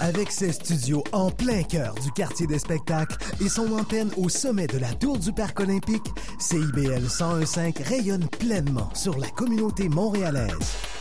Avec 0.00 0.32
ses 0.32 0.50
studios 0.50 1.04
en 1.12 1.30
plein 1.30 1.62
cœur 1.62 1.94
du 1.94 2.10
quartier 2.10 2.48
des 2.48 2.58
spectacles 2.58 3.16
et 3.40 3.48
son 3.48 3.72
antenne 3.78 4.10
au 4.16 4.28
sommet 4.28 4.66
de 4.66 4.78
la 4.78 4.92
tour 4.94 5.16
du 5.16 5.32
Parc 5.32 5.60
olympique, 5.60 6.08
CIBL 6.40 7.02
1015 7.02 7.56
rayonne 7.84 8.26
pleinement 8.26 8.92
sur 8.96 9.16
la 9.18 9.28
communauté 9.28 9.88
montréalaise. 9.88 10.91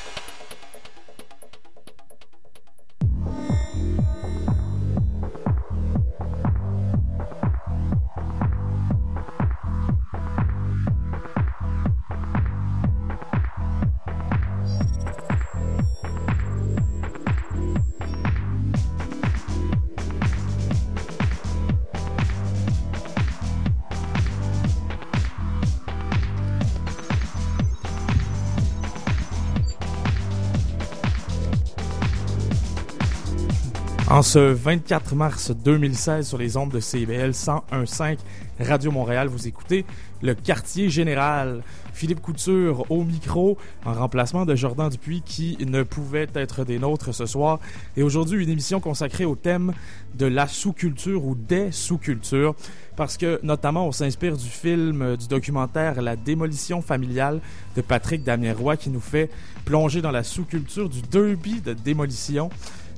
Ce 34.32 34.40
24 34.40 35.14
mars 35.14 35.52
2016, 35.52 36.26
sur 36.26 36.38
les 36.38 36.56
ondes 36.56 36.72
de 36.72 36.80
CBL 36.80 37.32
101.5 37.32 38.18
Radio 38.62 38.90
Montréal, 38.90 39.28
vous 39.28 39.46
écoutez 39.46 39.84
le 40.22 40.36
quartier 40.36 40.90
général. 40.90 41.64
Philippe 41.92 42.22
Couture 42.22 42.90
au 42.90 43.04
micro, 43.04 43.58
en 43.86 43.94
remplacement 43.94 44.46
de 44.46 44.56
Jordan 44.56 44.88
Dupuis 44.90 45.22
qui 45.26 45.58
ne 45.68 45.84
pouvait 45.84 46.30
être 46.34 46.64
des 46.64 46.80
nôtres 46.80 47.14
ce 47.14 47.26
soir. 47.26 47.60
Et 47.98 48.04
aujourd'hui, 48.04 48.42
une 48.42 48.50
émission 48.50 48.80
consacrée 48.80 49.26
au 49.26 49.36
thème 49.36 49.74
de 50.16 50.28
la 50.28 50.48
sous-culture 50.48 51.26
ou 51.26 51.36
des 51.36 51.74
sous-cultures. 51.74 52.56
Parce 52.96 53.18
que, 53.18 53.40
notamment, 53.44 53.88
on 53.88 53.92
s'inspire 53.92 54.38
du 54.38 54.48
film, 54.48 55.18
du 55.18 55.28
documentaire 55.28 56.02
La 56.02 56.16
démolition 56.16 56.82
familiale 56.82 57.42
de 57.76 57.82
Patrick 57.82 58.24
Damien 58.24 58.54
Roy 58.54 58.78
qui 58.78 58.90
nous 58.90 59.02
fait 59.02 59.30
plonger 59.66 60.02
dans 60.02 60.12
la 60.12 60.24
sous-culture 60.24 60.88
du 60.88 61.02
derby 61.02 61.60
de 61.60 61.74
démolition. 61.74 62.50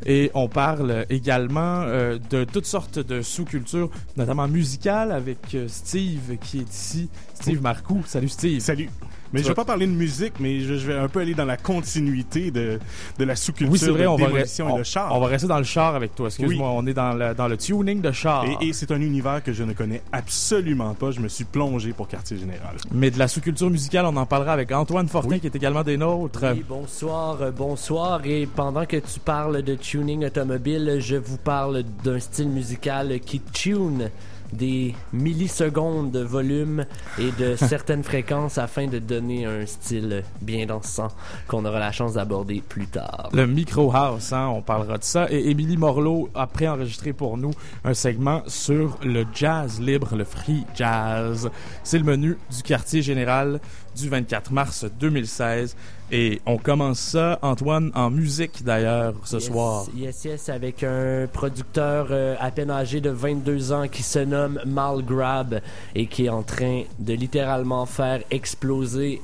Et 0.06 0.32
on 0.34 0.48
parle 0.48 1.06
également 1.10 1.82
euh, 1.82 2.18
de 2.30 2.44
toutes 2.44 2.66
sortes 2.66 3.00
de 3.00 3.22
sous-cultures, 3.22 3.90
notamment 4.18 4.48
musicales, 4.48 5.12
avec 5.12 5.56
euh, 5.56 5.68
Steve 5.68 6.38
qui 6.42 6.60
est 6.60 6.70
ici. 6.70 7.10
Steve 7.34 7.62
Marcoux. 7.62 8.04
Salut 8.06 8.30
Steve. 8.30 8.60
Salut. 8.60 8.90
Mais 9.34 9.42
je 9.42 9.48
vais 9.48 9.54
pas 9.56 9.66
parler 9.66 9.88
de 9.88 9.92
musique, 9.92 10.34
mais 10.40 10.60
je, 10.60 10.74
vais 10.74 10.94
un 10.94 11.08
peu 11.08 11.20
aller 11.20 11.34
dans 11.34 11.46
la 11.46 11.58
continuité 11.58 12.52
de, 12.52 12.80
de 13.18 13.24
la 13.26 13.36
sous-culture 13.36 13.72
oui, 13.72 13.80
c'est 13.80 13.90
vrai, 13.90 14.06
on 14.06 14.16
va, 14.16 14.28
et 14.30 14.80
de 14.80 14.84
char. 14.84 15.14
On 15.16 15.20
va 15.20 15.28
rester 15.28 15.48
dans 15.48 15.58
le 15.58 15.64
char 15.64 15.96
avec 15.96 16.14
toi. 16.14 16.28
Excuse-moi, 16.28 16.70
on 16.72 16.86
est 16.86 16.94
dans 16.94 17.14
le, 17.14 17.34
dans 17.34 17.48
le 17.48 17.58
tuning 17.58 18.00
de 18.00 18.12
char. 18.12 18.46
Et, 18.62 18.74
c'est 18.74 18.92
un 18.92 19.02
univers 19.02 19.44
que 19.44 19.54
je 19.54 19.64
ne 19.64 19.74
connais 19.74 20.02
absolument 20.12 20.94
pas. 20.94 21.12
Je 21.12 21.20
me 21.20 21.28
suis 21.28 21.46
plongé 21.46 21.94
pour 21.94 22.08
Quartier 22.08 22.38
Général. 22.38 22.76
Mais 22.92 23.12
de 23.12 23.20
la 23.20 23.28
sous-culture 23.28 23.70
musicale, 23.70 24.06
on 24.06 24.16
en 24.16 24.26
parlera 24.26 24.54
avec 24.54 24.72
Antoine 24.72 25.08
Fortin, 25.08 25.40
qui 25.40 25.48
est 25.48 25.56
également 25.56 25.84
des 25.84 25.98
nôtres. 25.98 26.44
Oui, 26.54 26.64
bonsoir, 26.68 27.42
euh, 27.42 27.52
bonsoir. 27.52 28.22
Et 28.26 28.46
pendant 28.46 28.86
que 28.86 28.98
tu 28.98 29.20
parles 29.20 29.64
de 29.64 29.76
tuning 29.76 30.26
automobile, 30.26 30.98
je 31.00 31.16
vous 31.16 31.38
parle 31.38 31.84
d'un 32.04 32.20
style 32.20 32.50
musical 32.50 33.20
qui 33.20 33.40
tune 33.40 34.10
des 34.54 34.96
millisecondes 35.12 36.12
de 36.12 36.20
volume 36.20 36.86
et 37.20 37.32
de 37.32 37.56
certaines 37.58 38.04
fréquences 38.04 38.58
afin 38.58 38.88
de 38.88 39.00
donner 39.00 39.46
un 39.46 39.66
style 39.66 40.24
bien 40.42 40.66
dansant 40.66 41.10
qu'on 41.48 41.66
aura 41.66 41.80
la 41.80 41.92
chance 41.92 42.14
d'aborder 42.14 42.62
plus 42.62 42.88
tard. 42.88 43.30
Le 43.34 43.48
Micro 43.48 43.92
House, 43.94 44.32
hein, 44.34 44.48
on 44.48 44.62
parlera 44.62 44.98
de 44.98 45.04
ça. 45.04 45.28
Et 45.30 45.50
Émilie 45.50 45.78
Morlot 45.78 46.30
a 46.34 46.48
préenregistré 46.48 47.14
pour 47.14 47.38
nous 47.38 47.52
un 47.84 47.94
segment 47.94 48.44
sur 48.48 48.98
le 49.04 49.26
jazz 49.34 49.80
libre, 49.80 50.16
le 50.16 50.24
free 50.24 50.66
jazz. 50.76 51.50
C'est 51.84 51.98
le 51.98 52.06
menu 52.06 52.38
du 52.56 52.64
quartier 52.64 53.02
général 53.02 53.60
du 53.96 54.10
24 54.10 54.52
mars 54.52 54.86
2016. 55.00 55.76
Et 56.12 56.42
on 56.46 56.58
commence 56.58 57.00
ça, 57.00 57.40
Antoine, 57.42 57.92
en 57.96 58.10
musique 58.10 58.64
d'ailleurs 58.64 59.14
ce 59.24 59.40
soir. 59.40 59.86
Yes, 59.96 60.26
yes, 60.26 60.50
avec 60.50 60.84
un 60.84 61.28
producteur 61.32 62.08
euh, 62.12 62.36
à 62.40 62.52
peine 62.52 62.70
âgé 62.70 63.02
de 63.02 63.10
22 63.10 63.72
ans 63.72 63.88
qui 63.88 64.04
se 64.04 64.20
nomme 64.20 64.60
Mal 64.66 65.04
Grab 65.04 65.62
et 65.96 66.06
qui 66.06 66.26
est 66.26 66.30
en 66.30 66.44
train 66.44 66.84
de 67.00 67.14
littéralement 67.14 67.86
faire 67.86 68.22
exploser 68.30 69.22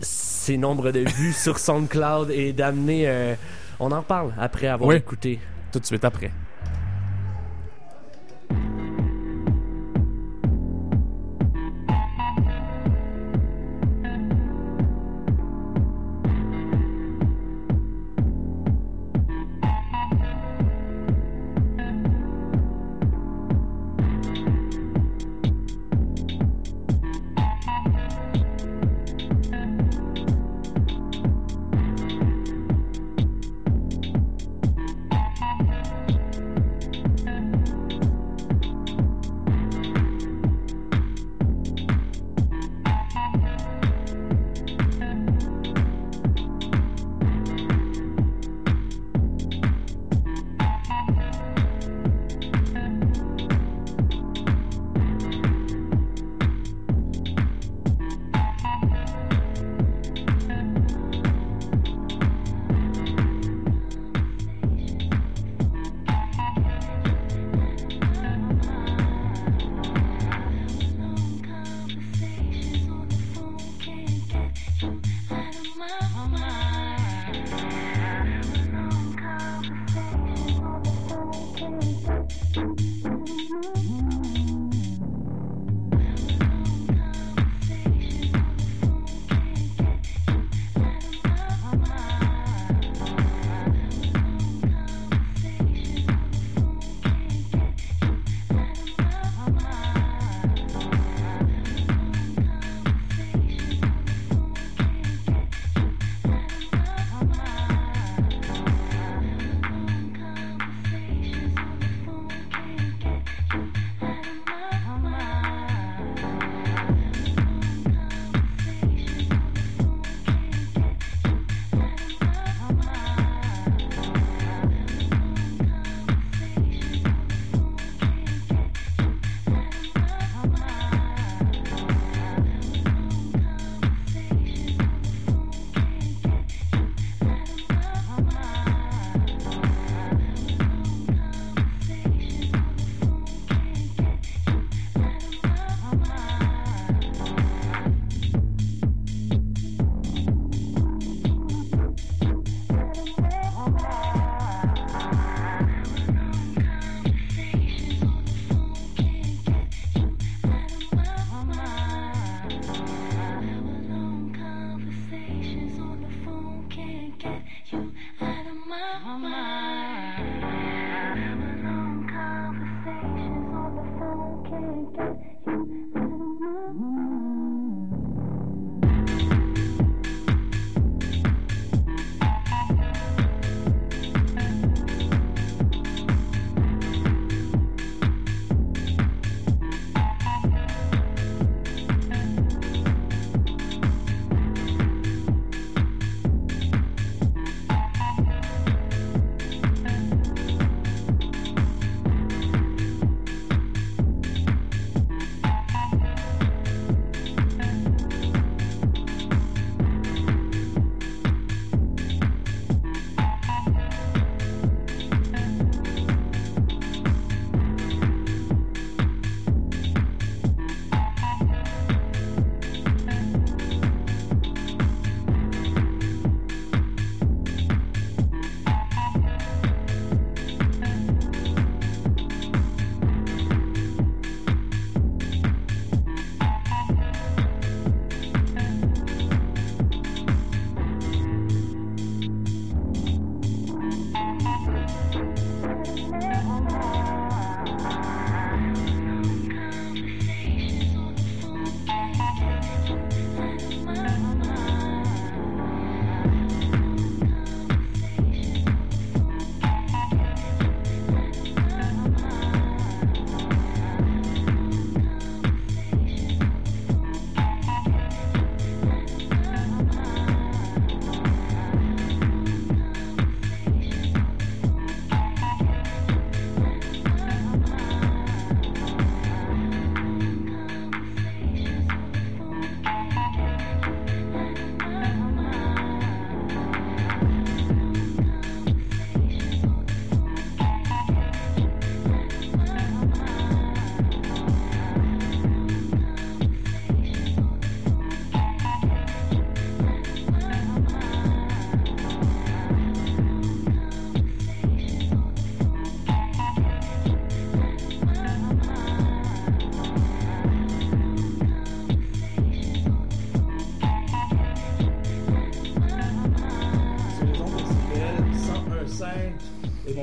ses 0.00 0.56
nombres 0.56 0.92
de 0.92 1.00
vues 1.00 1.32
sur 1.38 1.58
SoundCloud 1.58 2.30
et 2.30 2.52
d'amener. 2.52 3.08
Euh, 3.08 3.34
on 3.78 3.92
en 3.92 4.02
parle 4.02 4.32
après 4.38 4.68
avoir 4.68 4.92
écouté. 4.92 5.38
Tout 5.72 5.80
de 5.80 5.86
suite 5.86 6.04
après. 6.04 6.30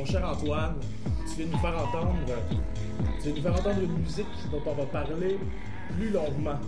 Mon 0.03 0.11
cher 0.11 0.29
Antoine, 0.29 0.75
tu 1.27 1.35
viens 1.37 1.45
de 1.45 1.51
nous 1.51 1.59
faire 1.59 1.81
entendre, 1.81 2.15
tu 3.21 3.23
viens 3.23 3.35
nous 3.35 3.41
faire 3.41 3.53
entendre 3.53 3.81
une 3.81 3.97
musique 3.99 4.25
dont 4.51 4.61
on 4.65 4.73
va 4.73 4.85
parler 4.85 5.37
plus 5.97 6.09
longuement. 6.09 6.59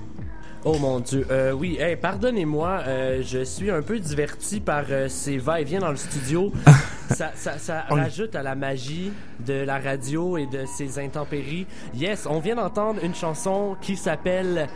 Oh 0.63 0.77
mon 0.79 0.99
dieu, 0.99 1.27
euh, 1.29 1.51
oui, 1.51 1.77
hey, 1.79 1.95
pardonnez-moi, 1.97 2.81
euh, 2.87 3.21
je 3.23 3.43
suis 3.43 3.69
un 3.69 3.81
peu 3.81 3.99
diverti 3.99 4.61
par 4.61 4.85
euh, 4.89 5.09
ces 5.09 5.37
va-et-vient 5.37 5.79
dans 5.79 5.91
le 5.91 5.97
studio. 5.97 6.51
ça 7.09 7.31
ça, 7.35 7.57
ça 7.57 7.85
rajoute 7.89 8.35
à 8.35 8.41
la 8.41 8.55
magie 8.55 9.11
de 9.45 9.53
la 9.53 9.79
radio 9.79 10.37
et 10.37 10.47
de 10.47 10.65
ses 10.65 10.97
intempéries. 10.97 11.67
Yes, 11.93 12.25
on 12.27 12.39
vient 12.39 12.55
d'entendre 12.55 13.03
une 13.03 13.15
chanson 13.15 13.75
qui 13.81 13.97
s'appelle 13.97 14.69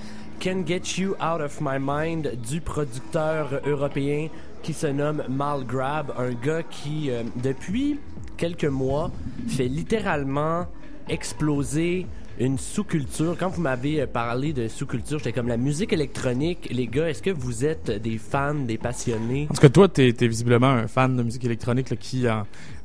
Can 0.44 0.64
Get 0.66 0.82
You 0.98 1.16
Out 1.22 1.42
of 1.42 1.60
My 1.62 1.78
Mind 1.80 2.36
du 2.48 2.60
producteur 2.62 3.62
européen 3.66 4.28
qui 4.62 4.74
se 4.74 4.88
nomme 4.88 5.24
Malgrab, 5.30 6.14
un 6.18 6.32
gars 6.32 6.64
qui, 6.64 7.10
euh, 7.10 7.24
depuis 7.36 8.00
quelques 8.40 8.64
mois, 8.64 9.12
fait 9.48 9.68
littéralement 9.68 10.66
exploser 11.10 12.08
une 12.40 12.58
sous-culture. 12.58 13.36
Quand 13.38 13.50
vous 13.50 13.62
m'avez 13.62 14.02
euh, 14.02 14.08
parlé 14.08 14.54
de 14.54 14.70
sous-culture, 14.70 15.18
j'étais 15.20 15.34
comme 15.34 15.50
la 15.50 15.58
musique 15.58 15.92
électronique. 15.92 16.70
Les 16.72 16.88
gars, 16.88 17.10
est-ce 17.10 17.22
que 17.22 17.32
vous 17.32 17.66
êtes 17.66 17.92
des 18.02 18.18
fans, 18.18 18.56
des 18.56 18.78
passionnés? 18.78 19.48
En 19.52 19.54
tout 19.54 19.62
cas, 19.62 19.70
toi, 19.70 19.90
t'es 19.90 20.08
es 20.08 20.28
visiblement 20.28 20.70
un 20.70 20.88
fan 20.88 21.18
de 21.18 21.24
musique 21.24 21.44
électronique 21.44 22.00
qui 22.00 22.26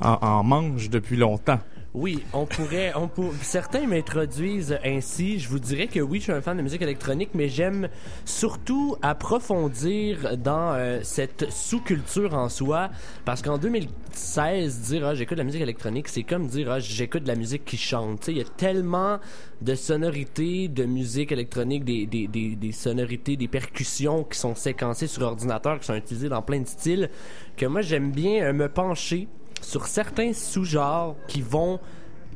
en 0.01 0.43
mange 0.43 0.91
depuis 0.91 1.17
longtemps. 1.17 1.61
Oui, 1.95 2.25
on 2.33 2.45
pourrait, 2.45 2.93
on 2.97 3.07
pour... 3.07 3.33
certains 3.41 3.87
m'introduisent 3.87 4.77
ainsi. 4.85 5.39
Je 5.39 5.49
vous 5.49 5.61
dirais 5.61 5.87
que 5.87 6.01
oui, 6.01 6.19
je 6.19 6.25
suis 6.25 6.33
un 6.33 6.41
fan 6.41 6.57
de 6.57 6.63
musique 6.63 6.83
électronique, 6.83 7.29
mais 7.35 7.49
j'aime 7.49 7.89
surtout 8.25 8.97
approfondir 9.01 10.37
dans 10.37 10.73
euh, 10.73 10.99
cette 11.05 11.53
sous-culture 11.53 12.35
en 12.35 12.49
soi, 12.49 12.91
parce 13.25 13.43
qu'en 13.43 13.59
2016, 13.59 14.81
dire 14.81 15.07
ah, 15.07 15.15
j'écoute 15.15 15.37
de 15.37 15.43
la 15.43 15.45
musique 15.45 15.63
électronique, 15.63 16.09
c'est 16.09 16.25
comme 16.25 16.49
dire 16.49 16.69
ah, 16.73 16.81
j'écoute 16.81 17.23
de 17.23 17.29
la 17.29 17.37
musique 17.37 17.65
qui 17.65 17.77
chante. 17.77 18.27
Il 18.27 18.39
y 18.39 18.41
a 18.41 18.45
tellement 18.45 19.21
de 19.63 19.77
sonorités 19.77 20.67
de 20.67 20.87
musique 20.87 21.31
électronique, 21.31 21.85
des, 21.85 22.07
des, 22.07 22.27
des, 22.27 22.73
sonorités, 22.73 23.37
des 23.37 23.47
percussions 23.47 24.25
qui 24.25 24.37
sont 24.37 24.57
séquencées 24.57 25.07
sur 25.07 25.23
ordinateur, 25.23 25.79
qui 25.79 25.87
sont 25.87 25.95
utilisées 25.95 26.29
dans 26.29 26.43
plein 26.43 26.59
de 26.59 26.67
styles, 26.67 27.09
que 27.57 27.67
moi 27.67 27.83
j'aime 27.83 28.11
bien 28.11 28.47
euh, 28.47 28.53
me 28.53 28.69
pencher 28.69 29.29
sur 29.65 29.87
certains 29.87 30.33
sous-genres 30.33 31.17
qui 31.27 31.41
vont, 31.41 31.81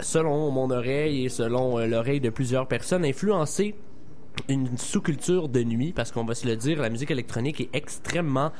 selon 0.00 0.50
mon 0.50 0.70
oreille 0.70 1.26
et 1.26 1.28
selon 1.28 1.78
euh, 1.78 1.86
l'oreille 1.86 2.20
de 2.20 2.30
plusieurs 2.30 2.66
personnes, 2.66 3.04
influencer 3.04 3.74
une 4.48 4.78
sous-culture 4.78 5.48
de 5.48 5.62
nuit, 5.62 5.92
parce 5.92 6.12
qu'on 6.12 6.24
va 6.24 6.34
se 6.34 6.46
le 6.46 6.56
dire, 6.56 6.80
la 6.80 6.90
musique 6.90 7.10
électronique 7.10 7.60
est 7.60 7.70
extrêmement 7.72 8.52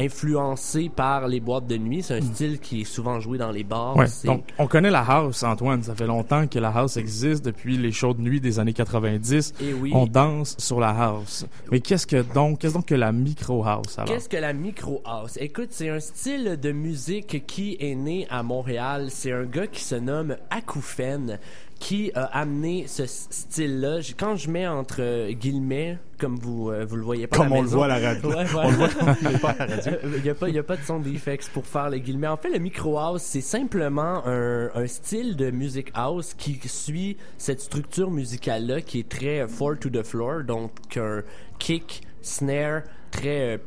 influencée 0.00 0.90
par 0.94 1.28
les 1.28 1.40
boîtes 1.40 1.66
de 1.66 1.76
nuit. 1.76 2.02
C'est 2.02 2.14
un 2.14 2.20
Mm. 2.20 2.34
style 2.34 2.58
qui 2.60 2.80
est 2.82 2.84
souvent 2.84 3.20
joué 3.20 3.38
dans 3.38 3.50
les 3.50 3.64
bars. 3.64 3.96
Ouais, 3.96 4.06
donc, 4.24 4.44
on 4.58 4.66
connaît 4.66 4.90
la 4.90 5.00
house, 5.00 5.42
Antoine. 5.42 5.82
Ça 5.82 5.94
fait 5.94 6.06
longtemps 6.06 6.46
que 6.46 6.58
la 6.58 6.70
house 6.70 6.96
existe 6.96 7.44
depuis 7.44 7.76
les 7.76 7.92
shows 7.92 8.14
de 8.14 8.20
nuit 8.22 8.40
des 8.40 8.58
années 8.58 8.72
90. 8.72 9.52
Et 9.60 9.72
oui. 9.72 9.90
On 9.94 10.06
danse 10.06 10.56
sur 10.58 10.80
la 10.80 10.90
house. 10.90 11.46
Mais 11.70 11.80
qu'est-ce 11.80 12.06
que 12.06 12.22
donc, 12.22 12.58
qu'est-ce 12.60 12.74
donc 12.74 12.86
que 12.86 12.94
la 12.94 13.12
micro 13.12 13.64
house 13.64 13.98
alors? 13.98 14.08
Qu'est-ce 14.12 14.28
que 14.28 14.36
la 14.36 14.52
micro 14.52 15.00
house 15.04 15.36
Écoute, 15.40 15.68
c'est 15.70 15.88
un 15.90 16.00
style 16.00 16.58
de 16.60 16.72
musique 16.72 17.46
qui 17.46 17.76
est 17.80 17.94
né 17.94 18.26
à 18.30 18.42
Montréal. 18.42 19.06
C'est 19.10 19.32
un 19.32 19.44
gars 19.44 19.66
qui 19.66 19.82
se 19.82 19.94
nomme 19.94 20.36
Akoufen 20.50 21.38
qui 21.80 22.12
a 22.14 22.24
amené 22.26 22.84
ce 22.86 23.06
style-là. 23.06 23.98
Quand 24.16 24.36
je 24.36 24.50
mets 24.50 24.68
entre 24.68 24.96
euh, 25.00 25.32
guillemets, 25.32 25.98
comme 26.18 26.36
vous 26.36 26.70
euh, 26.70 26.84
vous 26.86 26.94
le 26.96 27.02
voyez 27.02 27.26
pas 27.26 27.36
à 27.36 27.38
Comme 27.40 27.48
la 27.48 27.54
on 27.58 27.62
le 27.62 27.68
voit 27.68 27.86
à 27.86 27.98
la 27.98 28.08
radio. 28.08 28.28
Ouais, 28.36 28.44
voilà. 28.44 28.68
On 28.68 28.70
le 28.70 28.76
voit 28.76 28.88
on 29.34 29.38
pas 29.38 29.50
à 29.58 29.66
la 29.66 29.76
radio. 29.76 29.92
Il 30.16 30.22
n'y 30.22 30.28
a, 30.28 30.34
pas- 30.34 30.48
y 30.50 30.58
a 30.58 30.62
pas 30.62 30.76
de 30.76 30.82
son 30.82 31.00
d'effects 31.00 31.48
pour 31.52 31.64
faire 31.66 31.88
les 31.88 32.00
guillemets. 32.00 32.26
En 32.28 32.36
fait, 32.36 32.50
le 32.50 32.58
micro 32.58 32.98
house, 32.98 33.22
c'est 33.22 33.40
simplement 33.40 34.22
un, 34.26 34.70
un 34.74 34.86
style 34.86 35.36
de 35.36 35.50
music 35.50 35.90
house 35.94 36.34
qui 36.34 36.60
suit 36.68 37.16
cette 37.38 37.62
structure 37.62 38.10
musicale-là 38.10 38.82
qui 38.82 39.00
est 39.00 39.08
très 39.08 39.40
euh, 39.40 39.48
four 39.48 39.78
to 39.78 39.88
the 39.88 40.02
floor, 40.02 40.44
donc 40.44 40.70
un 40.98 41.22
kick, 41.58 42.02
snare, 42.20 42.82
très 43.10 43.54
euh, 43.54 43.58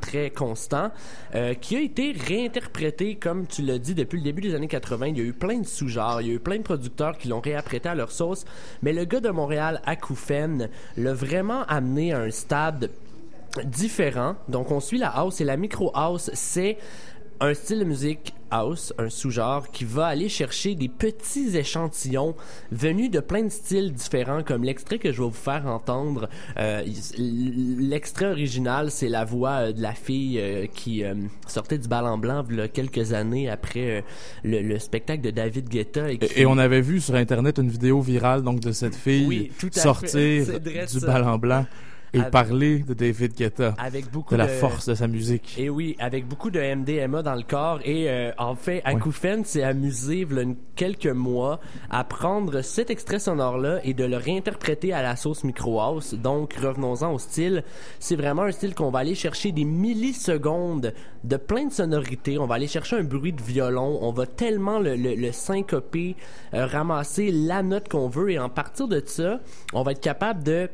très 0.00 0.30
constant, 0.30 0.90
euh, 1.34 1.54
qui 1.54 1.76
a 1.76 1.80
été 1.80 2.12
réinterprété, 2.12 3.16
comme 3.16 3.46
tu 3.46 3.62
l'as 3.62 3.78
dit, 3.78 3.94
depuis 3.94 4.18
le 4.18 4.24
début 4.24 4.42
des 4.42 4.54
années 4.54 4.68
80. 4.68 5.08
Il 5.08 5.18
y 5.18 5.20
a 5.20 5.24
eu 5.24 5.32
plein 5.32 5.58
de 5.58 5.66
sous-genres, 5.66 6.20
il 6.20 6.28
y 6.28 6.30
a 6.30 6.34
eu 6.34 6.40
plein 6.40 6.58
de 6.58 6.62
producteurs 6.62 7.18
qui 7.18 7.28
l'ont 7.28 7.40
réapprêté 7.40 7.88
à 7.88 7.94
leur 7.94 8.12
sauce, 8.12 8.44
mais 8.82 8.92
le 8.92 9.04
gars 9.04 9.20
de 9.20 9.30
Montréal, 9.30 9.80
Akoufen, 9.86 10.68
l'a 10.96 11.14
vraiment 11.14 11.64
amené 11.64 12.12
à 12.12 12.20
un 12.20 12.30
stade 12.30 12.90
différent. 13.64 14.36
Donc, 14.48 14.70
on 14.70 14.80
suit 14.80 14.98
la 14.98 15.08
house 15.08 15.40
et 15.40 15.44
la 15.44 15.56
micro 15.56 15.90
house, 15.94 16.30
c'est 16.34 16.78
un 17.40 17.54
style 17.54 17.78
de 17.80 17.84
musique 17.84 18.34
house, 18.52 18.92
un 18.98 19.08
sous-genre 19.08 19.70
qui 19.70 19.84
va 19.84 20.06
aller 20.06 20.28
chercher 20.28 20.74
des 20.74 20.88
petits 20.88 21.56
échantillons 21.56 22.34
venus 22.72 23.08
de 23.10 23.20
plein 23.20 23.44
de 23.44 23.48
styles 23.48 23.92
différents, 23.92 24.42
comme 24.42 24.64
l'extrait 24.64 24.98
que 24.98 25.12
je 25.12 25.18
vais 25.22 25.28
vous 25.28 25.32
faire 25.32 25.66
entendre. 25.66 26.28
Euh, 26.58 26.82
l'extrait 27.16 28.26
original, 28.30 28.90
c'est 28.90 29.08
la 29.08 29.24
voix 29.24 29.50
euh, 29.68 29.72
de 29.72 29.80
la 29.80 29.92
fille 29.94 30.38
euh, 30.40 30.66
qui 30.66 31.04
euh, 31.04 31.14
sortait 31.46 31.78
du 31.78 31.88
bal 31.88 32.04
en 32.06 32.18
blanc 32.18 32.44
a 32.60 32.68
quelques 32.68 33.12
années 33.12 33.48
après 33.48 34.04
le, 34.44 34.60
le 34.62 34.78
spectacle 34.78 35.22
de 35.22 35.30
David 35.30 35.68
Guetta. 35.68 36.10
Et, 36.10 36.18
qui- 36.18 36.26
Et, 36.34 36.42
et 36.42 36.46
on 36.46 36.58
avait 36.58 36.80
vu 36.80 37.00
sur 37.00 37.14
internet 37.14 37.58
une 37.58 37.70
vidéo 37.70 38.00
virale 38.00 38.42
donc 38.42 38.60
de 38.60 38.72
cette 38.72 38.96
fille 38.96 39.26
Oui, 39.26 39.52
sortir 39.72 40.44
du 40.60 41.00
bal 41.06 41.24
en 41.24 41.38
blanc 41.38 41.66
et 42.12 42.18
Avec- 42.20 42.30
parler 42.32 42.78
de 42.80 42.94
David 42.94 43.34
Guetta, 43.36 43.74
avec 43.78 44.10
beaucoup 44.10 44.34
de 44.34 44.38
la 44.38 44.48
force 44.48 44.88
de 44.88 44.94
sa 44.94 45.06
musique. 45.06 45.54
Et 45.58 45.70
oui, 45.70 45.96
avec 45.98 46.26
beaucoup 46.26 46.50
de 46.50 46.58
MDMA 46.60 47.22
dans 47.22 47.34
le 47.34 47.42
corps. 47.42 47.80
Et 47.84 48.10
euh, 48.10 48.32
en 48.38 48.54
fait, 48.54 48.82
Akoufen 48.84 49.44
s'est 49.44 49.62
amusé, 49.62 50.26
il 50.28 50.34
y 50.34 50.38
a 50.38 50.42
une- 50.42 50.56
quelques 50.74 51.06
mois, 51.06 51.60
à 51.90 52.04
prendre 52.04 52.62
cet 52.62 52.90
extrait 52.90 53.18
sonore-là 53.18 53.80
et 53.84 53.94
de 53.94 54.04
le 54.04 54.16
réinterpréter 54.16 54.92
à 54.92 55.02
la 55.02 55.14
sauce 55.16 55.44
micro 55.44 55.80
house. 55.80 56.14
Donc, 56.14 56.54
revenons-en 56.54 57.12
au 57.12 57.18
style. 57.18 57.62
C'est 57.98 58.16
vraiment 58.16 58.42
un 58.42 58.50
style 58.52 58.74
qu'on 58.74 58.90
va 58.90 59.00
aller 59.00 59.14
chercher 59.14 59.52
des 59.52 59.64
millisecondes 59.64 60.92
de 61.24 61.36
plein 61.36 61.66
de 61.66 61.72
sonorités. 61.72 62.38
On 62.38 62.46
va 62.46 62.56
aller 62.56 62.66
chercher 62.66 62.96
un 62.96 63.04
bruit 63.04 63.32
de 63.32 63.42
violon. 63.42 63.98
On 64.02 64.12
va 64.12 64.26
tellement 64.26 64.78
le, 64.78 64.96
le, 64.96 65.14
le 65.14 65.32
syncoper, 65.32 66.16
euh, 66.54 66.66
ramasser 66.66 67.30
la 67.30 67.62
note 67.62 67.88
qu'on 67.88 68.08
veut. 68.08 68.30
Et 68.30 68.38
en 68.38 68.48
partir 68.48 68.88
de 68.88 69.02
ça, 69.04 69.40
on 69.72 69.82
va 69.82 69.92
être 69.92 70.00
capable 70.00 70.42
de 70.42 70.68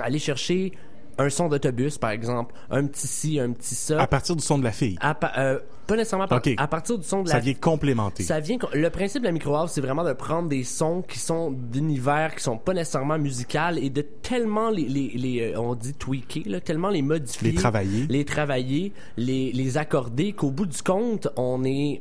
aller 0.00 0.18
chercher 0.18 0.72
un 1.18 1.28
son 1.28 1.48
d'autobus, 1.48 1.98
par 1.98 2.10
exemple, 2.10 2.54
un 2.70 2.86
petit 2.86 3.06
ci, 3.06 3.38
un 3.38 3.52
petit 3.52 3.74
ça. 3.74 4.00
À 4.00 4.06
partir 4.06 4.34
du 4.34 4.42
son 4.42 4.58
de 4.58 4.64
la 4.64 4.72
fille. 4.72 4.96
À 5.00 5.14
pa- 5.14 5.32
euh, 5.36 5.58
pas 5.86 5.94
nécessairement 5.96 6.26
par- 6.26 6.40
à 6.56 6.66
partir 6.68 6.96
du 6.96 7.04
son 7.04 7.22
de 7.22 7.28
Ça 7.28 7.34
la 7.34 7.40
vient 7.40 7.52
complémenter. 7.54 8.22
ça 8.22 8.40
vient 8.40 8.56
le 8.72 8.88
principe 8.88 9.20
de 9.20 9.26
la 9.26 9.32
micro 9.32 9.54
house 9.54 9.72
c'est 9.72 9.80
vraiment 9.82 10.04
de 10.04 10.12
prendre 10.14 10.48
des 10.48 10.64
sons 10.64 11.02
qui 11.06 11.18
sont 11.18 11.50
d'univers 11.50 12.34
qui 12.36 12.42
sont 12.42 12.56
pas 12.56 12.72
nécessairement 12.72 13.18
musicales 13.18 13.78
et 13.78 13.90
de 13.90 14.00
tellement 14.00 14.70
les, 14.70 14.84
les, 14.84 15.08
les 15.16 15.52
euh, 15.52 15.60
on 15.60 15.74
dit 15.74 15.92
tweaker 15.92 16.44
là, 16.46 16.60
tellement 16.60 16.88
les 16.88 17.02
modifier 17.02 17.50
Les 17.50 17.54
travailler. 17.56 18.06
les 18.08 18.24
travailler 18.24 18.92
les 19.18 19.52
les 19.52 19.76
accorder 19.76 20.32
qu'au 20.32 20.50
bout 20.50 20.66
du 20.66 20.80
compte 20.82 21.28
on 21.36 21.62
est 21.64 22.00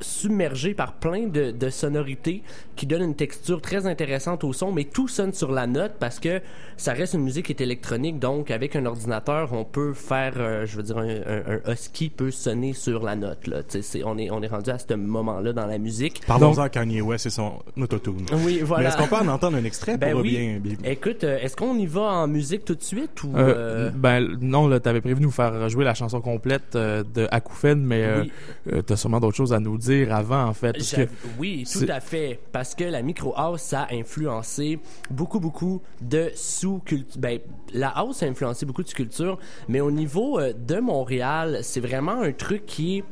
submergé 0.00 0.74
par 0.74 0.94
plein 0.94 1.26
de, 1.26 1.50
de 1.50 1.70
sonorités 1.70 2.42
qui 2.76 2.86
donnent 2.86 3.02
une 3.02 3.14
texture 3.16 3.60
très 3.60 3.86
intéressante 3.86 4.44
au 4.44 4.52
son, 4.52 4.72
mais 4.72 4.84
tout 4.84 5.08
sonne 5.08 5.32
sur 5.32 5.52
la 5.52 5.66
note 5.66 5.92
parce 6.00 6.18
que 6.18 6.40
ça 6.76 6.92
reste 6.92 7.12
une 7.14 7.22
musique 7.22 7.46
qui 7.46 7.52
est 7.52 7.60
électronique, 7.60 8.18
donc 8.18 8.50
avec 8.50 8.74
un 8.76 8.86
ordinateur, 8.86 9.52
on 9.52 9.64
peut 9.64 9.92
faire, 9.92 10.32
euh, 10.38 10.64
je 10.66 10.76
veux 10.78 10.82
dire, 10.82 10.96
un, 10.96 11.08
un, 11.08 11.60
un 11.66 11.72
husky 11.72 12.08
peut 12.08 12.30
sonner 12.30 12.72
sur 12.72 13.02
la 13.04 13.16
note. 13.16 13.46
Là. 13.46 13.58
C'est- 13.68 14.02
on, 14.04 14.16
est, 14.16 14.30
on 14.30 14.42
est 14.42 14.46
rendu 14.46 14.70
à 14.70 14.78
ce 14.78 14.94
moment-là 14.94 15.52
dans 15.52 15.66
la 15.66 15.76
musique. 15.78 16.22
Parlons-en 16.26 16.62
à 16.62 16.68
Kanye 16.70 17.02
West 17.02 17.26
et 17.26 17.30
son 17.30 17.52
autotune. 17.76 18.24
Oui, 18.44 18.60
voilà. 18.62 18.88
est-ce 18.88 18.96
qu'on 18.96 19.06
peut 19.08 19.16
en 19.22 19.28
entendre 19.28 19.58
un 19.58 19.64
extrait? 19.64 19.98
Ben 19.98 20.12
pour 20.12 20.22
oui. 20.22 20.30
bien, 20.30 20.58
bien- 20.58 20.76
Écoute, 20.90 21.24
euh, 21.24 21.38
est-ce 21.38 21.54
qu'on 21.56 21.76
y 21.76 21.86
va 21.86 22.00
en 22.02 22.26
musique 22.28 22.64
tout 22.64 22.74
de 22.74 22.82
suite 22.82 23.22
ou... 23.24 23.36
Euh, 23.36 23.54
euh, 23.56 23.90
Ben 23.94 24.26
non, 24.40 24.66
là, 24.68 24.80
t'avais 24.80 25.00
prévu 25.02 25.16
de 25.16 25.24
nous 25.24 25.30
faire 25.30 25.68
jouer 25.68 25.84
la 25.84 25.92
chanson 25.94 26.20
complète 26.22 26.76
euh, 26.76 27.02
de 27.14 27.28
Akoufen, 27.30 27.78
mais 27.84 28.06
Oui. 28.22 28.32
euh, 28.72 28.80
t'as 28.82 28.96
sûrement 28.96 29.20
d'autres 29.20 29.36
choses 29.36 29.52
à 29.52 29.60
nous 29.60 29.76
dire 29.76 29.89
avant, 30.10 30.44
en 30.44 30.54
fait. 30.54 30.72
Parce 30.72 30.94
que 30.94 31.08
Oui, 31.38 31.64
tout 31.70 31.86
à 31.88 32.00
fait. 32.00 32.38
Parce 32.52 32.74
que 32.74 32.84
la 32.84 33.02
micro 33.02 33.32
house, 33.36 33.62
ça 33.62 33.82
a 33.82 33.94
influencé 33.94 34.78
beaucoup, 35.10 35.40
beaucoup 35.40 35.82
de 36.00 36.30
sous-culture. 36.34 37.18
Ben, 37.18 37.38
la 37.72 37.88
house 37.88 38.22
a 38.22 38.26
influencé 38.26 38.66
beaucoup 38.66 38.82
de 38.82 38.88
sous-culture, 38.88 39.38
mais 39.68 39.80
au 39.80 39.90
niveau 39.90 40.38
euh, 40.38 40.52
de 40.52 40.80
Montréal, 40.80 41.60
c'est 41.62 41.80
vraiment 41.80 42.20
un 42.22 42.32
truc 42.32 42.66
qui 42.66 42.98
est 42.98 43.04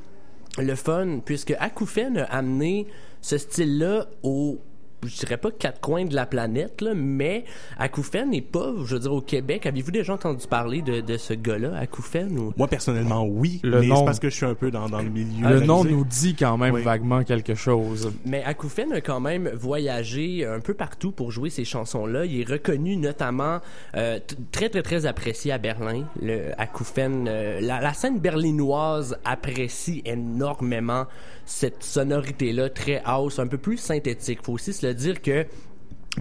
le 0.63 0.75
fun, 0.75 1.21
puisque 1.25 1.55
Akoufen 1.59 2.19
a 2.19 2.25
amené 2.25 2.87
ce 3.21 3.39
style-là 3.39 4.07
au 4.23 4.59
je 5.05 5.17
dirais 5.17 5.37
pas 5.37 5.51
quatre 5.51 5.81
coins 5.81 6.05
de 6.05 6.15
la 6.15 6.27
planète, 6.27 6.81
là, 6.81 6.93
mais 6.95 7.45
Akoufen 7.79 8.31
n'est 8.31 8.41
pas, 8.43 8.73
je 8.85 8.95
veux 8.95 9.01
dire, 9.01 9.13
au 9.13 9.21
Québec. 9.21 9.67
Avez-vous 9.67 9.91
déjà 9.91 10.15
entendu 10.15 10.47
parler 10.47 10.83
de, 10.83 11.01
de 11.01 11.17
ce 11.17 11.35
gars-là, 11.35 11.77
Akoufen? 11.79 12.37
Ou... 12.39 12.53
Moi, 12.57 12.69
personnellement, 12.69 13.25
oui. 13.25 13.61
Le 13.63 13.81
mais 13.81 13.87
nom- 13.87 13.97
c'est 13.99 14.05
parce 14.05 14.19
que 14.19 14.29
je 14.31 14.35
suis 14.35 14.47
un 14.47 14.55
peu 14.55 14.71
dans, 14.71 14.89
dans 14.89 15.01
le 15.03 15.09
milieu. 15.09 15.49
le 15.49 15.61
nom 15.61 15.85
nous 15.85 16.05
dit 16.05 16.35
quand 16.35 16.57
même 16.57 16.75
Oui. 16.75 16.83
vaguement 16.83 17.23
quelque 17.25 17.55
chose. 17.55 18.13
Mais 18.25 18.43
Akoufen 18.45 18.93
a 18.93 19.01
quand 19.01 19.21
même 19.21 19.49
voyagé 19.55 20.45
un 20.45 20.61
peu 20.61 20.75
partout 20.75 21.13
pour 21.13 21.31
jouer 21.31 21.51
ces 21.51 21.65
chansons-là. 21.65 22.25
Il 22.25 22.41
est 22.41 22.49
reconnu 22.51 22.97
notamment 22.97 23.59
euh, 23.97 24.19
très 24.53 24.69
très 24.69 24.83
très 24.83 25.07
apprécié 25.07 25.53
à 25.53 25.59
Berlin. 25.59 26.05
Le 26.21 26.51
Akoufen, 26.61 27.27
euh, 27.29 27.61
la, 27.61 27.81
la 27.81 27.93
scène 27.93 28.19
berlinoise 28.19 29.17
apprécie 29.25 30.03
énormément 30.05 31.07
cette 31.49 31.83
sonorité-là 31.83 32.69
très 32.69 33.01
house, 33.05 33.39
un 33.39 33.47
peu 33.47 33.57
plus 33.57 33.79
synthétique. 33.79 34.41
Faut 34.45 34.53
aussi 34.53 34.75
se 34.75 34.87
le 34.87 34.93
dire 34.93 35.23
que 35.23 35.47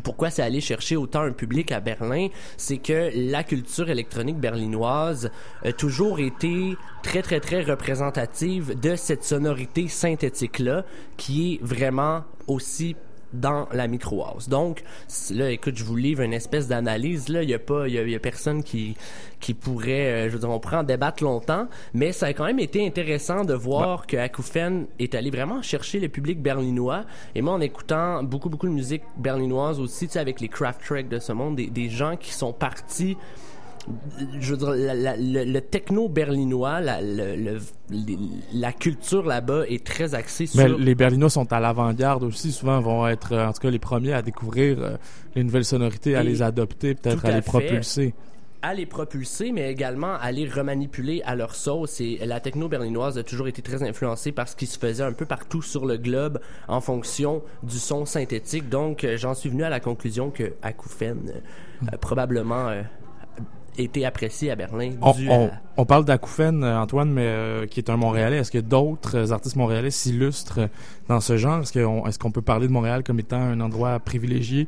pourquoi 0.03 0.29
c'est 0.29 0.41
aller 0.41 0.61
chercher 0.61 0.95
autant 0.95 1.21
un 1.21 1.31
public 1.31 1.71
à 1.71 1.81
Berlin, 1.81 2.27
c'est 2.55 2.77
que 2.77 3.11
la 3.13 3.43
culture 3.43 3.89
électronique 3.89 4.37
berlinoise 4.37 5.29
a 5.65 5.73
toujours 5.73 6.19
été 6.19 6.75
très 7.03 7.21
très 7.21 7.39
très 7.39 7.61
représentative 7.61 8.79
de 8.79 8.95
cette 8.95 9.23
sonorité 9.23 9.87
synthétique 9.87 10.59
là 10.59 10.85
qui 11.17 11.55
est 11.55 11.65
vraiment 11.65 12.23
aussi 12.47 12.95
dans 13.33 13.67
la 13.71 13.87
micro 13.87 14.23
house. 14.23 14.49
Donc 14.49 14.83
là, 15.31 15.51
écoute, 15.51 15.77
je 15.77 15.83
vous 15.83 15.95
livre 15.95 16.21
une 16.21 16.33
espèce 16.33 16.67
d'analyse. 16.67 17.29
Là, 17.29 17.43
il 17.43 17.49
y 17.49 17.53
a 17.53 17.59
pas, 17.59 17.87
il 17.87 17.93
y, 17.93 18.15
a 18.15 18.19
personne 18.19 18.63
qui 18.63 18.95
qui 19.39 19.53
pourrait, 19.53 20.07
euh, 20.07 20.29
je 20.29 20.33
veux 20.33 20.39
dire, 20.39 20.49
on 20.49 20.59
pourrait 20.59 20.77
en 20.77 20.83
débattre 20.83 21.23
longtemps, 21.23 21.67
mais 21.93 22.11
ça 22.11 22.25
a 22.25 22.33
quand 22.33 22.45
même 22.45 22.57
été 22.57 22.85
intéressant 22.85 23.45
de 23.45 23.53
voir 23.53 24.07
que 24.07 24.17
Akoufen 24.17 24.87
est 24.97 25.13
allé 25.13 25.29
vraiment 25.29 25.61
chercher 25.61 25.99
le 25.99 26.09
public 26.09 26.41
berlinois. 26.41 27.05
Et 27.35 27.43
moi, 27.43 27.53
en 27.53 27.61
écoutant 27.61 28.23
beaucoup 28.23 28.49
beaucoup 28.49 28.67
de 28.67 28.73
musique 28.73 29.03
berlinoise 29.17 29.79
aussi, 29.79 30.07
tu 30.07 30.13
sais, 30.13 30.19
avec 30.19 30.41
les 30.41 30.47
craft 30.47 30.81
tracks 30.83 31.07
de 31.07 31.19
ce 31.19 31.33
monde, 31.33 31.55
des, 31.57 31.67
des 31.67 31.89
gens 31.89 32.17
qui 32.17 32.33
sont 32.33 32.51
partis 32.53 33.15
je 34.39 34.53
veux 34.53 34.57
dire, 34.57 34.73
le, 34.73 35.59
techno 35.59 36.09
berlinois, 36.09 36.79
la, 36.81 36.99
la 38.53 38.73
culture 38.73 39.25
là-bas 39.25 39.63
est 39.67 39.85
très 39.85 40.15
axée 40.15 40.45
sur. 40.45 40.61
Mais 40.61 40.69
les 40.77 40.95
Berlinois 40.95 41.29
sont 41.29 41.51
à 41.53 41.59
l'avant-garde 41.59 42.23
aussi. 42.23 42.51
Souvent, 42.51 42.79
vont 42.79 43.07
être, 43.07 43.35
en 43.35 43.53
tout 43.53 43.61
cas, 43.61 43.69
les 43.69 43.79
premiers 43.79 44.13
à 44.13 44.21
découvrir 44.21 44.77
euh, 44.79 44.97
les 45.35 45.43
nouvelles 45.43 45.65
sonorités, 45.65 46.15
à 46.15 46.23
les 46.23 46.41
adopter, 46.41 46.95
peut-être 46.95 47.25
à, 47.25 47.31
les 47.31 47.41
propulser 47.41 48.13
à 48.63 48.73
les 48.73 48.87
propulser, 48.87 49.51
mais 49.51 49.71
également 49.71 50.15
à 50.15 50.31
les 50.31 50.49
remanipuler 50.49 51.21
à 51.25 51.35
leur 51.35 51.53
sauce. 51.55 52.01
Et 52.01 52.17
la 52.25 52.39
techno 52.39 52.67
berlinoise 52.67 53.17
a 53.17 53.23
toujours 53.23 53.47
été 53.47 53.61
très 53.61 53.83
influencée 53.83 54.31
par 54.31 54.49
ce 54.49 54.55
qui 54.55 54.65
se 54.65 54.79
faisait 54.79 55.03
un 55.03 55.13
peu 55.13 55.25
partout 55.25 55.61
sur 55.61 55.85
le 55.85 55.97
globe 55.97 56.39
en 56.67 56.81
fonction 56.81 57.43
du 57.63 57.77
son 57.77 58.05
synthétique. 58.05 58.67
Donc, 58.67 59.03
euh, 59.03 59.15
j'en 59.15 59.35
suis 59.35 59.49
venu 59.49 59.63
à 59.63 59.69
la 59.69 59.79
conclusion 59.79 60.31
que 60.31 60.53
Akoufen, 60.63 61.31
euh, 61.83 61.97
probablement, 61.97 62.71
été 63.77 64.05
apprécié 64.05 64.51
à 64.51 64.55
Berlin. 64.55 64.91
On, 65.77 65.85
parle 65.85 66.05
d'Akoufen, 66.05 66.63
euh, 66.63 66.79
Antoine, 66.79 67.11
mais 67.11 67.25
euh, 67.25 67.67
qui 67.67 67.79
est 67.79 67.89
un 67.89 67.97
Montréalais. 67.97 68.37
Est-ce 68.37 68.51
que 68.51 68.57
d'autres 68.57 69.31
artistes 69.31 69.55
montréalais 69.55 69.91
s'illustrent 69.91 70.69
dans 71.07 71.19
ce 71.19 71.37
genre? 71.37 71.61
Est-ce 71.61 72.19
qu'on 72.19 72.31
peut 72.31 72.41
parler 72.41 72.67
de 72.67 72.71
Montréal 72.71 73.03
comme 73.03 73.19
étant 73.19 73.37
un 73.37 73.59
endroit 73.59 73.99
privilégié 73.99 74.67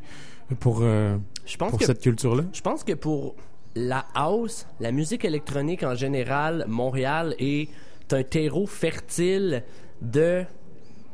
pour, 0.59 0.79
euh, 0.81 1.17
pour 1.57 1.81
cette 1.81 2.01
culture-là? 2.01 2.43
Je 2.53 2.61
pense 2.61 2.83
que 2.83 2.93
pour 2.93 3.35
la 3.75 4.05
house, 4.13 4.67
la 4.79 4.91
musique 4.91 5.25
électronique 5.25 5.83
en 5.83 5.95
général, 5.95 6.65
Montréal 6.67 7.35
est 7.39 7.69
un 8.11 8.23
terreau 8.23 8.65
fertile 8.65 9.63
de 10.01 10.43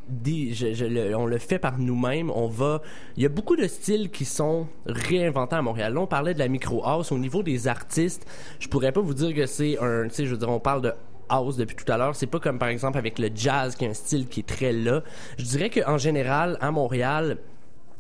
on 0.10 1.26
le 1.26 1.38
fait 1.38 1.60
par 1.60 1.78
nous-mêmes. 1.78 2.30
On 2.32 2.48
va. 2.48 2.82
Il 3.18 3.24
y 3.24 3.26
a 3.26 3.30
beaucoup 3.30 3.56
de 3.56 3.68
styles 3.68 4.10
qui 4.10 4.26
sont 4.26 4.68
réinventés 4.86 5.56
à 5.56 5.62
Montréal. 5.62 5.94
Là, 5.94 6.02
on 6.02 6.08
parlait 6.08 6.34
de 6.34 6.40
la 6.40 6.48
micro 6.48 6.86
house. 6.86 7.12
Au 7.12 7.18
niveau 7.18 7.44
des 7.44 7.68
artistes, 7.68 8.26
je 8.60 8.68
pourrais 8.68 8.92
pas 8.92 9.02
vous 9.02 9.14
dire 9.14 9.34
que 9.34 9.46
c'est 9.46 9.78
un. 9.80 10.08
Tu 10.08 10.16
sais, 10.16 10.26
je 10.26 10.32
veux 10.32 10.38
dire, 10.38 10.50
on 10.50 10.60
parle 10.60 10.82
de 10.82 10.94
house 11.30 11.58
depuis 11.58 11.76
tout 11.76 11.92
à 11.92 11.98
l'heure. 11.98 12.16
C'est 12.16 12.28
pas 12.28 12.40
comme 12.40 12.60
par 12.60 12.70
exemple 12.70 12.98
avec 12.98 13.20
le 13.20 13.30
jazz 13.34 13.76
qui 13.76 13.86
est 13.86 13.90
un 13.90 13.94
style 13.94 14.28
qui 14.28 14.42
est 14.42 14.48
très 14.48 14.72
là. 14.72 15.04
Je 15.38 15.44
dirais 15.46 15.70
qu'en 15.70 15.98
général, 15.98 16.58
à 16.62 16.72
Montréal, 16.72 17.38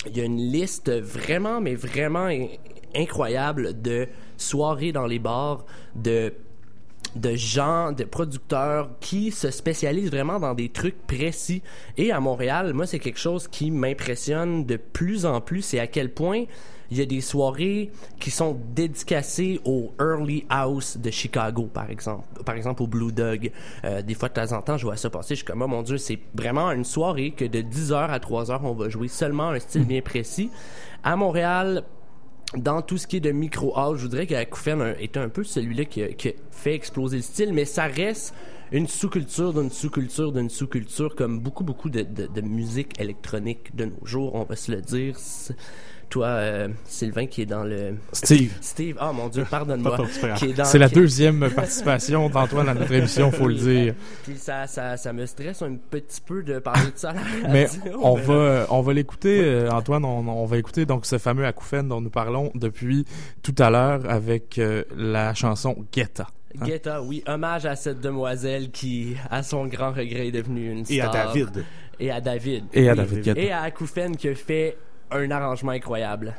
il 0.07 0.17
y 0.17 0.21
a 0.21 0.25
une 0.25 0.37
liste 0.37 0.91
vraiment, 0.91 1.61
mais 1.61 1.75
vraiment 1.75 2.29
incroyable 2.95 3.81
de 3.81 4.07
soirées 4.37 4.91
dans 4.91 5.07
les 5.07 5.19
bars, 5.19 5.65
de 5.95 6.33
de 7.15 7.35
gens, 7.35 7.91
de 7.91 8.03
producteurs 8.03 8.89
qui 8.99 9.31
se 9.31 9.51
spécialisent 9.51 10.11
vraiment 10.11 10.39
dans 10.39 10.53
des 10.53 10.69
trucs 10.69 11.07
précis. 11.07 11.61
Et 11.97 12.11
à 12.11 12.19
Montréal, 12.19 12.73
moi, 12.73 12.85
c'est 12.85 12.99
quelque 12.99 13.19
chose 13.19 13.47
qui 13.47 13.71
m'impressionne 13.71 14.65
de 14.65 14.77
plus 14.77 15.25
en 15.25 15.41
plus, 15.41 15.61
c'est 15.61 15.79
à 15.79 15.87
quel 15.87 16.13
point 16.13 16.45
il 16.91 16.97
y 16.97 17.01
a 17.01 17.05
des 17.05 17.21
soirées 17.21 17.91
qui 18.19 18.31
sont 18.31 18.57
dédicacées 18.73 19.59
au 19.65 19.91
early 19.99 20.45
house 20.49 20.97
de 20.97 21.09
Chicago, 21.09 21.69
par 21.73 21.89
exemple. 21.89 22.43
Par 22.43 22.55
exemple, 22.55 22.83
au 22.83 22.87
Blue 22.87 23.11
Dog. 23.11 23.51
Euh, 23.83 24.01
des 24.01 24.13
fois, 24.13 24.29
de 24.29 24.33
temps 24.33 24.51
en 24.51 24.61
temps, 24.61 24.77
je 24.77 24.85
vois 24.85 24.97
ça 24.97 25.09
passer. 25.09 25.35
Je 25.35 25.39
suis 25.39 25.45
comme, 25.45 25.61
oh 25.61 25.67
mon 25.67 25.81
Dieu, 25.81 25.97
c'est 25.97 26.19
vraiment 26.35 26.71
une 26.71 26.85
soirée 26.85 27.31
que 27.31 27.45
de 27.45 27.61
10h 27.61 27.95
à 27.95 28.19
3h, 28.19 28.59
on 28.63 28.73
va 28.73 28.89
jouer 28.89 29.07
seulement 29.07 29.49
un 29.49 29.59
style 29.59 29.85
bien 29.85 30.01
précis. 30.01 30.51
À 31.03 31.15
Montréal, 31.15 31.83
dans 32.53 32.81
tout 32.81 32.97
ce 32.97 33.07
qui 33.07 33.17
est 33.17 33.21
de 33.21 33.31
micro 33.31 33.77
house, 33.77 33.97
je 33.97 34.03
voudrais 34.03 34.27
que 34.27 34.35
Akoufen 34.35 34.95
était 34.99 35.19
un 35.19 35.29
peu 35.29 35.43
celui-là 35.43 35.85
qui, 35.85 36.07
qui, 36.15 36.33
fait 36.51 36.75
exploser 36.75 37.17
le 37.17 37.23
style, 37.23 37.53
mais 37.53 37.65
ça 37.65 37.85
reste 37.85 38.33
une 38.71 38.87
sous-culture 38.87 39.53
d'une 39.53 39.69
sous-culture 39.69 40.31
d'une 40.31 40.49
sous-culture, 40.49 41.15
comme 41.15 41.39
beaucoup, 41.39 41.63
beaucoup 41.63 41.89
de, 41.89 42.01
de, 42.01 42.27
de, 42.27 42.41
musique 42.41 42.99
électronique 42.99 43.75
de 43.75 43.85
nos 43.85 44.05
jours, 44.05 44.35
on 44.35 44.43
va 44.43 44.55
se 44.55 44.71
le 44.71 44.81
dire 44.81 45.17
toi, 46.09 46.27
euh, 46.27 46.67
Sylvain, 46.85 47.25
qui 47.27 47.41
est 47.41 47.45
dans 47.45 47.63
le... 47.63 47.95
Steve. 48.11 48.53
Steve, 48.61 48.97
oh 49.01 49.13
mon 49.13 49.29
Dieu, 49.29 49.45
pardonne-moi. 49.49 49.97
C'est 50.63 50.77
la 50.77 50.89
deuxième 50.89 51.49
participation 51.49 52.29
d'Antoine 52.29 52.69
à 52.69 52.73
notre 52.73 52.91
émission, 52.91 53.31
faut 53.31 53.47
le 53.47 53.55
dire. 53.55 53.95
Puis 54.23 54.37
ça, 54.37 54.67
ça, 54.67 54.97
ça 54.97 55.13
me 55.13 55.25
stresse 55.25 55.61
un 55.61 55.75
petit 55.75 56.21
peu 56.21 56.43
de 56.43 56.59
parler 56.59 56.91
de 56.91 56.97
ça 56.97 57.11
à 57.11 57.13
la 57.13 57.21
radio, 57.21 57.47
Mais 57.49 57.67
on 57.99 58.15
va, 58.15 58.67
on 58.69 58.81
va 58.81 58.93
l'écouter, 58.93 59.41
euh, 59.43 59.69
Antoine, 59.71 60.05
on, 60.05 60.27
on, 60.27 60.45
va 60.45 60.57
écouter 60.57 60.85
donc 60.85 61.05
ce 61.05 61.17
fameux 61.17 61.45
acouphène 61.45 61.87
dont 61.87 62.01
nous 62.01 62.09
parlons 62.09 62.51
depuis 62.55 63.05
tout 63.41 63.55
à 63.59 63.69
l'heure 63.69 64.09
avec 64.09 64.57
euh, 64.57 64.83
la 64.95 65.33
chanson 65.33 65.75
Guetta. 65.91 66.27
Hein? 66.59 66.65
Guetta, 66.65 67.01
oui, 67.01 67.23
hommage 67.27 67.65
à 67.65 67.75
cette 67.75 67.99
demoiselle 67.99 68.71
qui, 68.71 69.15
à 69.29 69.43
son 69.43 69.65
grand 69.67 69.91
regret, 69.91 70.27
est 70.27 70.31
devenue 70.31 70.71
une 70.71 70.85
star. 70.85 70.95
Et 70.95 71.01
à 71.01 71.09
David. 71.09 71.65
Et 71.99 72.11
à 72.11 72.21
David. 72.21 72.63
Et 72.73 72.89
à 72.89 72.95
David 72.95 73.21
Guetta. 73.21 73.39
Et 73.39 73.51
à 73.51 73.61
Akoufen 73.61 74.15
qui 74.15 74.29
a 74.29 74.35
fait 74.35 74.77
un 75.11 75.31
arrangement 75.31 75.71
incroyable. 75.71 76.35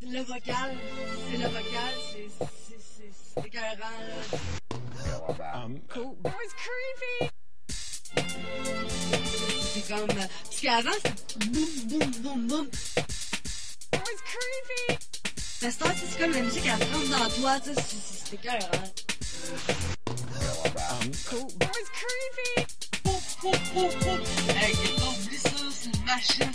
Le 0.00 0.20
vocal, 0.22 0.76
c'est 1.30 1.36
le 1.38 1.48
vocal, 1.48 1.94
c'est 3.34 3.46
écœurant, 3.46 3.76
là. 3.80 4.38
Um, 5.54 5.80
cool. 5.88 6.16
That 6.22 6.34
was 6.34 6.52
creepy! 6.56 7.30
C'est 9.72 9.86
comme... 9.88 10.06
Parce 10.06 10.60
qu'avant, 10.60 10.98
c'était 11.04 11.46
boum, 11.46 11.70
boum, 11.88 12.10
boum, 12.22 12.46
boum. 12.46 12.66
That 13.90 14.00
was 14.00 14.20
creepy! 14.24 14.98
C'est 15.60 16.18
comme 16.18 16.32
la 16.32 16.40
musique 16.40 16.68
à 16.68 16.76
prendre 16.76 17.08
dans 17.10 17.30
toi, 17.40 17.60
tu 17.60 17.74
sais, 17.74 17.80
c'est 17.82 18.34
écœurant. 18.34 19.07
Creepy. 21.94 22.68
C'est. 26.06 26.48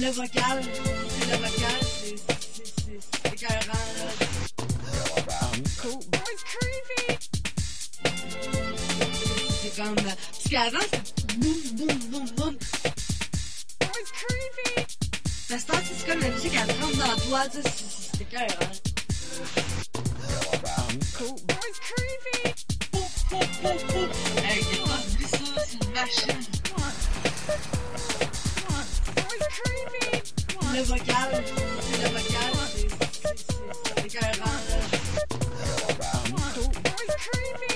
Le 0.00 0.10
vocal, 0.10 0.62
c'est 1.08 1.26
le 1.30 1.36
vocal, 1.36 1.80
c'est 1.92 2.16
creepy. 6.44 6.78
C'est 9.62 9.74
comme... 9.76 9.96
C'est 15.48 16.06
comme 16.06 16.20
la 16.20 16.28
musique 16.28 16.54
c'est 18.16 18.22
écœurant. 18.22 18.72
cool. 21.16 21.36
That 21.46 21.60
was 21.62 21.78
creepy. 21.80 22.42
Hey, 24.42 24.60
oublie 24.82 25.28
ça, 25.28 25.38
c'est 25.66 25.74
une 25.74 25.90
machine. 25.92 26.42
That 29.14 29.26
was 29.30 29.46
creepy. 29.58 30.06
Le 30.74 30.82
vocal, 30.82 31.30
c'est 31.80 32.00
le 32.02 32.08
vocal, 32.08 32.52
c'est 33.46 34.06
écœurant, 34.06 34.58
là. 34.68 34.82
That 36.82 36.96
was 36.98 37.14
creepy. 37.18 37.74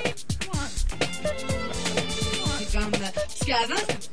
C'est 2.59 2.71
comme... 2.79 2.91
Parce 2.91 3.45
qu'avant, 3.47 3.85
c'était 3.87 3.89
boum, 3.89 3.99
boum, 3.99 4.08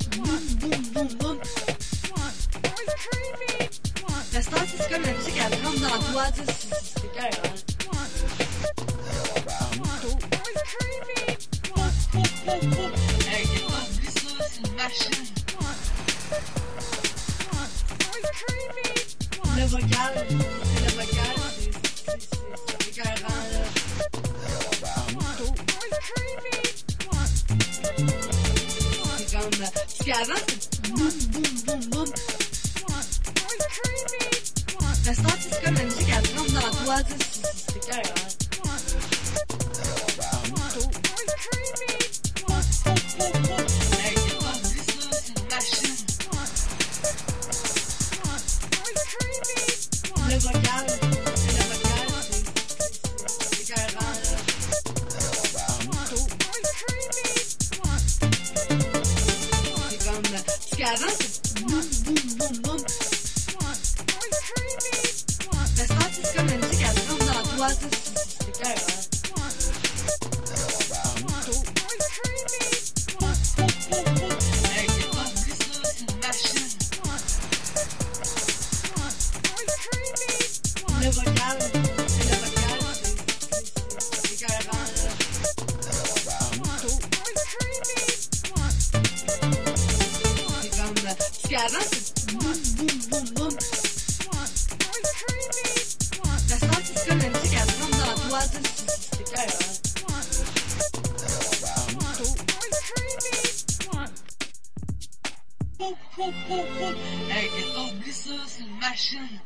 Pouf, 105.78 105.94
pouf, 106.16 106.34
pouf, 106.48 106.66
pouf. 106.78 106.96
Hey, 107.30 107.50
oublié 107.78 108.12
ça, 108.14 108.30
c'est 108.48 108.64
une 108.64 108.80
machine. 108.80 109.42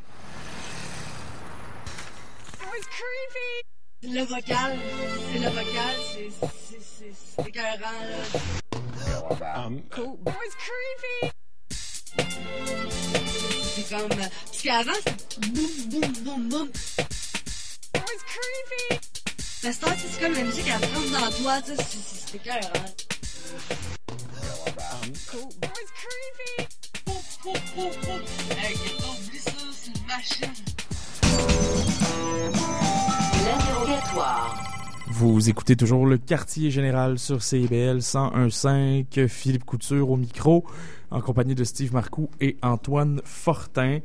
Le 4.02 4.22
vocal, 4.22 4.78
c'est 5.32 5.38
le 5.38 5.48
vocal, 5.48 5.96
c'est, 6.12 6.30
c'est, 6.40 6.80
c'est, 6.80 7.12
c'est 7.36 7.48
écœurant, 7.48 7.78
là. 7.80 8.22
C'est 13.74 13.88
comme, 13.90 14.08
parce 14.08 14.62
qu'avant, 14.62 15.00
c'est 15.04 15.40
boum, 15.40 15.70
boum, 15.88 16.12
boum, 16.22 16.48
boum. 16.48 16.68
La 19.62 19.72
star, 19.72 19.94
c'est 19.98 20.20
comme 20.20 20.32
la 20.32 20.44
musique, 20.44 20.66
elle 20.66 20.84
rentre 20.94 21.10
dans 21.10 21.30
toi, 21.42 21.60
tu 21.60 21.76
sais, 21.76 21.82
c'est, 21.82 21.98
c'est, 21.98 22.32
c'est 22.32 22.40
Vous 35.08 35.50
écoutez 35.50 35.76
toujours 35.76 36.06
le 36.06 36.16
quartier 36.18 36.70
général 36.70 37.18
sur 37.18 37.42
CIBL 37.42 37.98
101.5, 37.98 39.28
Philippe 39.28 39.64
Couture 39.64 40.10
au 40.10 40.16
micro, 40.16 40.64
en 41.10 41.20
compagnie 41.20 41.54
de 41.54 41.64
Steve 41.64 41.92
Marcoux 41.92 42.30
et 42.40 42.56
Antoine 42.62 43.20
Fortin. 43.24 43.98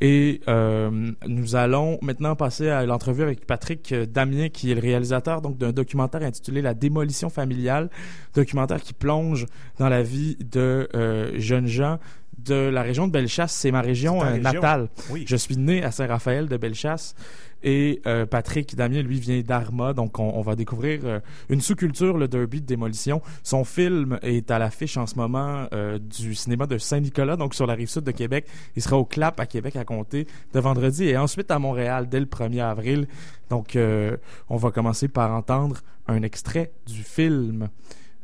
Et 0.00 0.40
euh, 0.48 1.12
nous 1.26 1.56
allons 1.56 1.98
maintenant 2.00 2.34
passer 2.34 2.70
à 2.70 2.86
l'entrevue 2.86 3.22
avec 3.22 3.46
Patrick 3.46 3.92
Damien, 3.94 4.48
qui 4.48 4.70
est 4.70 4.74
le 4.74 4.80
réalisateur 4.80 5.42
donc 5.42 5.58
d'un 5.58 5.72
documentaire 5.72 6.22
intitulé 6.22 6.62
La 6.62 6.72
démolition 6.72 7.28
familiale, 7.28 7.90
documentaire 8.34 8.80
qui 8.80 8.94
plonge 8.94 9.46
dans 9.78 9.90
la 9.90 10.02
vie 10.02 10.36
de 10.40 10.88
euh, 10.94 11.32
jeunes 11.38 11.66
gens 11.66 11.98
de 12.38 12.54
la 12.54 12.82
région 12.82 13.06
de 13.06 13.12
Bellechasse. 13.12 13.52
C'est 13.52 13.70
ma 13.70 13.82
région, 13.82 14.24
euh, 14.24 14.38
natale. 14.38 14.88
Oui. 15.10 15.24
Je 15.28 15.36
suis 15.36 15.58
né 15.58 15.84
à 15.84 15.90
Saint-Raphaël 15.90 16.48
de 16.48 16.56
Bellechasse 16.56 17.14
et 17.62 18.00
euh, 18.06 18.26
Patrick 18.26 18.74
Damien, 18.76 19.02
lui, 19.02 19.20
vient 19.20 19.40
d'Arma. 19.40 19.92
Donc, 19.92 20.18
on, 20.18 20.32
on 20.34 20.42
va 20.42 20.56
découvrir 20.56 21.00
euh, 21.04 21.20
une 21.48 21.60
sous-culture, 21.60 22.16
le 22.16 22.28
derby 22.28 22.60
de 22.60 22.66
démolition. 22.66 23.22
Son 23.42 23.64
film 23.64 24.18
est 24.22 24.50
à 24.50 24.58
l'affiche 24.58 24.96
en 24.96 25.06
ce 25.06 25.16
moment 25.16 25.66
euh, 25.72 25.98
du 25.98 26.34
cinéma 26.34 26.66
de 26.66 26.78
Saint-Nicolas, 26.78 27.36
donc 27.36 27.54
sur 27.54 27.66
la 27.66 27.74
rive 27.74 27.88
sud 27.88 28.04
de 28.04 28.12
Québec. 28.12 28.46
Il 28.76 28.82
sera 28.82 28.96
au 28.96 29.04
CLAP 29.04 29.40
à 29.40 29.46
Québec 29.46 29.76
à 29.76 29.84
compter 29.84 30.26
de 30.52 30.60
vendredi 30.60 31.04
et 31.04 31.16
ensuite 31.16 31.50
à 31.50 31.58
Montréal 31.58 32.08
dès 32.08 32.20
le 32.20 32.26
1er 32.26 32.62
avril. 32.62 33.06
Donc, 33.50 33.76
euh, 33.76 34.16
on 34.48 34.56
va 34.56 34.70
commencer 34.70 35.08
par 35.08 35.32
entendre 35.32 35.78
un 36.06 36.22
extrait 36.22 36.72
du 36.86 37.02
film 37.02 37.68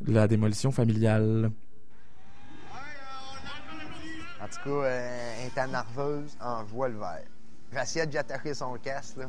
La 0.06 0.28
démolition 0.28 0.70
familiale. 0.70 1.50
En 4.40 4.48
tout 4.48 4.58
cas, 4.64 4.70
euh, 4.70 5.34
elle 5.40 5.48
était 5.48 5.66
nerveuse 5.66 6.36
en 6.40 6.62
voile 6.64 6.92
vert. 6.92 7.35
J'essayais 7.72 8.06
d'attacher 8.06 8.54
son 8.54 8.74
casque, 8.74 9.16
là. 9.16 9.26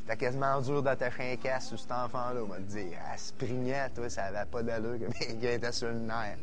C'était 0.00 0.16
quasiment 0.16 0.60
dur 0.60 0.82
d'attacher 0.82 1.32
un 1.32 1.36
casque 1.36 1.68
sur 1.68 1.78
cet 1.78 1.92
enfant-là, 1.92 2.40
on 2.42 2.46
va 2.46 2.58
le 2.58 2.64
dire. 2.64 2.98
Elle 3.12 3.18
se 3.18 3.32
prignait, 3.34 3.90
toi, 3.90 4.08
ça 4.08 4.24
avait 4.24 4.46
pas 4.50 4.62
d'allure, 4.62 4.98
comme 4.98 5.12
il 5.28 5.44
était 5.44 5.72
sur 5.72 5.88
le 5.88 5.98
nerf. 5.98 6.38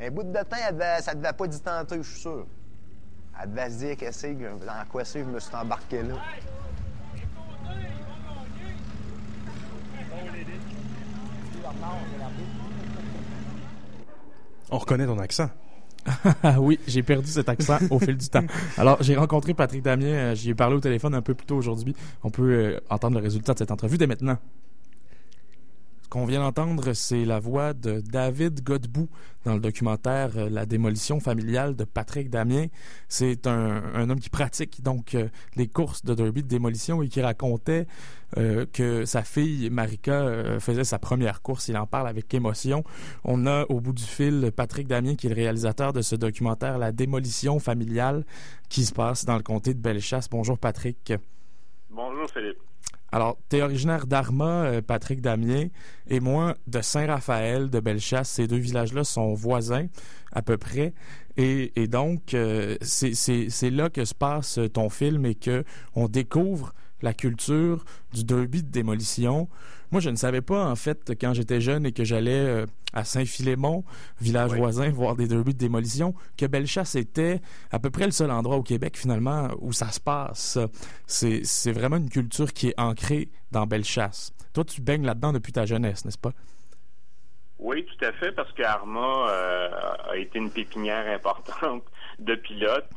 Un 0.00 0.10
bout 0.10 0.22
de 0.22 0.32
temps, 0.42 0.56
elle 0.68 0.74
devait- 0.74 1.00
ça 1.02 1.14
devait 1.14 1.32
pas 1.32 1.46
d'y 1.46 1.60
tenter, 1.60 1.96
je 1.96 2.02
suis 2.08 2.20
sûr. 2.20 2.46
Elle 3.42 3.50
devait 3.50 3.70
se 3.70 3.76
dire 3.78 3.96
que 3.96 4.12
c'est, 4.12 4.34
dans 4.34 4.84
quoi 4.90 5.04
c'est, 5.04 5.20
je 5.20 5.24
me 5.24 5.40
suis 5.40 5.54
embarqué 5.54 6.02
là? 6.02 6.14
On 14.70 14.78
reconnaît 14.78 15.06
ton 15.06 15.18
accent. 15.18 15.48
Oui, 16.58 16.78
j'ai 16.86 17.02
perdu 17.02 17.28
cet 17.28 17.48
accent 17.48 17.78
au 17.90 17.98
fil 17.98 18.16
du 18.16 18.28
temps. 18.28 18.44
Alors, 18.76 18.98
j'ai 19.02 19.16
rencontré 19.16 19.54
Patrick 19.54 19.82
Damien, 19.82 20.06
euh, 20.06 20.34
j'y 20.34 20.50
ai 20.50 20.54
parlé 20.54 20.76
au 20.76 20.80
téléphone 20.80 21.14
un 21.14 21.22
peu 21.22 21.34
plus 21.34 21.46
tôt 21.46 21.56
aujourd'hui. 21.56 21.94
On 22.22 22.30
peut 22.30 22.42
euh, 22.42 22.80
entendre 22.90 23.16
le 23.16 23.22
résultat 23.22 23.54
de 23.54 23.58
cette 23.58 23.70
entrevue 23.70 23.98
dès 23.98 24.06
maintenant. 24.06 24.38
Qu'on 26.10 26.24
vient 26.24 26.40
d'entendre, 26.40 26.94
c'est 26.94 27.26
la 27.26 27.38
voix 27.38 27.74
de 27.74 28.00
David 28.00 28.64
Godbout 28.64 29.10
dans 29.44 29.52
le 29.52 29.60
documentaire 29.60 30.30
euh, 30.38 30.48
La 30.48 30.64
démolition 30.64 31.20
familiale 31.20 31.76
de 31.76 31.84
Patrick 31.84 32.30
Damien. 32.30 32.68
C'est 33.08 33.46
un, 33.46 34.08
homme 34.08 34.18
qui 34.18 34.30
pratique 34.30 34.82
donc 34.82 35.14
euh, 35.14 35.28
les 35.56 35.68
courses 35.68 36.06
de 36.06 36.14
derby 36.14 36.42
de 36.42 36.48
démolition 36.48 37.02
et 37.02 37.08
qui 37.08 37.20
racontait 37.20 37.86
euh, 38.38 38.64
que 38.72 39.04
sa 39.04 39.22
fille 39.22 39.68
Marika 39.68 40.58
faisait 40.60 40.84
sa 40.84 40.98
première 40.98 41.42
course. 41.42 41.68
Il 41.68 41.76
en 41.76 41.86
parle 41.86 42.08
avec 42.08 42.32
émotion. 42.32 42.84
On 43.24 43.46
a 43.46 43.66
au 43.68 43.80
bout 43.80 43.92
du 43.92 44.04
fil 44.04 44.50
Patrick 44.56 44.86
Damien, 44.86 45.14
qui 45.14 45.26
est 45.26 45.30
le 45.30 45.36
réalisateur 45.36 45.92
de 45.92 46.00
ce 46.00 46.16
documentaire 46.16 46.78
La 46.78 46.90
démolition 46.90 47.58
familiale, 47.58 48.24
qui 48.70 48.86
se 48.86 48.94
passe 48.94 49.26
dans 49.26 49.36
le 49.36 49.42
comté 49.42 49.74
de 49.74 49.80
Bellechasse. 49.80 50.30
Bonjour 50.30 50.56
Patrick. 50.56 51.12
Bonjour 51.90 52.30
Philippe. 52.30 52.67
Alors, 53.10 53.38
tu 53.48 53.56
es 53.56 53.62
originaire 53.62 54.06
d'Arma, 54.06 54.64
euh, 54.64 54.82
Patrick 54.82 55.20
Damien, 55.22 55.68
et 56.08 56.20
moi 56.20 56.56
de 56.66 56.80
Saint-Raphaël, 56.82 57.70
de 57.70 57.80
Bellechasse. 57.80 58.28
Ces 58.28 58.46
deux 58.46 58.58
villages-là 58.58 59.04
sont 59.04 59.32
voisins, 59.34 59.86
à 60.32 60.42
peu 60.42 60.58
près. 60.58 60.92
Et, 61.36 61.86
donc, 61.86 62.34
euh, 62.34 62.76
c'est 62.82 63.70
là 63.70 63.90
que 63.90 64.04
se 64.04 64.14
passe 64.14 64.58
ton 64.72 64.90
film 64.90 65.24
et 65.24 65.36
que 65.36 65.64
on 65.94 66.08
découvre 66.08 66.74
la 67.00 67.14
culture 67.14 67.84
du 68.12 68.24
derby 68.24 68.64
de 68.64 68.70
démolition. 68.70 69.48
Moi, 69.90 70.00
je 70.00 70.10
ne 70.10 70.16
savais 70.16 70.42
pas, 70.42 70.64
en 70.66 70.76
fait, 70.76 71.12
quand 71.20 71.32
j'étais 71.34 71.60
jeune 71.60 71.86
et 71.86 71.92
que 71.92 72.04
j'allais 72.04 72.30
euh, 72.38 72.66
à 72.92 73.04
Saint-Philémon, 73.04 73.84
village 74.20 74.52
Oui. 74.52 74.58
voisin, 74.58 74.90
voir 74.90 75.16
des 75.16 75.26
derbys 75.26 75.54
de 75.54 75.58
démolition, 75.58 76.14
que 76.36 76.46
Bellechasse 76.46 76.94
était 76.94 77.40
à 77.70 77.78
peu 77.78 77.90
près 77.90 78.04
le 78.04 78.10
seul 78.10 78.30
endroit 78.30 78.56
au 78.56 78.62
Québec, 78.62 78.96
finalement, 78.96 79.48
où 79.60 79.72
ça 79.72 79.88
se 79.88 80.00
passe. 80.00 80.58
C'est 81.06 81.44
c'est 81.44 81.72
vraiment 81.72 81.96
une 81.96 82.10
culture 82.10 82.52
qui 82.52 82.68
est 82.68 82.74
ancrée 82.80 83.28
dans 83.50 83.66
Bellechasse. 83.66 84.32
Toi, 84.52 84.64
tu 84.64 84.80
baignes 84.80 85.04
là-dedans 85.06 85.32
depuis 85.32 85.52
ta 85.52 85.64
jeunesse, 85.66 86.04
n'est-ce 86.04 86.18
pas? 86.18 86.32
Oui, 87.58 87.84
tout 87.84 88.04
à 88.04 88.12
fait, 88.12 88.32
parce 88.32 88.52
que 88.52 88.62
Arma 88.62 89.28
euh, 89.30 89.70
a 90.10 90.16
été 90.16 90.38
une 90.38 90.50
pépinière 90.50 91.06
importante 91.12 91.82
de 92.18 92.34
pilotes, 92.36 92.88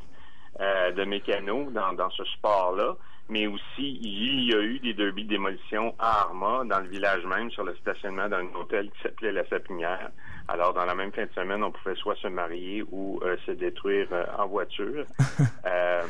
euh, 0.59 0.91
de 0.91 1.03
mécanos 1.03 1.71
dans, 1.73 1.93
dans 1.93 2.09
ce 2.11 2.23
sport-là. 2.25 2.95
Mais 3.31 3.47
aussi, 3.47 3.97
il 4.01 4.43
y 4.43 4.53
a 4.53 4.59
eu 4.61 4.79
des 4.79 4.93
derbies 4.93 5.23
de 5.23 5.29
démolition 5.29 5.95
à 5.97 6.23
Arma, 6.23 6.63
dans 6.65 6.81
le 6.81 6.89
village 6.89 7.23
même, 7.25 7.49
sur 7.49 7.63
le 7.63 7.73
stationnement 7.77 8.27
d'un 8.27 8.45
hôtel 8.55 8.91
qui 8.91 9.01
s'appelait 9.03 9.31
La 9.31 9.45
Sapinière. 9.47 10.09
Alors, 10.49 10.73
dans 10.73 10.83
la 10.83 10.95
même 10.95 11.13
fin 11.13 11.23
de 11.23 11.31
semaine, 11.33 11.63
on 11.63 11.71
pouvait 11.71 11.95
soit 11.95 12.15
se 12.17 12.27
marier 12.27 12.83
ou 12.91 13.21
euh, 13.23 13.37
se 13.45 13.51
détruire 13.51 14.07
euh, 14.11 14.25
en 14.37 14.47
voiture. 14.47 15.05
Euh, 15.63 16.01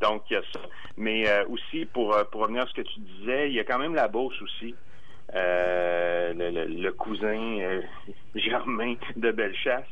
donc, 0.00 0.22
il 0.30 0.32
y 0.32 0.36
a 0.36 0.42
ça. 0.54 0.60
Mais 0.96 1.28
euh, 1.28 1.44
aussi, 1.50 1.84
pour, 1.84 2.16
pour 2.32 2.40
revenir 2.40 2.62
à 2.62 2.66
ce 2.66 2.72
que 2.72 2.80
tu 2.80 3.00
disais, 3.00 3.48
il 3.50 3.54
y 3.54 3.60
a 3.60 3.64
quand 3.64 3.78
même 3.78 3.94
la 3.94 4.08
Beauce 4.08 4.40
aussi. 4.40 4.74
Euh, 5.34 6.32
le, 6.32 6.50
le- 6.50 6.64
le 6.82 6.92
cousin 6.92 7.58
euh, 7.60 7.82
germain 8.34 8.94
de 9.16 9.30
Bellechasse, 9.30 9.84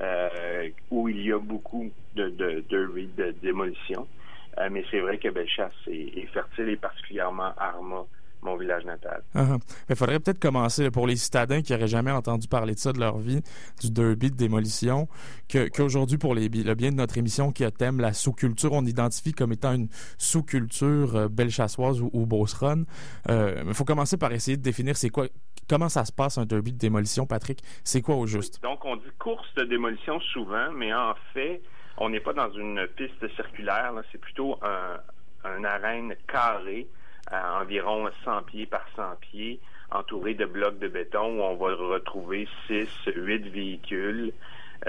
euh, 0.00 0.68
où 0.90 1.08
il 1.08 1.24
y 1.24 1.32
a 1.32 1.38
beaucoup 1.38 1.92
de, 2.14 2.28
de, 2.28 2.64
de, 2.68 2.86
de 3.16 3.30
démolition. 3.40 4.08
Euh, 4.58 4.68
mais 4.70 4.84
c'est 4.90 5.00
vrai 5.00 5.18
que 5.18 5.28
Bellechasse 5.28 5.72
est, 5.86 6.18
est 6.18 6.28
fertile 6.32 6.68
et 6.68 6.76
particulièrement 6.76 7.52
Arma, 7.56 8.04
mon 8.42 8.56
village 8.56 8.84
natal. 8.84 9.22
Uh-huh. 9.34 9.58
Il 9.90 9.96
faudrait 9.96 10.20
peut-être 10.20 10.38
commencer 10.38 10.84
là, 10.84 10.90
pour 10.90 11.06
les 11.06 11.16
citadins 11.16 11.62
qui 11.62 11.72
n'auraient 11.72 11.88
jamais 11.88 12.10
entendu 12.10 12.48
parler 12.48 12.74
de 12.74 12.78
ça 12.78 12.92
de 12.92 13.00
leur 13.00 13.18
vie, 13.18 13.42
du 13.80 13.90
derby 13.90 14.30
de 14.30 14.36
démolition, 14.36 15.08
qu'aujourd'hui, 15.50 16.16
pour 16.16 16.34
les, 16.34 16.48
le 16.48 16.74
bien 16.74 16.90
de 16.90 16.96
notre 16.96 17.18
émission 17.18 17.50
qui 17.50 17.64
a 17.64 17.70
thème 17.70 18.00
la 18.00 18.12
sous-culture, 18.12 18.72
on 18.72 18.84
identifie 18.84 19.32
comme 19.32 19.52
étant 19.52 19.72
une 19.72 19.88
sous-culture 20.16 21.16
euh, 21.16 21.28
belchassoise 21.28 22.00
ou, 22.00 22.10
ou 22.12 22.24
beauceronne. 22.24 22.86
Euh, 23.28 23.64
Il 23.66 23.74
faut 23.74 23.84
commencer 23.84 24.16
par 24.16 24.32
essayer 24.32 24.56
de 24.56 24.62
définir 24.62 24.96
c'est 24.96 25.10
quoi, 25.10 25.26
comment 25.68 25.88
ça 25.88 26.04
se 26.04 26.12
passe 26.12 26.38
un 26.38 26.46
derby 26.46 26.72
de 26.72 26.78
démolition, 26.78 27.26
Patrick? 27.26 27.62
C'est 27.84 28.00
quoi 28.00 28.14
au 28.14 28.26
juste? 28.26 28.62
Donc, 28.62 28.84
on 28.84 28.96
dit 28.96 29.02
course 29.18 29.52
de 29.56 29.64
démolition 29.64 30.20
souvent, 30.20 30.70
mais 30.72 30.94
en 30.94 31.14
fait, 31.34 31.62
on 31.98 32.10
n'est 32.10 32.20
pas 32.20 32.32
dans 32.32 32.50
une 32.50 32.86
piste 32.88 33.26
circulaire. 33.34 33.92
C'est 34.12 34.20
plutôt 34.20 34.58
un, 34.62 35.64
arène 35.64 36.14
carré 36.26 36.86
à 37.30 37.60
environ 37.60 38.08
100 38.24 38.42
pieds 38.42 38.66
par 38.66 38.84
100 38.96 39.16
pieds, 39.20 39.60
entouré 39.90 40.34
de 40.34 40.44
blocs 40.44 40.78
de 40.78 40.88
béton 40.88 41.38
où 41.38 41.42
on 41.42 41.56
va 41.56 41.74
retrouver 41.74 42.48
6, 42.66 42.88
8 43.06 43.48
véhicules, 43.48 44.32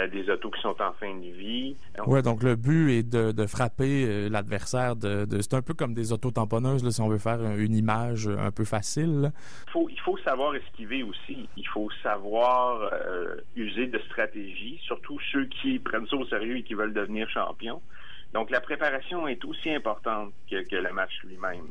des 0.08 0.30
autos 0.30 0.52
qui 0.52 0.62
sont 0.62 0.76
en 0.82 0.91
fin 0.93 1.13
de 1.15 1.21
vie. 1.32 1.76
Ouais, 2.06 2.21
donc 2.21 2.43
le 2.43 2.56
but 2.56 2.91
est 2.91 3.04
de, 3.04 3.32
de 3.32 3.45
frapper 3.47 4.06
euh, 4.08 4.30
l'adversaire. 4.30 4.95
De, 4.95 5.26
de- 5.26 5.41
c'est 5.41 5.54
un 5.54 5.62
peu 5.62 5.73
comme 5.73 5.93
des 5.93 6.12
auto-tamponneuses, 6.12 6.84
là, 6.84 6.91
si 6.91 7.02
on 7.02 7.08
veut 7.08 7.17
faire 7.17 7.39
un- 7.39 7.58
une 7.58 7.76
image 7.76 8.28
un 8.28 8.52
peu 8.52 8.65
facile. 8.65 9.32
Il 9.67 9.71
faut, 9.71 9.89
il 9.89 10.00
faut 10.02 10.17
savoir 10.17 10.56
esquiver 10.56 11.04
aussi. 11.04 11.47
Il 11.58 11.67
faut 11.67 11.89
savoir 12.04 12.89
euh, 12.93 13.36
user 13.56 13.88
de 13.88 14.00
stratégie, 14.00 14.80
surtout 14.84 15.19
ceux 15.32 15.45
qui 15.45 15.80
prennent 15.80 16.08
ça 16.08 16.15
au 16.17 16.26
sérieux 16.28 16.58
et 16.58 16.63
qui 16.63 16.73
veulent 16.73 16.93
devenir 16.93 17.30
champions. 17.30 17.82
Donc 18.34 18.50
la 18.50 18.60
préparation 18.60 19.28
est 19.28 19.43
aussi 19.45 19.69
importante 19.71 20.34
que, 20.52 20.62
que 20.67 20.76
le 20.76 20.91
match 20.91 21.13
lui-même. 21.23 21.67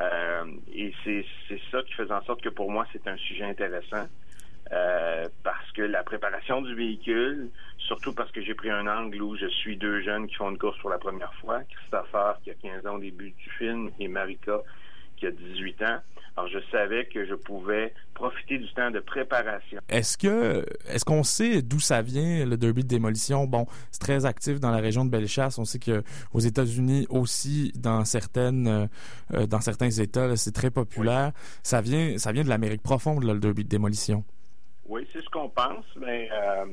Euh, 0.00 0.44
et 0.74 0.92
c'est 1.04 1.24
c'est 1.48 1.60
ça 1.70 1.82
qui 1.82 1.92
fait 1.94 2.10
en 2.10 2.22
sorte 2.24 2.42
que 2.42 2.48
pour 2.50 2.70
moi 2.70 2.86
c'est 2.92 3.06
un 3.08 3.16
sujet 3.16 3.44
intéressant. 3.44 4.06
Euh, 4.72 5.28
parce 5.44 5.70
que 5.72 5.82
la 5.82 6.02
préparation 6.02 6.60
du 6.60 6.74
véhicule, 6.74 7.50
surtout 7.78 8.12
parce 8.12 8.32
que 8.32 8.42
j'ai 8.42 8.54
pris 8.54 8.70
un 8.70 8.86
angle 8.86 9.22
où 9.22 9.36
je 9.36 9.46
suis 9.46 9.76
deux 9.76 10.02
jeunes 10.02 10.26
qui 10.26 10.34
font 10.34 10.50
une 10.50 10.58
course 10.58 10.78
pour 10.78 10.90
la 10.90 10.98
première 10.98 11.32
fois, 11.34 11.60
Christopher 11.70 12.38
qui 12.42 12.50
a 12.50 12.54
15 12.54 12.86
ans 12.86 12.96
au 12.96 13.00
début 13.00 13.30
du 13.30 13.50
film 13.58 13.90
et 14.00 14.08
Marika 14.08 14.60
qui 15.16 15.26
a 15.26 15.30
18 15.30 15.82
ans. 15.82 15.98
Alors 16.36 16.50
je 16.50 16.58
savais 16.70 17.06
que 17.06 17.24
je 17.24 17.34
pouvais 17.34 17.94
profiter 18.12 18.58
du 18.58 18.70
temps 18.74 18.90
de 18.90 19.00
préparation. 19.00 19.80
Est-ce 19.88 20.18
que 20.18 20.66
est-ce 20.86 21.04
qu'on 21.04 21.22
sait 21.22 21.62
d'où 21.62 21.80
ça 21.80 22.02
vient 22.02 22.44
le 22.44 22.58
derby 22.58 22.82
de 22.82 22.88
démolition? 22.88 23.46
Bon, 23.46 23.66
c'est 23.90 24.00
très 24.00 24.26
actif 24.26 24.60
dans 24.60 24.70
la 24.70 24.78
région 24.78 25.06
de 25.06 25.10
Bellechasse. 25.10 25.58
On 25.58 25.64
sait 25.64 25.78
que 25.78 26.02
aux 26.34 26.40
États-Unis 26.40 27.06
aussi, 27.08 27.72
dans 27.76 28.04
certaines 28.04 28.66
euh, 28.66 28.86
euh, 29.32 29.46
dans 29.46 29.62
certains 29.62 29.90
États, 29.90 30.36
c'est 30.36 30.52
très 30.52 30.70
populaire. 30.70 31.32
Ça 31.62 31.80
vient 31.80 32.18
ça 32.18 32.32
vient 32.32 32.44
de 32.44 32.50
l'Amérique 32.50 32.82
profonde 32.82 33.24
là, 33.24 33.32
le 33.32 33.40
derby 33.40 33.64
de 33.64 33.70
démolition. 33.70 34.22
Oui, 34.88 35.06
c'est 35.12 35.22
ce 35.22 35.28
qu'on 35.30 35.48
pense, 35.48 35.84
mais 35.96 36.28
euh, 36.32 36.66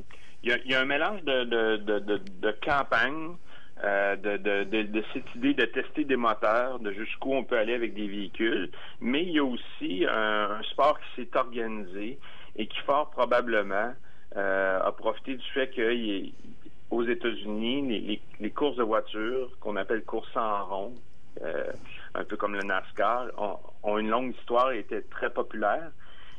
il 0.43 0.49
y, 0.49 0.53
a, 0.53 0.57
il 0.65 0.71
y 0.71 0.75
a 0.75 0.81
un 0.81 0.85
mélange 0.85 1.23
de, 1.23 1.43
de, 1.45 1.77
de, 1.77 1.99
de, 1.99 2.21
de 2.41 2.51
campagne, 2.63 3.35
euh, 3.83 4.15
de, 4.15 4.37
de, 4.37 4.83
de, 4.83 5.03
cette 5.13 5.35
idée 5.35 5.53
de 5.53 5.65
tester 5.65 6.03
des 6.03 6.15
moteurs, 6.15 6.79
de 6.79 6.91
jusqu'où 6.91 7.33
on 7.33 7.43
peut 7.43 7.57
aller 7.57 7.73
avec 7.73 7.95
des 7.95 8.07
véhicules, 8.07 8.69
mais 9.01 9.23
il 9.23 9.31
y 9.31 9.39
a 9.39 9.43
aussi 9.43 10.05
un, 10.07 10.61
sport 10.71 10.99
qui 10.99 11.21
s'est 11.21 11.37
organisé 11.37 12.19
et 12.55 12.67
qui 12.67 12.79
fort 12.81 13.09
probablement 13.09 13.93
euh, 14.37 14.79
a 14.79 14.91
profité 14.91 15.35
du 15.35 15.47
fait 15.53 15.71
qu'aux 15.71 17.03
États-Unis, 17.03 18.21
les, 18.39 18.51
courses 18.51 18.77
de 18.77 18.83
voitures, 18.83 19.49
qu'on 19.59 19.75
appelle 19.75 20.03
courses 20.03 20.35
en 20.37 20.65
rond, 20.65 20.93
euh, 21.41 21.71
un 22.13 22.23
peu 22.23 22.37
comme 22.37 22.53
le 22.53 22.61
NASCAR, 22.61 23.27
ont, 23.37 23.57
ont 23.81 23.97
une 23.97 24.09
longue 24.09 24.35
histoire 24.39 24.71
et 24.71 24.79
étaient 24.79 25.01
très 25.01 25.31
populaires 25.31 25.91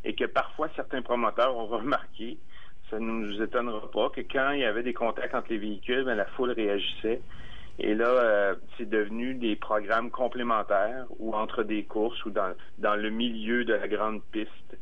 et 0.04 0.14
que 0.14 0.24
parfois 0.24 0.68
certains 0.76 1.02
promoteurs 1.02 1.56
ont 1.56 1.66
remarqué, 1.66 2.38
ça 2.90 2.98
ne 2.98 3.06
nous 3.06 3.42
étonnera 3.42 3.90
pas, 3.90 4.10
que 4.10 4.20
quand 4.20 4.50
il 4.50 4.60
y 4.60 4.64
avait 4.64 4.82
des 4.82 4.92
contacts 4.92 5.34
entre 5.34 5.50
les 5.50 5.58
véhicules, 5.58 6.04
ben, 6.04 6.14
la 6.14 6.26
foule 6.26 6.50
réagissait. 6.50 7.22
Et 7.78 7.94
là, 7.94 8.06
euh, 8.06 8.54
c'est 8.76 8.88
devenu 8.88 9.34
des 9.34 9.56
programmes 9.56 10.10
complémentaires 10.10 11.06
ou 11.18 11.34
entre 11.34 11.64
des 11.64 11.84
courses 11.84 12.24
ou 12.24 12.30
dans, 12.30 12.54
le 12.78 13.10
milieu 13.10 13.64
de 13.64 13.74
la 13.74 13.88
grande 13.88 14.22
piste, 14.30 14.78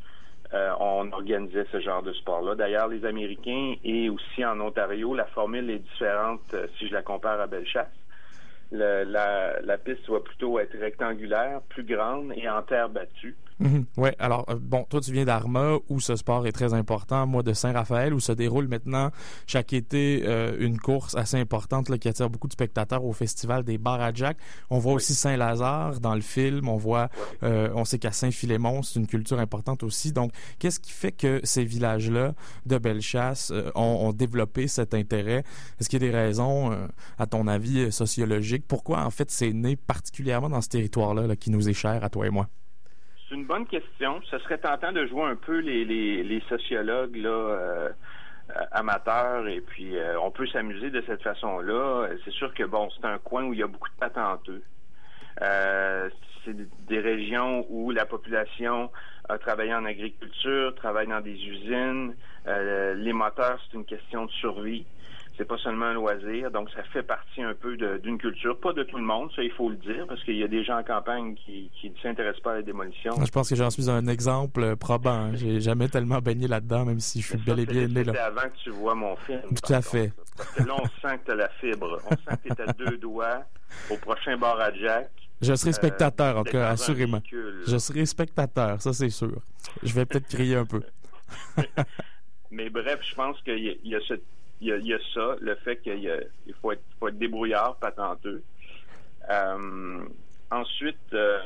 euh, 0.53 0.73
on 0.79 1.11
organisait 1.13 1.65
ce 1.73 1.81
genre 1.81 2.03
de 2.03 2.13
sport-là. 2.13 2.55
D'ailleurs, 2.55 2.89
les 2.89 3.07
Américains 3.07 3.77
et 3.83 4.11
aussi 4.11 4.45
en 4.45 4.61
Ontario, 4.61 5.15
la 5.15 5.25
formule 5.27 5.71
est 5.71 5.79
différente 5.79 6.43
euh, 6.53 6.67
si 6.77 6.89
je 6.89 6.93
la 6.93 7.03
compare 7.03 7.41
à 7.41 7.47
Bellechasse. 7.47 7.87
Le- 8.71 9.05
la, 9.05 9.61
la 9.63 9.79
piste 9.79 10.07
va 10.11 10.21
plutôt 10.21 10.59
être 10.59 10.77
rectangulaire, 10.79 11.63
plus 11.71 11.85
grande 11.85 12.35
et 12.37 12.49
en 12.49 12.63
terre 12.63 12.91
battue. 12.91 13.37
Mhm. 13.63 13.85
Ouais. 13.97 14.17
Alors 14.19 14.45
euh, 14.49 14.57
bon, 14.61 14.85
toi 14.91 15.01
tu 15.01 15.13
viens 15.13 15.25
d'Arma 15.25 15.77
où 15.89 16.01
ce 16.01 16.17
sport 16.17 16.47
est 16.49 16.53
très 16.53 16.75
important. 16.75 17.27
Moi 17.27 17.45
de 17.45 17.53
Saint-Raphaël 17.53 18.13
où 18.13 18.19
se 18.19 18.33
déroule 18.33 18.67
maintenant 18.67 19.11
chaque 19.47 19.73
été 19.73 20.25
euh, 20.27 20.57
une 20.59 20.79
course 20.79 21.15
assez 21.15 21.37
importante 21.37 21.89
là, 21.89 21.97
qui 21.97 22.09
attire 22.09 22.29
beaucoup 22.29 22.49
de 22.49 22.53
spectateurs 22.53 23.05
au 23.05 23.13
festival 23.13 23.63
des 23.63 23.79
bars 23.79 24.01
à 24.01 24.13
Jack. 24.13 24.37
On 24.71 24.79
voit 24.79 24.95
aussi 24.95 25.15
Saint-Lazare 25.15 26.01
dans 26.01 26.15
le 26.17 26.21
film. 26.23 26.69
On 26.69 26.77
voit, 26.77 27.09
euh, 27.45 27.71
on 27.75 27.85
sait 27.85 28.01
qu'à 28.01 28.11
Saint-Philémon 28.11 28.83
c'est 28.83 28.99
une 28.99 29.07
culture 29.07 29.39
importante 29.39 29.85
aussi. 29.85 30.13
Donc 30.13 30.33
qu'est-ce 30.59 30.81
qui 30.81 30.91
fait 30.93 31.13
que 31.13 31.41
ces 31.45 31.65
villages-là 31.65 32.35
de 32.67 32.79
Bellechasse 32.79 33.53
euh, 33.53 33.71
ont, 33.77 34.09
ont 34.09 34.13
développé 34.13 34.67
cet 34.67 34.93
intérêt? 34.93 35.45
Est-ce 35.79 35.89
qu'il 35.89 36.03
y 36.03 36.09
a 36.09 36.11
des 36.11 36.17
raisons, 36.17 36.73
euh, 36.73 36.89
à 37.17 37.27
ton 37.27 37.47
avis, 37.47 37.93
sociologiques? 37.93 38.65
Pourquoi 38.67 39.05
en 39.05 39.11
fait 39.11 39.31
c'est 39.31 39.53
né 39.53 39.77
particulièrement 39.77 40.49
dans 40.49 40.61
ce 40.61 40.69
territoire-là 40.69 41.29
là, 41.29 41.37
qui 41.37 41.51
nous 41.51 41.69
est 41.69 41.75
cher 41.75 42.03
à 42.03 42.09
toi 42.09 42.27
et 42.27 42.31
moi? 42.31 42.49
C'est 43.33 43.39
une 43.39 43.47
bonne 43.47 43.67
question. 43.67 44.21
Ce 44.31 44.39
serait 44.41 44.59
tentant 44.59 44.93
de 44.93 45.07
jouer 45.07 45.23
un 45.23 45.37
peu 45.37 45.61
les, 45.61 46.43
sociologues 46.51 47.17
euh, 47.25 47.89
amateurs 48.73 49.49
et 49.49 49.63
puis 49.63 49.97
euh, 49.97 50.21
on 50.21 50.31
peut 50.31 50.47
s'amuser 50.49 50.91
de 50.91 51.03
cette 51.07 51.23
façon-là. 51.23 52.09
C'est 52.27 52.31
sûr 52.33 52.53
que 52.53 52.65
bon, 52.65 52.91
c'est 52.91 53.07
un 53.07 53.17
coin 53.17 53.45
où 53.45 53.55
il 53.55 53.61
y 53.61 53.63
a 53.63 53.67
beaucoup 53.67 53.89
de 53.89 53.99
patenteux. 53.99 54.63
Euh, 55.41 56.11
c'est 56.45 56.55
des 56.87 57.01
régions 57.01 57.65
où 57.71 57.91
la 57.91 58.05
population 58.05 58.91
a 59.31 59.39
travaillé 59.39 59.73
en 59.73 59.87
agriculture, 59.87 60.75
travaille 60.75 61.07
dans 61.07 61.23
des 61.23 61.33
usines. 61.33 62.15
Les 62.45 63.15
moteurs, 63.15 63.59
c'est 63.65 63.79
une 63.79 63.87
question 63.87 64.27
de 64.27 64.31
survie. 64.33 64.85
C'est 65.39 65.47
pas 65.47 65.57
seulement 65.59 65.87
un 65.87 65.95
loisir, 65.95 66.51
donc 66.51 66.69
ça 66.71 66.83
fait 66.93 67.03
partie 67.03 67.43
un 67.43 67.55
peu 67.55 67.77
d'une 67.99 68.19
culture, 68.19 68.59
pas 68.61 68.73
de 68.75 68.83
tout 68.83 68.99
le 68.99 69.03
monde, 69.03 69.31
ça 69.35 69.43
il 69.43 69.51
faut 69.53 69.71
le 69.71 69.77
dire, 69.77 70.07
parce 70.07 70.23
qu'il 70.25 70.37
y 70.37 70.43
a 70.45 70.49
des 70.49 70.63
gens 70.63 70.79
en 70.79 70.83
campagne 70.83 71.35
qui 71.37 71.71
qui 71.81 71.89
ne 71.91 71.97
s'intéressent 72.03 72.43
pas 72.43 72.53
à 72.53 72.55
la 72.57 72.63
démolation. 72.63 73.13
Je 73.25 73.31
pense 73.31 73.49
que 73.49 73.57
j'en 73.57 73.71
suis 73.71 73.89
un 73.91 74.07
exemple 74.09 74.63
euh, 74.63 74.77
probant. 74.77 75.11
hein. 75.11 75.31
J'ai 75.35 75.61
jamais 75.61 75.89
tellement 75.89 76.19
baigné 76.19 76.49
là-dedans, 76.49 76.85
même 76.85 77.01
si 77.01 77.23
je 77.23 77.29
suis 77.29 77.39
bel 77.39 77.61
et 77.61 77.67
bien 77.67 77.89
né 77.89 78.05
là. 78.05 78.27
avant 78.27 78.43
que 78.43 78.57
tu 78.63 78.71
vois 78.71 78.95
mon 78.95 79.17
film. 79.17 79.41
Tout 79.65 79.73
à 79.73 79.81
fait. 79.81 80.13
Parce 80.37 80.51
que 80.55 80.63
là, 80.65 80.75
on 80.79 80.85
sent 81.09 81.19
que 81.19 81.25
tu 81.25 81.31
as 81.31 81.35
la 81.35 81.49
fibre. 81.49 81.99
On 82.07 82.11
sent 82.11 82.39
que 82.45 82.55
tu 82.55 82.63
à 82.63 82.73
deux 82.75 82.99
doigts 82.99 83.43
au 83.91 83.97
prochain 83.97 84.37
bar 84.37 84.61
à 84.61 84.73
Jack. 84.75 85.11
Je 85.41 85.55
serai 85.55 85.71
Euh, 85.71 85.73
spectateur, 85.73 86.37
en 86.39 86.45
tout 86.45 86.53
cas, 86.53 86.69
assurément. 86.69 87.19
véhicule. 87.19 87.63
Je 87.67 87.77
serai 87.79 88.05
spectateur, 88.07 88.81
ça 88.83 88.93
c'est 88.93 89.09
sûr. 89.11 89.41
Je 89.83 89.93
vais 89.95 90.05
peut-être 90.05 90.29
crier 90.29 90.57
un 90.57 90.67
peu. 90.67 90.83
Mais 92.51 92.69
bref, 92.69 93.01
je 93.03 93.15
pense 93.15 93.41
qu'il 93.43 93.59
y 93.65 93.71
a, 93.71 93.73
il 93.83 93.91
y 93.91 93.97
a 93.97 94.01
ce- 94.07 94.21
il 94.63 94.87
y 94.87 94.95
a- 94.95 94.99
ça, 95.15 95.37
le 95.41 95.55
fait 95.57 95.77
qu'il 95.79 96.25
faut 96.61 96.73
être, 96.73 96.83
débrouillard, 97.13 97.77
patenteux. 97.77 98.43
Euh, 99.31 100.05
ensuite, 100.51 100.97
euh, 101.13 101.39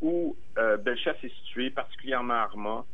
où 0.00 0.36
euh, 0.58 0.76
Bellechasse 0.76 1.16
est 1.22 1.34
située, 1.44 1.70
particulièrement 1.70 2.34
Arma, 2.34 2.84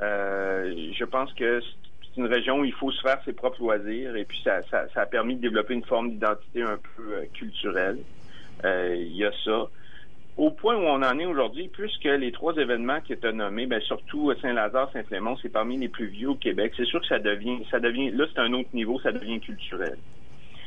euh, 0.00 0.92
je 0.92 1.04
pense 1.04 1.32
que 1.34 1.60
c'est 1.60 2.20
une 2.20 2.26
région 2.26 2.60
où 2.60 2.64
il 2.64 2.72
faut 2.74 2.90
se 2.92 3.00
faire 3.00 3.20
ses 3.24 3.32
propres 3.32 3.60
loisirs 3.60 4.16
et 4.16 4.24
puis 4.24 4.40
ça, 4.44 4.60
a 4.94 5.06
permis 5.06 5.36
de 5.36 5.40
développer 5.42 5.74
une 5.74 5.84
forme 5.84 6.10
d'identité 6.10 6.62
un 6.62 6.78
peu 6.96 7.26
culturelle. 7.34 7.98
Il 8.64 9.16
y 9.16 9.24
a 9.24 9.32
ça. 9.44 9.68
Au 10.36 10.50
point 10.50 10.76
où 10.76 10.82
on 10.82 11.02
en 11.02 11.18
est 11.18 11.24
aujourd'hui, 11.24 11.68
puisque 11.72 12.04
les 12.04 12.30
trois 12.30 12.54
événements 12.56 13.00
qui 13.00 13.14
étaient 13.14 13.32
nommés, 13.32 13.66
ben 13.66 13.80
surtout 13.80 14.30
Saint-Lazare, 14.42 14.90
Saint-Flémont, 14.92 15.38
c'est 15.40 15.48
parmi 15.48 15.78
les 15.78 15.88
plus 15.88 16.08
vieux 16.08 16.30
au 16.30 16.34
Québec. 16.34 16.74
C'est 16.76 16.84
sûr 16.84 17.00
que 17.00 17.06
ça 17.06 17.18
devient, 17.18 17.64
ça 17.70 17.80
devient, 17.80 18.10
là 18.10 18.26
c'est 18.32 18.40
un 18.40 18.52
autre 18.52 18.68
niveau, 18.74 19.00
ça 19.00 19.12
devient 19.12 19.40
culturel. 19.40 19.96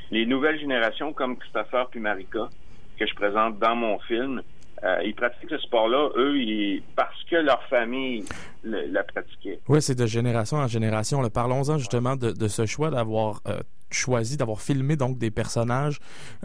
Les 0.10 0.26
nouvelles 0.26 0.60
générations 0.60 1.14
comme 1.14 1.38
Christopher 1.38 1.88
puis 1.90 2.00
Marika, 2.00 2.50
que 2.98 3.06
je 3.06 3.14
présente 3.14 3.60
dans 3.60 3.76
mon 3.76 4.00
film, 4.00 4.42
euh, 4.84 5.04
ils 5.04 5.14
pratiquent 5.16 5.50
ce 5.50 5.58
sport-là, 5.60 6.10
eux, 6.16 6.38
ils, 6.38 6.82
parce 6.96 7.22
que 7.30 7.36
leur 7.36 7.62
famille 7.70 8.24
le- 8.64 8.86
la 8.92 9.04
pratiquait. 9.04 9.60
Oui, 9.68 9.82
c'est 9.82 9.96
de 9.96 10.06
génération 10.06 10.58
en 10.58 10.68
génération. 10.68 11.22
Parlons-en 11.30 11.78
justement 11.78 12.16
de, 12.16 12.32
de 12.32 12.48
ce 12.48 12.66
choix 12.66 12.90
d'avoir 12.90 13.42
euh, 13.48 13.60
choisi, 13.92 14.38
d'avoir 14.38 14.62
filmé 14.62 14.96
donc 14.96 15.18
des 15.18 15.32
personnages 15.32 16.00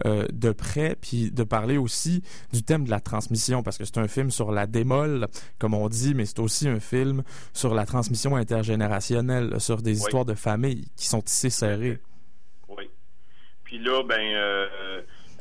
euh, 0.07 0.27
de 0.33 0.51
près, 0.53 0.97
puis 1.01 1.31
de 1.31 1.45
parler 1.45 1.77
aussi 1.77 2.23
du 2.53 2.63
thème 2.63 2.85
de 2.85 2.91
la 2.91 3.01
transmission, 3.01 3.63
parce 3.63 3.79
que 3.79 3.85
c'est 3.85 3.99
un 3.99 4.09
film 4.09 4.31
sur 4.31 4.51
la 4.51 4.67
démole, 4.67 5.27
comme 5.59 5.75
on 5.75 5.89
dit, 5.89 6.15
mais 6.15 6.25
c'est 6.25 6.41
aussi 6.41 6.69
un 6.69 6.81
film 6.81 7.23
sur 7.53 7.75
la 7.75 7.85
transmission 7.87 8.35
intergénérationnelle, 8.37 9.61
sur 9.61 9.83
des 9.83 9.93
Oui. 9.93 9.97
histoires 9.99 10.25
de 10.25 10.35
famille 10.35 10.87
qui 10.97 11.07
sont 11.07 11.21
tissées 11.21 11.51
serrées. 11.51 11.99
Oui. 12.69 12.89
Puis 13.65 13.79
là, 13.79 14.03
ben, 14.09 14.19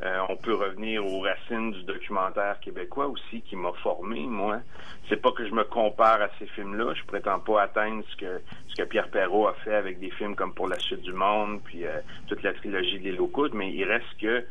euh, 0.03 0.19
on 0.27 0.35
peut 0.35 0.55
revenir 0.55 1.05
aux 1.05 1.21
racines 1.21 1.71
du 1.71 1.83
documentaire 1.83 2.59
québécois 2.59 3.07
aussi, 3.07 3.41
qui 3.41 3.55
m'a 3.55 3.71
formé, 3.81 4.19
moi. 4.21 4.59
C'est 5.07 5.21
pas 5.21 5.31
que 5.31 5.47
je 5.47 5.53
me 5.53 5.63
compare 5.63 6.21
à 6.21 6.27
ces 6.39 6.47
films-là. 6.47 6.93
Je 6.93 7.03
prétends 7.05 7.39
pas 7.39 7.61
atteindre 7.61 8.03
ce 8.11 8.15
que 8.17 8.41
ce 8.67 8.81
que 8.81 8.87
Pierre 8.87 9.09
Perrault 9.09 9.47
a 9.47 9.53
fait 9.63 9.75
avec 9.75 9.99
des 9.99 10.09
films 10.11 10.35
comme 10.35 10.53
Pour 10.53 10.67
la 10.67 10.79
suite 10.79 11.01
du 11.01 11.13
monde, 11.13 11.61
puis 11.63 11.85
euh, 11.85 11.99
toute 12.27 12.43
la 12.43 12.53
trilogie 12.53 12.99
de 12.99 13.03
l'île 13.03 13.21
aux 13.21 13.31
mais 13.53 13.71
il 13.71 13.85
reste 13.85 14.17
que 14.19 14.45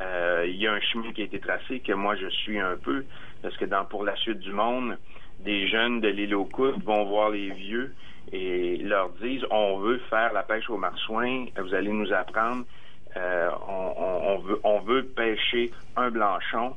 euh, 0.00 0.46
il 0.46 0.56
y 0.56 0.66
a 0.66 0.72
un 0.72 0.80
chemin 0.80 1.12
qui 1.12 1.22
a 1.22 1.24
été 1.24 1.40
tracé 1.40 1.80
que 1.80 1.92
moi 1.92 2.14
je 2.16 2.28
suis 2.28 2.58
un 2.58 2.76
peu, 2.76 3.04
parce 3.40 3.56
que 3.56 3.64
dans 3.64 3.84
Pour 3.84 4.04
la 4.04 4.14
suite 4.16 4.40
du 4.40 4.52
monde, 4.52 4.98
des 5.40 5.68
jeunes 5.68 6.00
de 6.00 6.08
l'île 6.08 6.34
aux 6.34 6.48
vont 6.84 7.04
voir 7.04 7.30
les 7.30 7.50
vieux 7.50 7.94
et 8.32 8.76
leur 8.78 9.10
disent 9.22 9.44
on 9.50 9.78
veut 9.78 9.98
faire 10.10 10.32
la 10.34 10.42
pêche 10.42 10.68
au 10.68 10.76
marsouin, 10.76 11.46
vous 11.56 11.74
allez 11.74 11.92
nous 11.92 12.12
apprendre 12.12 12.64
euh, 13.18 13.50
on, 13.68 14.38
veut, 14.38 14.60
on 14.64 14.80
veut 14.80 15.04
pêcher 15.04 15.70
un 15.96 16.10
blanchon. 16.10 16.74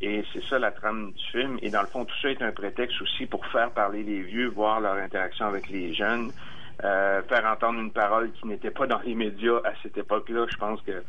Et 0.00 0.24
c'est 0.32 0.42
ça 0.44 0.58
la 0.58 0.70
trame 0.70 1.12
du 1.12 1.24
film. 1.26 1.58
Et 1.62 1.70
dans 1.70 1.80
le 1.80 1.86
fond, 1.86 2.04
tout 2.04 2.14
ça 2.20 2.30
est 2.30 2.42
un 2.42 2.52
prétexte 2.52 3.00
aussi 3.00 3.26
pour 3.26 3.46
faire 3.46 3.70
parler 3.70 4.02
les 4.02 4.20
vieux, 4.20 4.48
voir 4.48 4.80
leur 4.80 4.94
interaction 4.94 5.46
avec 5.46 5.68
les 5.70 5.94
jeunes, 5.94 6.30
euh, 6.82 7.22
faire 7.22 7.46
entendre 7.46 7.80
une 7.80 7.92
parole 7.92 8.30
qui 8.32 8.46
n'était 8.46 8.72
pas 8.72 8.86
dans 8.86 8.98
les 9.00 9.14
médias 9.14 9.58
à 9.64 9.72
cette 9.82 9.96
époque-là. 9.96 10.46
Je 10.50 10.56
pense 10.56 10.82
que 10.82 11.02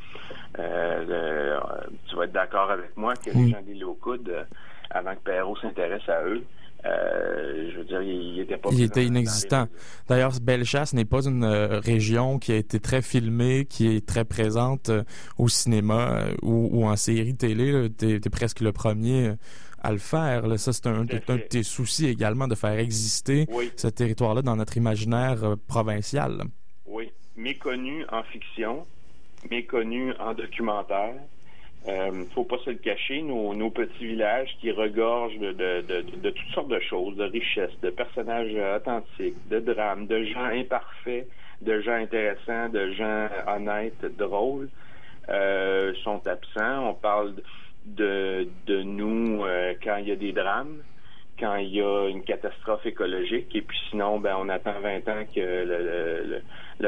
euh, 0.59 1.59
tu 2.07 2.15
vas 2.15 2.25
être 2.25 2.31
d'accord 2.31 2.71
avec 2.71 2.95
moi 2.95 3.15
que 3.15 3.31
les 3.31 3.49
gens 3.49 3.61
des 3.63 3.83
au 3.83 3.95
coude, 3.95 4.45
avant 4.91 5.15
que 5.15 5.21
Perrault 5.21 5.57
s'intéresse 5.57 6.07
à 6.07 6.23
eux, 6.23 6.43
euh, 6.85 7.71
je 7.71 7.77
veux 7.77 7.83
dire, 7.85 8.01
il, 8.01 8.39
était 8.39 8.57
pas. 8.57 8.69
Il 8.71 8.81
était 8.81 9.05
inexistant. 9.05 9.67
D'ailleurs, 10.07 10.31
Bellechasse 10.41 10.93
n'est 10.93 11.05
pas 11.05 11.25
une 11.25 11.43
euh, 11.43 11.79
région 11.79 12.37
qui 12.37 12.51
a 12.51 12.55
été 12.55 12.79
très 12.79 13.01
filmée, 13.01 13.65
qui 13.65 13.95
est 13.95 14.05
très 14.05 14.25
présente 14.25 14.89
euh, 14.89 15.03
au 15.37 15.47
cinéma 15.47 16.25
ou, 16.41 16.85
en 16.85 16.95
série 16.95 17.35
télé. 17.35 17.89
Tu 17.97 18.15
es, 18.15 18.29
presque 18.29 18.59
le 18.59 18.71
premier 18.71 19.33
à 19.81 19.91
le 19.91 19.97
faire. 19.97 20.47
Là. 20.47 20.57
Ça, 20.57 20.73
c'est 20.73 20.87
un, 20.87 21.01
un, 21.01 21.05
de 21.05 21.37
tes 21.37 21.63
soucis 21.63 22.07
également 22.07 22.47
de 22.47 22.55
faire 22.55 22.77
exister 22.77 23.47
ce 23.75 23.87
territoire-là 23.87 24.41
dans 24.41 24.55
notre 24.55 24.77
imaginaire 24.77 25.55
provincial. 25.67 26.43
Oui, 26.85 27.11
méconnu 27.35 28.05
en 28.11 28.23
fiction, 28.23 28.85
méconnu 29.49 30.13
en 30.19 30.33
documentaire. 30.33 31.15
Euh, 31.87 32.23
faut 32.33 32.43
pas 32.43 32.57
se 32.65 32.71
le 32.71 32.77
cacher, 32.77 33.21
nos, 33.21 33.53
nos 33.53 33.69
petits 33.69 34.07
villages 34.07 34.49
qui 34.59 34.71
regorgent 34.71 35.37
de, 35.37 35.51
de, 35.51 35.81
de, 35.81 36.01
de, 36.01 36.29
toutes 36.31 36.49
sortes 36.53 36.69
de 36.69 36.79
choses, 36.79 37.15
de 37.15 37.25
richesses, 37.25 37.79
de 37.81 37.91
personnages 37.91 38.55
authentiques, 38.75 39.35
de 39.49 39.59
drames, 39.59 40.07
de 40.07 40.23
gens 40.23 40.45
imparfaits, 40.45 41.27
de 41.61 41.81
gens 41.81 41.93
intéressants, 41.93 42.69
de 42.69 42.91
gens 42.93 43.27
honnêtes, 43.47 44.03
drôles, 44.17 44.69
euh, 45.29 45.93
sont 46.03 46.25
absents. 46.27 46.89
On 46.89 46.93
parle 46.95 47.35
de, 47.85 48.47
de 48.65 48.81
nous 48.81 49.43
euh, 49.45 49.75
quand 49.83 49.97
il 49.97 50.07
y 50.07 50.11
a 50.11 50.15
des 50.15 50.31
drames, 50.31 50.81
quand 51.39 51.55
il 51.57 51.69
y 51.69 51.81
a 51.81 52.07
une 52.07 52.23
catastrophe 52.23 52.85
écologique, 52.85 53.55
et 53.55 53.61
puis 53.61 53.77
sinon, 53.91 54.19
ben, 54.19 54.35
on 54.39 54.49
attend 54.49 54.79
20 54.81 55.07
ans 55.07 55.23
que 55.33 55.39
le, 55.39 55.65
le, 55.65 56.23
le 56.29 56.41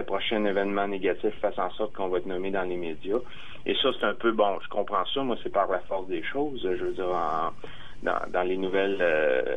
prochain 0.04 0.44
événement 0.46 0.88
négatif 0.88 1.34
fasse 1.42 1.58
en 1.58 1.70
sorte 1.72 1.94
qu'on 1.94 2.10
va 2.10 2.20
être 2.20 2.26
nommé 2.26 2.52
dans 2.52 2.64
les 2.64 2.78
médias. 2.78 3.20
Et 3.66 3.76
ça, 3.76 3.90
c'est 4.00 4.06
un 4.06 4.14
peu, 4.14 4.32
bon, 4.32 4.58
je 4.64 4.70
comprends 4.70 5.06
ça, 5.14 5.24
moi, 5.24 5.38
c'est 5.44 5.52
par 5.52 5.70
la 5.70 5.80
force 5.80 6.08
des 6.08 6.24
choses. 6.24 6.62
Je 6.64 6.84
veux 6.84 6.94
dire, 6.94 7.52
dans, 8.04 8.44
les 8.44 8.58
nouvelles, 8.58 8.98
euh, 9.02 9.52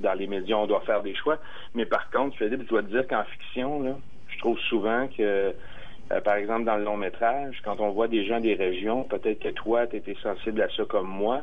dans 0.00 0.14
les 0.14 0.26
médias, 0.26 0.56
on 0.56 0.66
doit 0.66 0.80
faire 0.80 1.02
des 1.02 1.14
choix. 1.14 1.38
Mais 1.74 1.86
par 1.86 2.10
contre, 2.10 2.36
Philippe, 2.36 2.62
je 2.62 2.68
dois 2.68 2.82
te 2.82 2.88
dire 2.88 3.06
qu'en 3.06 3.24
fiction, 3.24 3.82
là, 3.82 3.96
je 4.28 4.38
trouve 4.38 4.58
souvent 4.60 5.08
que, 5.08 5.52
euh, 6.12 6.20
par 6.24 6.36
exemple, 6.36 6.64
dans 6.64 6.76
le 6.76 6.84
long 6.84 6.96
métrage, 6.96 7.60
quand 7.64 7.80
on 7.80 7.90
voit 7.90 8.08
des 8.08 8.24
gens 8.24 8.40
des 8.40 8.54
régions, 8.54 9.04
peut-être 9.04 9.40
que 9.40 9.50
toi, 9.50 9.86
tu 9.86 9.96
étais 9.96 10.16
sensible 10.22 10.62
à 10.62 10.68
ça 10.76 10.84
comme 10.84 11.08
moi. 11.08 11.42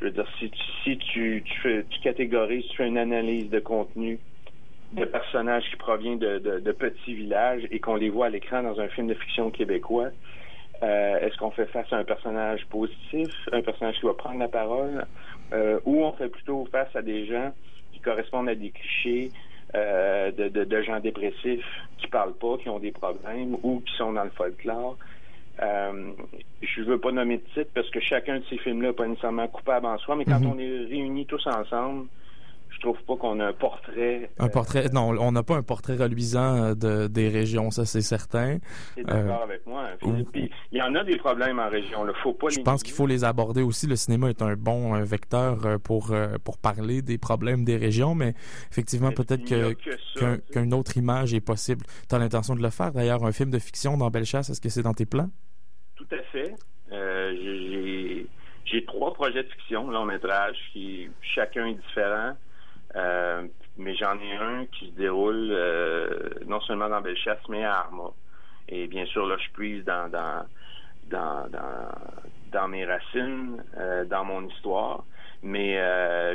Je 0.00 0.06
veux 0.06 0.10
dire, 0.12 0.26
si, 0.38 0.50
si 0.84 0.96
tu, 0.98 1.42
tu, 1.44 1.84
tu 1.90 2.00
catégorises, 2.00 2.64
tu 2.70 2.76
fais 2.76 2.86
une 2.86 2.98
analyse 2.98 3.50
de 3.50 3.58
contenu 3.58 4.20
de 4.92 5.04
personnages 5.04 5.68
qui 5.70 5.76
proviennent 5.76 6.18
de, 6.18 6.38
de 6.38 6.72
petits 6.72 7.14
villages 7.14 7.66
et 7.70 7.78
qu'on 7.78 7.96
les 7.96 8.08
voit 8.08 8.26
à 8.26 8.28
l'écran 8.30 8.62
dans 8.62 8.80
un 8.80 8.88
film 8.88 9.08
de 9.08 9.14
fiction 9.14 9.50
québécois, 9.50 10.10
euh, 10.82 11.18
est-ce 11.18 11.36
qu'on 11.38 11.50
fait 11.50 11.66
face 11.66 11.92
à 11.92 11.96
un 11.96 12.04
personnage 12.04 12.64
positif, 12.66 13.28
un 13.52 13.62
personnage 13.62 13.96
qui 13.98 14.06
va 14.06 14.14
prendre 14.14 14.38
la 14.38 14.48
parole, 14.48 15.06
euh, 15.52 15.80
ou 15.84 16.04
on 16.04 16.12
fait 16.12 16.28
plutôt 16.28 16.66
face 16.70 16.94
à 16.94 17.02
des 17.02 17.26
gens 17.26 17.52
qui 17.92 18.00
correspondent 18.00 18.48
à 18.48 18.54
des 18.54 18.70
clichés 18.70 19.32
euh, 19.74 20.30
de, 20.30 20.48
de, 20.48 20.64
de, 20.64 20.82
gens 20.82 21.00
dépressifs 21.00 21.66
qui 21.98 22.06
parlent 22.06 22.34
pas, 22.34 22.56
qui 22.58 22.68
ont 22.68 22.78
des 22.78 22.92
problèmes 22.92 23.56
ou 23.62 23.80
qui 23.80 23.94
sont 23.96 24.12
dans 24.12 24.24
le 24.24 24.30
folklore? 24.30 24.96
Euh, 25.60 26.12
je 26.62 26.82
veux 26.82 26.98
pas 26.98 27.10
nommer 27.10 27.38
de 27.38 27.42
titre 27.54 27.70
parce 27.74 27.90
que 27.90 27.98
chacun 27.98 28.38
de 28.38 28.44
ces 28.48 28.58
films-là 28.58 28.88
n'est 28.88 28.94
pas 28.94 29.06
nécessairement 29.08 29.48
coupable 29.48 29.86
en 29.86 29.98
soi, 29.98 30.14
mais 30.14 30.24
quand 30.24 30.38
mm-hmm. 30.38 30.54
on 30.54 30.58
est 30.58 30.86
réunis 30.86 31.26
tous 31.26 31.44
ensemble, 31.48 32.06
je 32.78 32.82
trouve 32.82 33.02
pas 33.02 33.16
qu'on 33.16 33.40
a 33.40 33.46
un 33.46 33.52
portrait. 33.52 34.30
Un 34.38 34.48
portrait, 34.48 34.86
euh, 34.86 34.92
non, 34.92 35.10
on 35.18 35.32
n'a 35.32 35.42
pas 35.42 35.56
un 35.56 35.62
portrait 35.62 35.96
reluisant 35.96 36.54
euh, 36.54 36.74
de, 36.74 37.08
des 37.08 37.28
régions, 37.28 37.70
ça 37.70 37.84
c'est 37.84 38.02
certain. 38.02 38.58
Tu 38.96 39.02
d'accord 39.02 39.40
euh, 39.40 39.44
avec 39.44 39.66
moi. 39.66 39.84
Hein, 40.02 40.24
il 40.32 40.78
y 40.78 40.82
en 40.82 40.94
a 40.94 41.02
des 41.02 41.16
problèmes 41.16 41.58
en 41.58 41.68
région. 41.68 42.06
Faut 42.22 42.34
pas. 42.34 42.48
Je 42.50 42.60
pense 42.60 42.82
qu'il 42.82 42.94
faut 42.94 43.06
les 43.06 43.24
aborder 43.24 43.62
aussi. 43.62 43.86
Le 43.86 43.96
cinéma 43.96 44.30
est 44.30 44.42
un 44.42 44.54
bon 44.54 45.00
vecteur 45.02 45.80
pour 45.82 46.14
pour 46.44 46.58
parler 46.58 47.02
des 47.02 47.18
problèmes 47.18 47.64
des 47.64 47.76
régions, 47.76 48.14
mais 48.14 48.34
effectivement 48.70 49.10
peut-être 49.10 49.44
que 49.44 49.74
qu'une 50.52 50.74
autre 50.74 50.96
image 50.96 51.34
est 51.34 51.40
possible. 51.40 51.84
Tu 52.08 52.14
as 52.14 52.18
l'intention 52.18 52.54
de 52.54 52.62
le 52.62 52.70
faire. 52.70 52.92
D'ailleurs, 52.92 53.24
un 53.24 53.32
film 53.32 53.50
de 53.50 53.58
fiction 53.58 53.96
dans 53.96 54.08
Bellechasse, 54.10 54.50
est-ce 54.50 54.60
que 54.60 54.68
c'est 54.68 54.82
dans 54.82 54.94
tes 54.94 55.06
plans? 55.06 55.30
Tout 55.96 56.06
à 56.12 56.22
fait. 56.32 56.54
j'ai 58.64 58.84
trois 58.84 59.12
projets 59.14 59.42
de 59.42 59.48
fiction, 59.48 59.90
long 59.90 60.04
métrage, 60.04 60.56
qui 60.72 61.08
chacun 61.22 61.66
est 61.66 61.74
différent. 61.74 62.34
Euh, 62.96 63.46
mais 63.76 63.94
j'en 63.94 64.18
ai 64.18 64.34
un 64.34 64.66
qui 64.66 64.90
se 64.90 64.96
déroule 64.96 65.50
euh, 65.50 66.30
non 66.46 66.60
seulement 66.60 66.88
dans 66.88 67.00
Bellechasse, 67.00 67.38
mais 67.48 67.64
à 67.64 67.80
Arma. 67.80 68.10
Et 68.68 68.86
bien 68.86 69.06
sûr, 69.06 69.26
là, 69.26 69.36
je 69.38 69.50
puise 69.52 69.84
dans, 69.84 70.10
dans, 70.10 70.44
dans, 71.10 71.46
dans, 72.52 72.68
mes 72.68 72.84
racines, 72.84 73.62
euh, 73.76 74.04
dans 74.04 74.24
mon 74.24 74.46
histoire. 74.46 75.04
Mais 75.40 75.76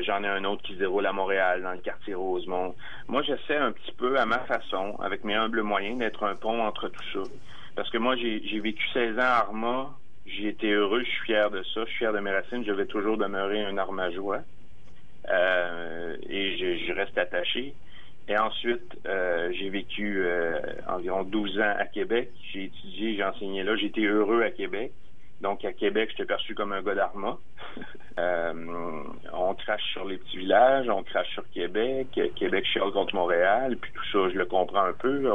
j'en 0.04 0.24
ai 0.24 0.30
un 0.30 0.46
autre 0.46 0.62
qui 0.62 0.76
se 0.76 0.80
déroule 0.80 1.06
à 1.06 1.12
Montréal, 1.12 1.62
dans 1.62 1.74
le 1.74 1.80
quartier 1.80 2.14
Rosemont. 2.14 2.74
Moi, 3.10 3.22
j'essaie 3.24 3.58
un 3.58 3.74
petit 3.74 3.92
peu, 3.92 4.18
à 4.18 4.26
ma 4.26 4.40
façon, 4.40 4.96
avec 5.02 5.26
mes 5.26 5.36
humbles 5.36 5.62
moyens, 5.62 6.00
d'être 6.00 6.24
un 6.24 6.36
pont 6.36 6.62
entre 6.64 6.88
tout 6.88 7.04
ça. 7.12 7.30
Parce 7.76 7.90
que 7.90 7.98
moi, 7.98 8.16
j'ai 8.16 8.60
vécu 8.62 8.82
16 8.94 9.18
ans 9.18 9.22
à 9.22 9.40
Arma. 9.42 9.90
J'ai 10.26 10.48
été 10.48 10.72
heureux, 10.72 11.02
je 11.02 11.10
suis 11.10 11.26
fier 11.26 11.52
de 11.52 11.62
ça, 11.64 11.82
je 11.82 11.90
suis 11.90 11.98
fier 11.98 12.14
de 12.14 12.20
mes 12.20 12.32
racines. 12.32 12.64
Je 12.64 12.72
vais 12.72 12.86
toujours 12.86 13.18
demeurer 13.18 13.66
un 13.66 13.78
armageois. 13.78 14.40
Euh, 15.30 16.16
et 16.30 16.58
je, 16.58 16.86
je, 16.86 16.94
reste 16.94 17.18
attaché. 17.18 17.74
Et 18.28 18.38
ensuite, 18.38 18.98
euh, 19.06 19.52
j'ai 19.54 19.70
vécu 19.70 20.22
euh, 20.24 20.60
environ 20.88 21.24
12 21.24 21.60
ans 21.60 21.76
à 21.78 21.86
Québec. 21.86 22.30
J'ai 22.52 22.66
étudié, 22.66 23.16
j'ai 23.16 23.24
enseigné 23.24 23.64
là. 23.64 23.76
J'étais 23.76 24.02
heureux 24.02 24.44
à 24.44 24.52
Québec. 24.52 24.92
Donc, 25.42 25.66
à 25.66 25.74
Québec, 25.74 26.10
j'étais 26.12 26.26
perçu 26.26 26.56
comme 26.56 26.72
un 26.72 26.82
gars 26.82 26.96
d'Arma. 26.96 27.38
euh, 28.20 29.04
on 29.34 29.54
crache 29.56 29.84
sur 29.92 30.06
les 30.06 30.18
petits 30.18 30.38
villages, 30.38 30.88
on 30.88 31.04
crache 31.04 31.30
sur 31.34 31.50
Québec. 31.52 32.08
Québec 32.36 32.66
chiale 32.66 32.92
contre 32.92 33.14
Montréal. 33.16 33.76
Puis 33.76 33.92
tout 33.92 34.06
ça, 34.12 34.30
je 34.32 34.38
le 34.38 34.46
comprends 34.46 34.86
un 34.86 34.94
peu. 34.94 35.30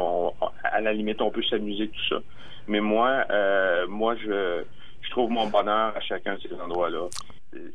À 0.65 0.81
la 0.81 0.93
limite, 0.95 1.21
on 1.21 1.31
peut 1.31 1.43
s'amuser 1.43 1.89
tout 1.89 2.09
ça. 2.09 2.23
Mais 2.69 2.81
moi, 2.81 3.25
euh, 3.31 3.87
moi, 3.87 4.15
je, 4.17 4.63
je 5.03 5.11
trouve 5.11 5.31
mon 5.31 5.47
bonheur 5.49 5.95
à 5.95 6.01
chacun 6.01 6.37
de 6.37 6.41
ces 6.41 6.55
endroits-là 6.55 7.09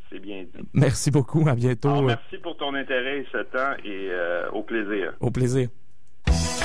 c'est 0.09 0.19
bien 0.19 0.43
dit. 0.43 0.67
Merci 0.73 1.11
beaucoup. 1.11 1.47
À 1.47 1.55
bientôt. 1.55 2.01
merci 2.01 2.37
pour 2.37 2.57
ton 2.57 2.73
intérêt 2.73 3.19
et 3.19 3.27
ce 3.31 3.43
temps 3.43 3.73
et 3.83 4.09
euh, 4.11 4.49
au 4.51 4.63
plaisir. 4.63 5.13
Au 5.19 5.31
plaisir. 5.31 5.69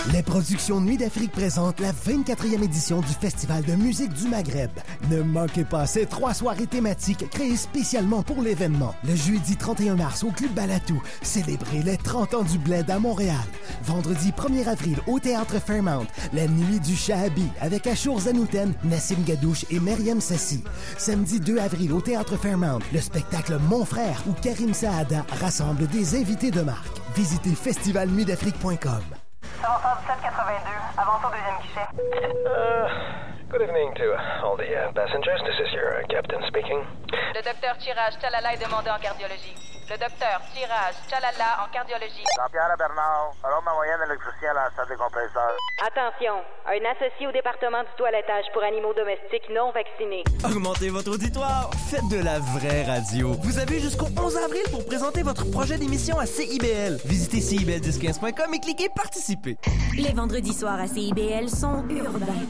Les 0.07 0.23
productions 0.23 0.81
Nuit 0.81 0.97
d'Afrique 0.97 1.33
présentent 1.33 1.81
la 1.81 1.93
24e 1.93 2.63
édition 2.63 3.01
du 3.01 3.09
Festival 3.09 3.63
de 3.65 3.75
musique 3.75 4.13
du 4.15 4.29
Maghreb. 4.29 4.71
Ne 5.11 5.23
manquez 5.23 5.65
pas 5.65 5.87
ces 5.87 6.07
trois 6.07 6.33
soirées 6.33 6.67
thématiques 6.67 7.29
créées 7.29 7.57
spécialement 7.57 8.23
pour 8.23 8.41
l'événement. 8.41 8.95
Le 9.05 9.15
jeudi 9.15 9.57
31 9.57 9.97
mars 9.97 10.25
au 10.25 10.31
Club 10.31 10.53
Balatou, 10.53 11.03
célébrez 11.21 11.83
les 11.83 11.99
30 11.99 12.35
ans 12.35 12.43
du 12.43 12.59
Bled 12.59 12.91
à 12.91 12.99
Montréal. 12.99 13.37
Vendredi 13.85 14.31
1er 14.31 14.69
avril 14.69 14.97
au 15.07 15.19
Théâtre 15.19 15.61
Fairmount, 15.61 16.07
la 16.33 16.47
nuit 16.47 16.81
du 16.81 16.97
Shahabi 16.97 17.49
avec 17.61 17.87
Achour 17.87 18.21
Zanouten, 18.21 18.73
Nassim 18.85 19.23
Gadouche 19.27 19.67
et 19.71 19.81
Myriam 19.81 20.21
Sassi. 20.21 20.65
Samedi 20.97 21.39
2 21.39 21.59
avril 21.59 21.93
au 21.93 22.01
Théâtre 22.01 22.37
Fairmount, 22.37 22.81
le 22.95 23.01
spectacle 23.01 23.59
Mon 23.69 23.85
Frère 23.85 24.23
où 24.27 24.33
Karim 24.33 24.73
Saada 24.73 25.27
rassemble 25.41 25.87
des 25.89 26.17
invités 26.17 26.51
de 26.51 26.63
marque. 26.63 26.97
Visitez 27.15 27.55
festivalnuitdafrique.com. 27.55 29.28
Avançon 29.69 30.01
1782, 30.09 30.73
avance 30.97 31.23
au 31.25 31.29
deuxième 31.29 31.59
guichet. 31.61 31.85
Uh, 32.49 32.89
good 33.51 33.61
evening 33.61 33.93
to 33.97 34.17
all 34.43 34.57
the 34.57 34.65
uh, 34.65 34.91
passengers. 34.93 35.43
This 35.45 35.61
is 35.61 35.75
your 35.75 36.01
uh, 36.01 36.07
captain 36.09 36.41
speaking. 36.49 36.87
Le 37.11 37.43
docteur 37.43 37.79
Tirage 37.79 38.19
Talalay 38.21 38.59
demandé 38.59 38.91
en 38.91 38.99
cardiologie. 38.99 39.55
Le 39.91 39.97
docteur, 39.97 40.43
tirage, 40.53 40.97
tchalala 41.09 41.65
en 41.65 41.73
cardiologie. 41.73 42.23
Jean-Pierre 42.37 42.77
Bernard, 42.77 43.33
alors 43.43 43.63
ma 43.63 43.73
moyenne 43.73 44.01
électricien 44.05 44.51
à 44.51 44.69
la 44.69 44.71
salle 44.77 44.87
des 44.87 44.97
compresseurs. 44.97 45.57
Attention, 45.81 46.45
un 46.67 46.85
associé 46.93 47.27
au 47.27 47.33
département 47.33 47.81
du 47.81 47.89
toilettage 47.97 48.45
pour 48.53 48.63
animaux 48.63 48.93
domestiques 48.93 49.49
non 49.49 49.73
vaccinés. 49.73 50.25
Augmentez 50.45 50.91
votre 50.91 51.13
auditoire, 51.15 51.71
faites 51.89 52.07
de 52.11 52.23
la 52.23 52.39
vraie 52.39 52.85
radio. 52.85 53.33
Vous 53.41 53.59
avez 53.59 53.81
jusqu'au 53.81 54.09
11 54.15 54.37
avril 54.37 54.65
pour 54.71 54.85
présenter 54.85 55.23
votre 55.23 55.51
projet 55.51 55.79
d'émission 55.79 56.19
à 56.19 56.27
CIBL. 56.27 57.01
Visitez 57.07 57.41
CIBL1015.com 57.41 58.53
et 58.53 58.61
cliquez 58.61 58.91
participer. 58.95 59.57
Les 59.97 60.13
vendredis 60.13 60.53
soirs 60.53 60.81
à 60.81 60.87
CIBL 60.87 61.49
sont 61.49 61.89
urbains. 61.89 62.45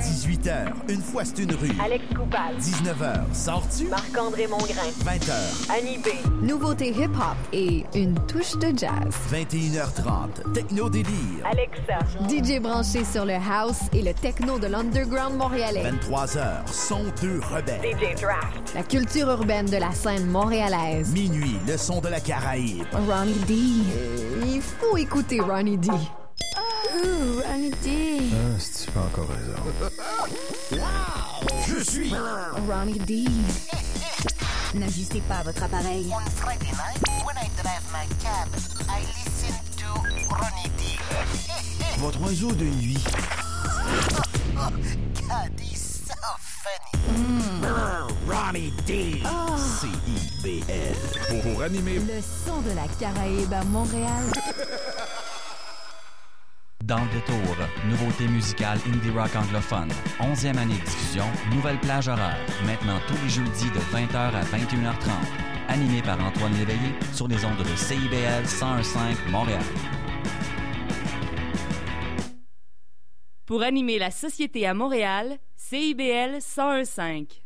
18h, 0.00 0.90
une 0.90 1.02
fois 1.02 1.24
c'est 1.24 1.38
une 1.38 1.54
rue. 1.54 1.70
Alex 1.80 2.04
Coupal. 2.16 2.56
19h, 2.58 3.32
sors-tu? 3.32 3.83
Marc-André 3.90 4.46
Mongrain. 4.46 4.90
20h. 5.04 5.70
Annie 5.70 5.98
B. 5.98 6.08
Nouveauté 6.42 6.88
hip-hop 6.90 7.36
et 7.52 7.84
une 7.94 8.14
touche 8.26 8.52
de 8.56 8.76
jazz. 8.76 9.14
21h30, 9.32 10.52
Techno 10.52 10.88
Délire. 10.88 11.44
Alexa. 11.44 11.98
DJ 12.28 12.60
branché 12.60 13.04
sur 13.04 13.24
le 13.24 13.34
house 13.34 13.80
et 13.92 14.02
le 14.02 14.14
techno 14.14 14.58
de 14.58 14.66
l'underground 14.68 15.36
montréalais. 15.36 15.82
23h, 15.82 16.66
son 16.70 17.04
de 17.22 17.40
rebelle. 17.54 17.80
DJ 17.82 18.20
Draft. 18.20 18.74
La 18.74 18.82
culture 18.82 19.28
urbaine 19.30 19.66
de 19.66 19.76
la 19.76 19.92
scène 19.92 20.26
montréalaise. 20.26 21.12
Minuit, 21.12 21.56
le 21.66 21.76
son 21.76 22.00
de 22.00 22.08
la 22.08 22.20
Caraïbe. 22.20 22.84
Ronnie 22.92 23.34
D. 23.46 23.54
Il 24.46 24.62
faut 24.62 24.96
écouter 24.96 25.40
Ronnie 25.40 25.78
D. 25.78 25.88
Ouh, 26.94 27.42
Ronnie 27.42 27.70
D. 27.82 28.30
Ah, 28.32 28.58
si 28.58 28.84
tu 28.86 28.90
pas 28.92 29.00
encore 29.00 29.28
raison? 29.28 29.54
Je 31.68 31.82
suis 31.82 32.12
Ronnie 32.68 32.98
D. 33.00 33.24
N'ajustez 34.74 35.20
pas 35.28 35.42
votre 35.44 35.62
appareil. 35.62 36.06
On 36.12 36.20
Friday 36.30 36.72
night, 36.72 37.00
when 37.24 37.36
I 37.36 37.48
drive 37.62 37.82
my 37.92 38.06
cab, 38.22 38.48
I 38.88 39.00
listen 39.00 39.54
to 39.78 39.86
Ronnie 40.34 40.70
D. 40.78 40.98
votre 41.98 42.20
oiseau 42.22 42.52
de 42.52 42.64
nuit. 42.64 43.04
God, 44.54 45.60
he's 45.60 46.06
so 46.06 46.14
funny. 46.38 47.02
Ronnie 48.28 48.72
D. 48.86 49.22
C-I-B-L. 49.80 50.96
Pour, 51.28 51.52
pour 51.52 51.62
animer 51.62 51.98
Le 51.98 52.20
son 52.20 52.60
de 52.62 52.70
la 52.74 52.86
Caraïbe 52.98 53.52
à 53.52 53.64
Montréal. 53.64 54.24
Dans 56.84 56.98
le 56.98 57.10
détour, 57.12 57.56
nouveauté 57.88 58.28
musicale 58.28 58.78
indie 58.86 59.08
rock 59.08 59.34
anglophone. 59.34 59.88
11e 60.20 60.58
année 60.58 60.74
de 60.74 60.84
diffusion, 60.84 61.24
nouvelle 61.50 61.78
plage 61.78 62.08
horaire. 62.08 62.36
Maintenant 62.66 63.00
tous 63.08 63.14
les 63.22 63.30
jeudis 63.30 63.70
de 63.70 63.78
20h 63.78 64.14
à 64.14 64.42
21h30. 64.42 65.08
Animé 65.68 66.02
par 66.02 66.22
Antoine 66.22 66.52
Léveillé 66.52 66.92
sur 67.14 67.26
les 67.26 67.42
ondes 67.46 67.56
de 67.56 67.74
CIBL 67.74 68.44
101.5 68.44 69.30
Montréal. 69.30 69.62
Pour 73.46 73.62
animer 73.62 73.98
la 73.98 74.10
société 74.10 74.66
à 74.66 74.74
Montréal, 74.74 75.38
CIBL 75.56 76.36
101.5. 76.36 77.40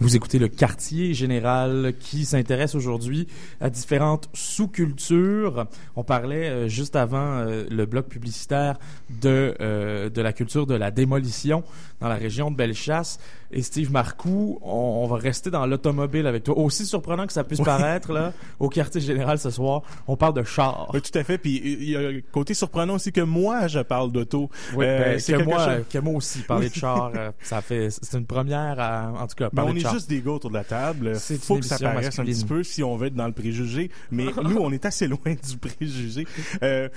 Vous 0.00 0.16
écoutez 0.16 0.40
le 0.40 0.48
quartier 0.48 1.14
général 1.14 1.94
qui 2.00 2.24
s'intéresse 2.24 2.74
aujourd'hui 2.74 3.28
à 3.60 3.70
différentes 3.70 4.28
sous-cultures. 4.34 5.68
On 5.94 6.02
parlait 6.02 6.48
euh, 6.48 6.68
juste 6.68 6.96
avant 6.96 7.38
euh, 7.38 7.64
le 7.70 7.86
bloc 7.86 8.08
publicitaire 8.08 8.80
de, 9.22 9.54
euh, 9.60 10.10
de 10.10 10.20
la 10.20 10.32
culture 10.32 10.66
de 10.66 10.74
la 10.74 10.90
démolition 10.90 11.62
dans 12.00 12.08
la 12.08 12.16
région 12.16 12.50
de 12.50 12.56
Bellechasse. 12.56 13.20
Et 13.56 13.62
Steve 13.62 13.92
Marcoux, 13.92 14.58
on, 14.62 15.02
on 15.04 15.06
va 15.06 15.16
rester 15.16 15.48
dans 15.48 15.64
l'automobile 15.64 16.26
avec 16.26 16.42
toi. 16.42 16.58
Aussi 16.58 16.84
surprenant 16.84 17.24
que 17.26 17.32
ça 17.32 17.44
puisse 17.44 17.60
Oui. 17.60 17.64
paraître, 17.64 18.12
là, 18.12 18.32
au 18.58 18.68
quartier 18.68 19.00
général 19.00 19.38
ce 19.38 19.48
soir, 19.50 19.82
on 20.08 20.16
parle 20.16 20.34
de 20.34 20.42
chars. 20.42 20.90
Oui, 20.92 21.00
tout 21.00 21.16
à 21.16 21.22
fait. 21.22 21.38
Puis 21.38 21.62
il 21.64 21.88
y 21.90 21.96
a 21.96 22.00
un 22.00 22.20
côté 22.32 22.52
surprenant 22.52 22.94
aussi 22.96 23.12
que 23.12 23.20
moi, 23.20 23.68
je 23.68 23.78
parle 23.78 24.10
d'auto. 24.10 24.50
Oui, 24.74 24.84
Euh, 24.86 24.98
ben, 25.12 25.18
c'est 25.20 25.34
que, 25.34 25.42
moi, 25.44 25.58
chose- 25.64 25.84
que 25.88 25.98
moi 25.98 26.14
aussi, 26.14 26.40
parler 26.40 26.68
de 26.68 26.74
Oui. 26.74 26.80
chars, 26.80 27.12
euh, 27.16 27.30
ça 27.42 27.62
fait, 27.62 27.90
c'est 27.90 28.18
une 28.18 28.26
première, 28.26 28.80
à- 28.80 29.12
en 29.20 29.26
tout 29.28 29.36
cas, 29.36 29.50
Mais 29.52 29.62
on 29.62 29.72
de 29.72 29.78
est 29.78 29.88
juste 29.88 30.08
des 30.10 30.20
gars 30.20 30.32
autour 30.32 30.50
de 30.50 30.56
la 30.56 30.64
table. 30.64 31.14
C'est 31.16 31.40
faut 31.40 31.56
que 31.58 31.64
ça 31.64 31.78
paraisse 31.78 32.18
un 32.18 32.24
petit 32.24 32.44
peu 32.44 32.64
si 32.64 32.82
on 32.82 32.96
veut 32.96 33.06
être 33.06 33.14
dans 33.14 33.26
le 33.28 33.32
préjugé. 33.32 33.90
Mais 34.10 34.26
nous, 34.42 34.56
on 34.58 34.72
est 34.72 34.84
assez 34.84 35.06
loin 35.06 35.20
du 35.26 35.56
préjugé. 35.58 36.26
Euh, 36.64 36.88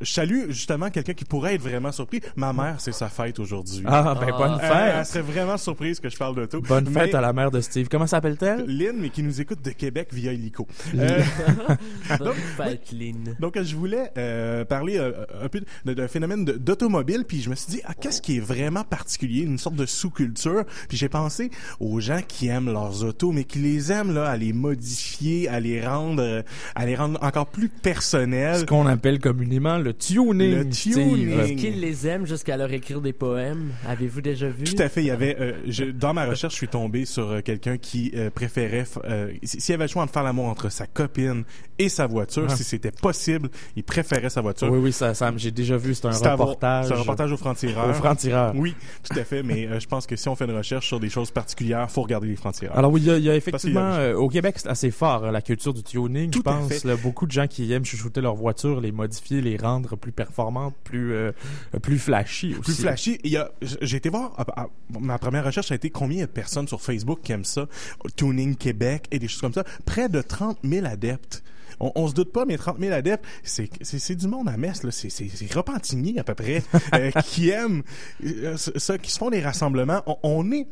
je 0.00 0.12
salue 0.12 0.50
justement 0.50 0.90
quelqu'un 0.90 1.14
qui 1.14 1.24
pourrait 1.24 1.54
être 1.56 1.62
vraiment 1.62 1.90
surpris. 1.92 2.20
Ma 2.36 2.52
mère, 2.52 2.76
c'est 2.78 2.92
sa 2.92 3.08
fête 3.08 3.40
aujourd'hui. 3.40 3.82
Ah, 3.86 4.14
ben, 4.20 4.30
bonne 4.36 4.52
Euh, 4.54 4.58
fête. 4.58 4.94
elle 4.98 5.06
serait 5.06 5.22
vraiment 5.22 5.56
surprise 5.64 5.98
que 5.98 6.08
je 6.08 6.16
parle 6.16 6.36
d'auto. 6.36 6.60
Bonne 6.60 6.86
fête 6.86 7.14
à 7.14 7.20
la 7.20 7.32
mère 7.32 7.50
de 7.50 7.60
Steve. 7.60 7.88
Comment 7.90 8.06
s'appelle-t-elle? 8.06 8.64
Lynn, 8.66 8.96
mais 9.00 9.08
qui 9.08 9.22
nous 9.22 9.40
écoute 9.40 9.62
de 9.64 9.70
Québec 9.70 10.08
via 10.12 10.32
Illico. 10.32 10.66
Lynn. 10.92 11.24
Bonne 12.18 12.34
fête, 12.56 12.92
Lynn. 12.92 13.34
Donc, 13.40 13.60
je 13.60 13.74
voulais 13.74 14.10
euh, 14.18 14.64
parler 14.64 14.98
euh, 14.98 15.24
un 15.42 15.48
peu 15.48 15.62
d'un 15.84 16.08
phénomène 16.08 16.44
d'automobile, 16.44 17.24
puis 17.26 17.40
je 17.40 17.50
me 17.50 17.54
suis 17.54 17.72
dit, 17.72 17.80
ah, 17.84 17.94
qu'est-ce 17.94 18.20
qui 18.20 18.36
est 18.36 18.40
vraiment 18.40 18.84
particulier, 18.84 19.42
une 19.42 19.58
sorte 19.58 19.76
de 19.76 19.86
sous-culture, 19.86 20.64
puis 20.88 20.98
j'ai 20.98 21.08
pensé 21.08 21.50
aux 21.80 21.98
gens 22.00 22.20
qui 22.26 22.48
aiment 22.48 22.70
leurs 22.70 23.02
autos, 23.04 23.32
mais 23.32 23.44
qui 23.44 23.58
les 23.58 23.90
aiment 23.90 24.12
là, 24.12 24.26
à 24.26 24.36
les 24.36 24.52
modifier, 24.52 25.48
à 25.48 25.60
les 25.60 25.84
rendre, 25.84 26.22
euh, 26.22 26.42
à 26.74 26.84
les 26.84 26.94
rendre 26.94 27.18
encore 27.22 27.46
plus 27.46 27.68
personnels. 27.70 28.60
Ce 28.60 28.64
qu'on 28.64 28.86
appelle 28.86 29.18
communément 29.18 29.78
le 29.78 29.94
tuning. 29.94 30.56
Le 30.56 30.68
tuning. 30.68 31.30
Est-ce 31.30 31.52
qu'ils 31.54 31.80
les 31.80 32.06
aiment 32.06 32.26
jusqu'à 32.26 32.56
leur 32.56 32.72
écrire 32.72 33.00
des 33.00 33.12
poèmes? 33.14 33.70
Avez-vous 33.88 34.20
déjà 34.20 34.48
vu? 34.48 34.64
Tout 34.64 34.82
à 34.82 34.88
fait. 34.88 35.02
Il 35.02 35.06
y 35.06 35.10
avait, 35.10 35.36
euh, 35.44 35.92
dans 35.92 36.14
ma 36.14 36.26
recherche, 36.26 36.54
je 36.54 36.58
suis 36.58 36.68
tombé 36.68 37.04
sur 37.04 37.30
euh, 37.30 37.40
quelqu'un 37.40 37.76
qui 37.76 38.12
euh, 38.14 38.30
préférait, 38.30 38.84
s'il 39.42 39.74
avait 39.74 39.84
le 39.84 39.88
choix 39.88 40.06
de 40.06 40.10
faire 40.10 40.22
l'amour 40.22 40.46
entre 40.46 40.68
sa 40.68 40.86
copine 40.86 41.44
et 41.78 41.88
sa 41.88 42.06
voiture, 42.06 42.46
Ah. 42.48 42.56
si 42.56 42.64
c'était 42.64 42.90
possible, 42.90 43.48
il 43.76 43.82
préférait 43.84 44.30
sa 44.30 44.40
voiture. 44.40 44.70
Oui, 44.70 44.78
oui, 44.78 44.92
ça, 44.92 45.14
ça 45.14 45.32
j'ai 45.36 45.50
déjà 45.50 45.76
vu. 45.76 45.94
C'est 45.94 46.06
un 46.06 46.10
reportage. 46.32 46.86
C'est 46.86 46.94
un 46.94 46.96
reportage 46.98 47.32
au 47.32 47.36
franc-tireur. 47.36 47.88
Au 47.90 47.92
franc-tireur. 47.94 48.52
Oui, 48.56 48.74
tout 49.08 49.18
à 49.18 49.24
fait. 49.24 49.42
Mais 49.42 49.66
euh, 49.66 49.80
je 49.80 49.86
pense 49.86 50.06
que 50.06 50.16
si 50.16 50.28
on 50.28 50.36
fait 50.36 50.44
une 50.44 50.56
recherche 50.56 50.86
sur 50.86 51.00
des 51.00 51.08
choses 51.10 51.30
particulières, 51.30 51.90
faut 51.90 52.02
regarder 52.02 52.28
les 52.28 52.36
francs-tireurs. 52.36 52.76
Alors 52.78 52.92
oui, 52.92 53.00
il 53.02 53.06
y 53.06 53.10
a, 53.10 53.16
il 53.18 53.24
y 53.24 53.30
a 53.30 53.32
Parce 53.32 53.44
qu'il 53.44 53.52
y 53.70 53.72
effectivement 53.72 53.92
a- 53.92 53.98
euh, 53.98 54.14
au 54.14 54.28
Québec 54.28 54.54
c'est 54.58 54.68
assez 54.68 54.90
fort 54.90 55.24
hein, 55.24 55.32
la 55.32 55.42
culture 55.42 55.74
du 55.74 55.82
tuning. 55.82 56.30
Tout 56.30 56.38
je 56.40 56.42
pense 56.42 56.84
là, 56.84 56.96
beaucoup 56.96 57.26
de 57.26 57.32
gens 57.32 57.46
qui 57.46 57.72
aiment 57.72 57.84
chouchouter 57.84 58.20
leur 58.20 58.34
voiture, 58.36 58.80
les 58.80 58.92
modifier, 58.92 59.40
les 59.40 59.56
rendre 59.56 59.96
plus 59.96 60.12
performantes, 60.12 60.74
plus 60.84 61.12
euh, 61.12 61.32
plus 61.82 61.98
flashy 61.98 62.52
aussi. 62.52 62.60
plus 62.62 62.74
flashy. 62.80 63.18
Il 63.24 63.44
j'ai 63.82 63.96
été 63.96 64.08
voir, 64.08 64.32
ah, 64.38 64.44
ah, 64.56 64.66
ma 65.00 65.18
première 65.18 65.44
recherche 65.44 65.72
a 65.72 65.74
été 65.74 65.90
combien 65.90 66.18
il 66.18 66.20
de 66.22 66.26
personnes 66.26 66.68
sur 66.68 66.80
Facebook 66.80 67.20
qui 67.22 67.32
aiment 67.32 67.44
ça, 67.44 67.66
Tuning 68.16 68.54
Québec 68.56 69.06
et 69.10 69.18
des 69.18 69.28
choses 69.28 69.40
comme 69.40 69.52
ça. 69.52 69.64
Près 69.84 70.08
de 70.08 70.20
30 70.22 70.58
000 70.64 70.86
adeptes. 70.86 71.42
On, 71.80 72.08
se 72.08 72.14
doute 72.14 72.32
pas, 72.32 72.44
mais 72.44 72.56
30 72.56 72.78
000 72.78 72.92
adeptes, 72.92 73.24
c'est, 73.42 73.68
c'est, 73.82 73.98
c'est 73.98 74.14
du 74.14 74.28
monde 74.28 74.48
à 74.48 74.56
Metz, 74.56 74.82
là. 74.82 74.90
C'est, 74.90 75.10
c'est, 75.10 75.28
c'est 75.28 75.56
à 75.56 76.24
peu 76.24 76.34
près, 76.34 76.62
euh, 76.94 77.10
qui 77.24 77.50
aiment 77.50 77.82
euh, 78.24 78.56
ça, 78.56 78.98
qui 78.98 79.10
se 79.10 79.18
font 79.18 79.30
des 79.30 79.40
rassemblements. 79.40 80.02
On 80.22 80.50
est 80.52 80.66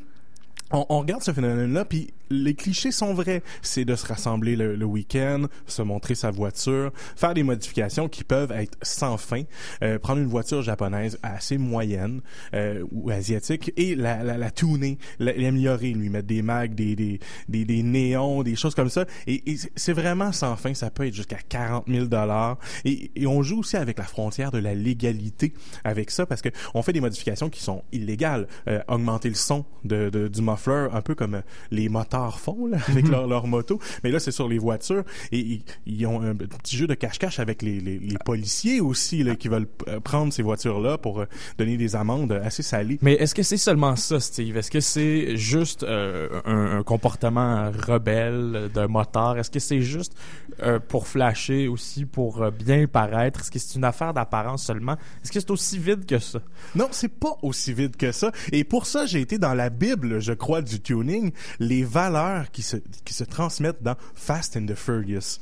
on, 0.72 0.86
on 0.88 0.98
regarde 1.00 1.22
ce 1.22 1.32
phénomène-là, 1.32 1.84
puis 1.84 2.12
les 2.30 2.54
clichés 2.54 2.92
sont 2.92 3.12
vrais. 3.12 3.42
C'est 3.60 3.84
de 3.84 3.94
se 3.94 4.06
rassembler 4.06 4.56
le, 4.56 4.74
le 4.74 4.84
week-end, 4.86 5.44
se 5.66 5.82
montrer 5.82 6.14
sa 6.14 6.30
voiture, 6.30 6.90
faire 7.14 7.34
des 7.34 7.42
modifications 7.42 8.08
qui 8.08 8.24
peuvent 8.24 8.52
être 8.52 8.78
sans 8.80 9.16
fin, 9.18 9.42
euh, 9.82 9.98
prendre 9.98 10.20
une 10.20 10.28
voiture 10.28 10.62
japonaise 10.62 11.18
assez 11.22 11.58
moyenne 11.58 12.22
euh, 12.54 12.84
ou 12.90 13.10
asiatique 13.10 13.72
et 13.76 13.94
la, 13.94 14.22
la, 14.22 14.38
la 14.38 14.50
tuner, 14.50 14.96
la- 15.18 15.34
l'améliorer, 15.34 15.90
lui 15.90 16.08
mettre 16.08 16.26
des 16.26 16.40
mags, 16.40 16.74
des, 16.74 16.96
des, 16.96 17.18
des, 17.48 17.82
néons, 17.82 18.42
des 18.42 18.56
choses 18.56 18.74
comme 18.74 18.88
ça. 18.88 19.04
Et, 19.26 19.50
et 19.50 19.56
c'est- 19.58 19.72
c'est 19.76 19.92
vraiment 19.92 20.32
sans 20.32 20.56
fin. 20.56 20.72
Ça 20.72 20.90
peut 20.90 21.06
être 21.06 21.14
jusqu'à 21.14 21.38
40 21.48 21.84
000 21.86 22.06
dollars. 22.06 22.58
Et, 22.86 23.10
et 23.14 23.26
on 23.26 23.42
joue 23.42 23.58
aussi 23.60 23.76
avec 23.76 23.98
la 23.98 24.04
frontière 24.04 24.50
de 24.52 24.58
la 24.58 24.74
légalité 24.74 25.52
avec 25.84 26.10
ça 26.10 26.24
parce 26.24 26.40
que 26.40 26.48
on 26.72 26.80
fait 26.82 26.94
des 26.94 27.00
modifications 27.00 27.50
qui 27.50 27.62
sont 27.62 27.82
illégales. 27.92 28.46
Euh, 28.68 28.80
augmenter 28.88 29.28
le 29.28 29.34
son 29.34 29.66
de, 29.84 30.08
de- 30.08 30.28
du 30.28 30.40
muffler, 30.40 30.61
un 30.70 31.00
peu 31.02 31.14
comme 31.14 31.34
euh, 31.34 31.42
les 31.70 31.88
motards 31.88 32.38
font 32.38 32.66
là, 32.66 32.78
avec 32.88 33.08
leur, 33.08 33.26
leur 33.26 33.46
moto. 33.46 33.80
Mais 34.04 34.10
là, 34.10 34.20
c'est 34.20 34.30
sur 34.30 34.48
les 34.48 34.58
voitures. 34.58 35.04
Et 35.32 35.60
ils, 35.86 36.06
ont 36.06 36.22
un 36.22 36.34
petit 36.34 36.76
jeu 36.76 36.86
de 36.86 36.94
cache-cache 36.94 37.38
avec 37.38 37.62
les, 37.62 37.80
les, 37.80 37.98
les 37.98 38.18
policiers 38.24 38.80
aussi 38.80 39.22
là, 39.22 39.34
qui 39.34 39.48
veulent 39.48 39.68
euh, 39.88 40.00
prendre 40.00 40.32
ces 40.32 40.42
voitures-là 40.42 40.98
pour 40.98 41.20
euh, 41.20 41.26
donner 41.58 41.76
des 41.76 41.96
amendes 41.96 42.32
assez 42.32 42.62
salées. 42.62 42.98
Mais 43.02 43.14
est-ce 43.14 43.34
que 43.34 43.42
c'est 43.42 43.56
seulement 43.56 43.96
ça, 43.96 44.20
Steve? 44.20 44.56
Est-ce 44.56 44.70
que 44.70 44.80
c'est 44.80 45.36
juste 45.36 45.82
euh, 45.82 46.40
un, 46.44 46.78
un 46.78 46.82
comportement 46.82 47.70
rebelle 47.70 48.70
d'un 48.74 48.88
moteur? 48.88 49.38
Est-ce 49.38 49.50
que 49.50 49.60
c'est 49.60 49.80
juste 49.80 50.14
euh, 50.62 50.78
pour 50.78 51.06
flasher 51.06 51.68
aussi, 51.68 52.04
pour 52.04 52.42
euh, 52.42 52.50
bien 52.50 52.86
paraître? 52.86 53.40
Est-ce 53.40 53.50
que 53.50 53.58
c'est 53.58 53.76
une 53.76 53.84
affaire 53.84 54.12
d'apparence 54.12 54.64
seulement? 54.64 54.96
Est-ce 55.22 55.32
que 55.32 55.40
c'est 55.40 55.50
aussi 55.50 55.78
vide 55.78 56.04
que 56.06 56.18
ça? 56.18 56.40
Non, 56.74 56.88
c'est 56.90 57.08
pas 57.08 57.36
aussi 57.42 57.72
vide 57.72 57.96
que 57.96 58.12
ça. 58.12 58.32
Et 58.52 58.64
pour 58.64 58.86
ça, 58.86 59.06
j'ai 59.06 59.20
été 59.20 59.38
dans 59.38 59.54
la 59.54 59.70
Bible, 59.70 60.20
je 60.20 60.32
crois, 60.32 60.51
du 60.60 60.80
tuning, 60.80 61.32
les 61.60 61.84
valeurs 61.84 62.50
qui 62.50 62.62
se, 62.62 62.76
qui 63.04 63.14
se 63.14 63.24
transmettent 63.24 63.82
dans 63.82 63.96
Fast 64.14 64.56
and 64.56 64.66
the 64.66 64.74
Furious. 64.74 65.38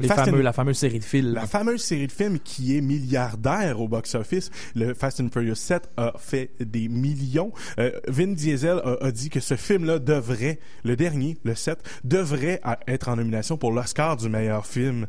Les 0.00 0.06
Fast 0.06 0.26
fameux, 0.26 0.38
and- 0.38 0.44
la 0.44 0.52
fameuse 0.52 0.78
série 0.78 1.00
de 1.00 1.04
films. 1.04 1.34
La 1.34 1.46
fameuse 1.48 1.82
série 1.82 2.06
de 2.06 2.12
films 2.12 2.38
qui 2.38 2.76
est 2.76 2.80
milliardaire 2.80 3.80
au 3.80 3.88
box-office, 3.88 4.50
le 4.76 4.94
Fast 4.94 5.20
and 5.20 5.28
Furious 5.32 5.56
7 5.56 5.88
a 5.96 6.12
fait 6.18 6.50
des 6.60 6.86
millions. 6.88 7.52
Euh, 7.80 7.90
Vin 8.06 8.28
Diesel 8.28 8.80
a, 8.84 8.96
a 9.04 9.10
dit 9.10 9.28
que 9.28 9.40
ce 9.40 9.56
film-là 9.56 9.98
devrait, 9.98 10.60
le 10.84 10.94
dernier, 10.94 11.36
le 11.42 11.56
7, 11.56 11.78
devrait 12.04 12.60
être 12.86 13.08
en 13.08 13.16
nomination 13.16 13.56
pour 13.56 13.72
l'Oscar 13.72 14.16
du 14.16 14.28
meilleur 14.28 14.66
film, 14.66 15.06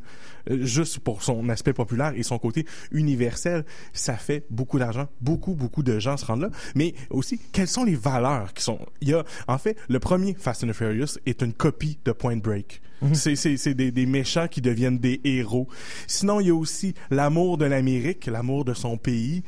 juste 0.48 1.00
pour 1.00 1.24
son 1.24 1.50
aspect 1.50 1.74
populaire 1.74 2.14
et 2.16 2.24
son 2.24 2.38
côté 2.40 2.66
universel. 2.92 3.66
Ça 3.94 4.16
fait 4.16 4.46
beaucoup 4.50 4.80
d'argent. 4.80 5.08
Beaucoup, 5.22 5.56
beaucoup 5.56 5.84
de 5.84 6.00
gens 6.00 6.18
se 6.18 6.26
rendent 6.26 6.42
là. 6.42 6.50
Mais 6.76 6.94
aussi, 7.10 7.40
quelles 7.52 7.68
sont 7.68 7.84
les 7.84 7.96
valeurs 7.96 8.54
qui 8.54 8.64
sont... 8.64 8.80
Il 9.02 9.10
y 9.10 9.14
a, 9.14 9.24
en 9.48 9.58
fait, 9.58 9.78
le 9.90 10.00
premier 10.00 10.34
Fast 10.34 10.64
and 10.64 10.74
Furious 10.74 11.18
est 11.26 11.42
une 11.42 11.54
copie 11.54 12.00
de 12.06 12.12
Point 12.12 12.38
Break. 12.38 12.82
C'est, 13.14 13.36
c'est, 13.36 13.58
c'est 13.58 13.74
des, 13.74 13.92
des 13.92 14.06
méchants 14.06 14.48
qui 14.48 14.62
deviennent 14.62 15.00
des 15.00 15.22
héros. 15.24 15.68
Sinon, 16.08 16.40
il 16.40 16.48
y 16.48 16.50
a 16.50 16.56
aussi 16.56 16.94
l'amour 17.12 17.58
de 17.58 17.66
l'Amérique, 17.66 18.26
l'amour 18.26 18.66
de 18.66 18.74
son 18.74 18.98
pays, 18.98 19.44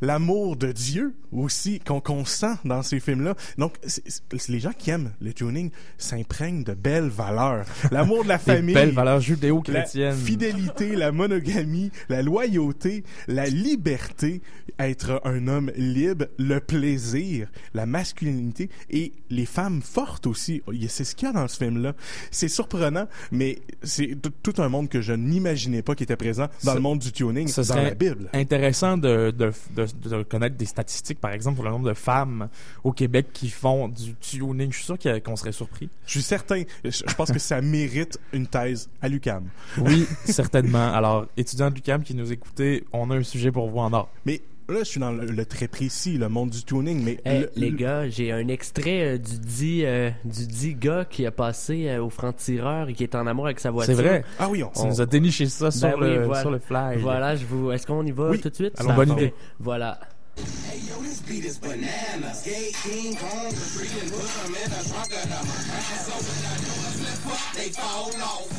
l'amour 0.00 0.56
de 0.56 0.72
Dieu 0.72 1.14
aussi 1.32 1.80
qu'on, 1.80 2.00
qu'on 2.00 2.24
sent 2.24 2.54
dans 2.64 2.82
ces 2.82 3.00
films-là. 3.00 3.34
Donc, 3.58 3.74
c'est- 3.86 4.02
c'est- 4.06 4.48
les 4.48 4.60
gens 4.60 4.72
qui 4.76 4.90
aiment 4.90 5.12
le 5.20 5.32
tuning 5.32 5.70
s'imprègnent 5.98 6.62
de 6.64 6.74
belles 6.74 7.08
valeurs. 7.08 7.64
L'amour 7.90 8.24
de 8.24 8.28
la 8.28 8.38
famille. 8.52 8.74
belles 8.74 8.90
valeurs 8.92 9.14
La 9.14 9.20
judéo-chrétiennes. 9.20 10.16
fidélité, 10.16 10.94
la 10.94 11.10
monogamie, 11.12 11.90
la 12.08 12.22
loyauté, 12.22 13.04
la 13.28 13.46
liberté, 13.46 14.42
être 14.78 15.20
un 15.24 15.48
homme 15.48 15.70
libre, 15.76 16.26
le 16.38 16.60
plaisir, 16.60 17.48
la 17.74 17.86
masculinité 17.86 18.68
et 18.90 19.12
les 19.30 19.46
femmes 19.46 19.80
fortes 19.82 20.26
aussi. 20.26 20.62
C'est 20.88 21.04
ce 21.04 21.14
qu'il 21.14 21.28
y 21.28 21.30
a 21.30 21.32
dans 21.34 21.48
ce 21.48 21.56
film-là. 21.56 21.94
C'est 22.30 22.48
surprenant, 22.52 23.06
mais 23.30 23.58
c'est 23.82 24.16
tout 24.42 24.54
un 24.62 24.68
monde 24.68 24.88
que 24.88 25.00
je 25.00 25.12
n'imaginais 25.12 25.82
pas 25.82 25.94
qui 25.94 26.04
était 26.04 26.16
présent 26.16 26.46
dans 26.64 26.74
le 26.74 26.80
monde 26.80 26.98
du 27.00 27.12
tuning, 27.12 27.48
Ce 27.48 27.60
dans 27.62 27.76
la 27.76 27.94
Bible. 27.94 28.28
intéressant 28.32 28.96
de, 28.96 29.30
de, 29.30 29.52
de, 29.74 29.86
de 30.08 30.22
connaître 30.22 30.56
des 30.56 30.66
statistiques, 30.66 31.20
par 31.20 31.32
exemple, 31.32 31.56
pour 31.56 31.64
le 31.64 31.70
nombre 31.70 31.88
de 31.88 31.94
femmes 31.94 32.48
au 32.84 32.92
Québec 32.92 33.28
qui 33.32 33.48
font 33.50 33.88
du 33.88 34.14
tuning. 34.14 34.70
Je 34.70 34.76
suis 34.76 34.84
sûr 34.84 34.98
qu'on 35.22 35.36
serait 35.36 35.52
surpris. 35.52 35.88
Je 36.06 36.12
suis 36.12 36.22
certain, 36.22 36.62
je 36.84 37.02
pense 37.16 37.32
que 37.32 37.38
ça 37.38 37.60
mérite 37.60 38.18
une 38.32 38.46
thèse 38.46 38.88
à 39.00 39.08
l'UCAM. 39.08 39.44
Oui, 39.78 40.06
certainement. 40.24 40.92
Alors, 40.92 41.26
étudiants 41.36 41.70
de 41.70 41.74
l'UQAM 41.74 42.02
qui 42.02 42.14
nous 42.14 42.32
écoutez, 42.32 42.84
on 42.92 43.10
a 43.10 43.16
un 43.16 43.22
sujet 43.22 43.50
pour 43.50 43.68
vous 43.70 43.78
en 43.78 43.92
or. 43.92 44.08
Mais 44.26 44.42
là, 44.72 44.78
je 44.80 44.84
suis 44.84 45.00
dans 45.00 45.12
le, 45.12 45.26
le 45.26 45.44
très 45.46 45.68
précis, 45.68 46.18
le 46.18 46.28
monde 46.28 46.50
du 46.50 46.62
tuning, 46.64 47.02
mais 47.04 47.18
Hey, 47.24 47.40
le- 47.42 47.50
les 47.56 47.70
le- 47.70 47.76
gars, 47.76 48.08
j'ai 48.08 48.32
un 48.32 48.48
extrait 48.48 49.14
euh, 49.14 49.18
du 49.18 49.38
dit 49.38 49.82
euh, 49.84 50.10
du 50.24 50.46
dit 50.46 50.74
gars 50.74 51.04
qui 51.08 51.24
a 51.26 51.30
passé 51.30 51.88
euh, 51.88 52.02
au 52.02 52.10
franc-tireur 52.10 52.88
et 52.88 52.94
qui 52.94 53.02
est 53.04 53.14
en 53.14 53.26
amour 53.26 53.46
avec 53.46 53.60
sa 53.60 53.70
voiture. 53.70 53.94
C'est 53.94 54.02
vrai. 54.02 54.24
Ah 54.38 54.48
oui, 54.48 54.62
on, 54.62 54.68
Tu 54.68 54.86
nous 54.86 55.00
as 55.00 55.06
déniché 55.06 55.46
ça 55.48 55.70
sur, 55.70 55.88
Ben 55.88 55.94
oui, 56.00 56.08
le, 56.16 56.24
voilà. 56.24 56.40
sur 56.40 56.50
le 56.50 56.58
fly. 56.58 56.98
Voilà, 56.98 57.36
je 57.36 57.44
vous. 57.46 57.70
Est-ce 57.72 57.86
qu'on 57.86 58.04
y 58.06 58.10
va 58.12 58.30
Oui. 58.30 58.40
tout 58.40 58.50
de 58.50 58.54
suite? 58.54 58.74
Allons, 58.78 58.94
bonne 58.94 59.12
idée. 59.12 59.34
Voilà. 59.60 59.98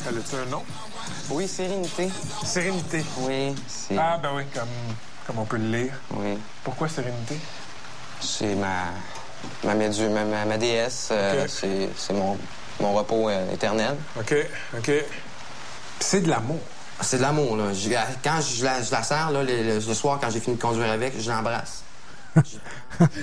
Elle 0.07 0.17
a-tu 0.17 0.35
un 0.35 0.45
nom? 0.51 0.63
Oui, 1.31 1.47
Sérénité. 1.47 2.09
Sérénité. 2.43 3.03
Oui, 3.21 3.53
c'est. 3.67 3.97
Ah, 3.97 4.19
ben 4.21 4.29
oui, 4.35 4.43
comme, 4.53 4.67
comme 5.27 5.39
on 5.39 5.45
peut 5.45 5.57
le 5.57 5.69
lire. 5.69 5.93
Oui. 6.11 6.37
Pourquoi 6.63 6.87
Sérénité? 6.89 7.37
C'est 8.21 8.55
ma. 8.55 8.85
Ma, 9.63 9.75
médu- 9.75 10.07
ma, 10.09 10.23
ma, 10.23 10.45
ma 10.45 10.57
déesse. 10.57 11.09
euh, 11.11 11.45
c'est, 11.49 11.89
c'est 11.97 12.13
mon, 12.13 12.37
mon 12.79 12.93
repos 12.93 13.29
euh, 13.29 13.51
éternel. 13.53 13.95
OK, 14.17 14.33
OK. 14.77 14.91
C'est 15.99 16.21
de 16.21 16.29
l'amour. 16.29 16.59
C'est 17.01 17.17
de 17.17 17.21
l'amour, 17.23 17.57
là. 17.57 17.73
Je- 17.73 17.89
quand 18.23 18.39
je 18.41 18.63
la, 18.63 18.81
je 18.81 18.91
la 18.91 19.03
sers, 19.03 19.31
là, 19.31 19.43
le, 19.43 19.63
le- 19.63 19.79
le 19.85 19.93
soir, 19.93 20.19
quand 20.21 20.29
j'ai 20.29 20.39
fini 20.39 20.55
de 20.55 20.61
conduire 20.61 20.89
avec, 20.91 21.19
je 21.19 21.29
l'embrasse. 21.29 21.82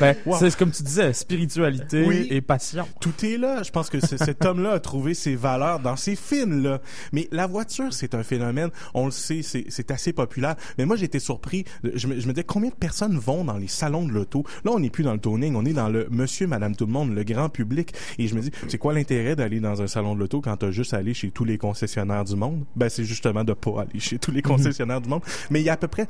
Ben, 0.00 0.16
Wow. 0.26 0.36
C'est 0.40 0.56
comme 0.56 0.72
tu 0.72 0.82
disais, 0.82 1.12
spiritualité 1.12 2.04
Oui. 2.04 2.26
et 2.30 2.40
passion. 2.40 2.86
Tout 3.00 3.12
est 3.24 3.36
là. 3.36 3.62
Je 3.62 3.70
pense 3.70 3.88
que 3.88 4.00
cet 4.04 4.44
homme-là 4.44 4.72
a 4.72 4.80
trouvé 4.80 5.14
ses 5.14 5.36
valeurs 5.36 5.78
dans 5.78 5.94
ces 5.96 6.16
films-là. 6.16 6.80
Mais 7.12 7.28
la 7.30 7.46
voiture, 7.46 7.92
c'est 7.92 8.14
un 8.16 8.22
phénomène. 8.24 8.70
On 8.94 9.04
le 9.06 9.10
sait, 9.12 9.42
c'est 9.42 9.90
assez 9.92 10.12
populaire. 10.12 10.56
Mais 10.76 10.86
moi, 10.86 10.96
j'étais 10.96 11.20
surpris. 11.20 11.64
Je 11.84 12.06
me, 12.08 12.18
je 12.18 12.26
me 12.26 12.32
disais, 12.32 12.44
combien 12.44 12.70
de 12.70 12.74
personnes 12.74 13.16
vont 13.16 13.44
dans 13.44 13.56
les 13.58 13.68
salons 13.68 14.04
de 14.06 14.12
l'auto? 14.12 14.44
Là, 14.64 14.72
on 14.72 14.80
n'est 14.80 14.90
plus 14.90 15.04
dans 15.04 15.12
le 15.12 15.20
toning. 15.20 15.54
On 15.54 15.64
est 15.64 15.72
dans 15.72 15.88
le 15.88 16.08
monsieur, 16.10 16.46
madame, 16.48 16.74
tout 16.74 16.86
le 16.86 16.92
monde, 16.92 17.14
le 17.14 17.22
grand 17.22 17.48
public. 17.48 17.94
Et 18.18 18.26
je 18.26 18.34
me 18.34 18.40
dis, 18.40 18.50
c'est 18.68 18.78
quoi 18.78 18.92
l'intérêt 18.92 19.36
d'aller 19.36 19.60
dans 19.60 19.80
un 19.82 19.86
salon 19.86 20.14
de 20.14 20.20
l'auto 20.20 20.40
quand 20.40 20.56
t'as 20.56 20.72
juste 20.72 20.94
à 20.94 20.96
aller 20.98 21.14
chez 21.14 21.30
tous 21.30 21.44
les 21.44 21.58
concessionnaires 21.58 22.24
du 22.24 22.34
monde? 22.34 22.64
Ben, 22.74 22.88
c'est 22.88 23.04
justement 23.04 23.44
de 23.44 23.52
pas 23.52 23.82
aller 23.82 24.00
chez 24.00 24.18
tous 24.18 24.32
les 24.32 24.42
concessionnaires 24.42 25.00
du 25.00 25.08
monde. 25.08 25.22
Mais 25.50 25.60
il 25.60 25.64
y 25.64 25.70
a 25.70 25.74
à 25.74 25.76
peu 25.76 25.88
près 25.88 26.08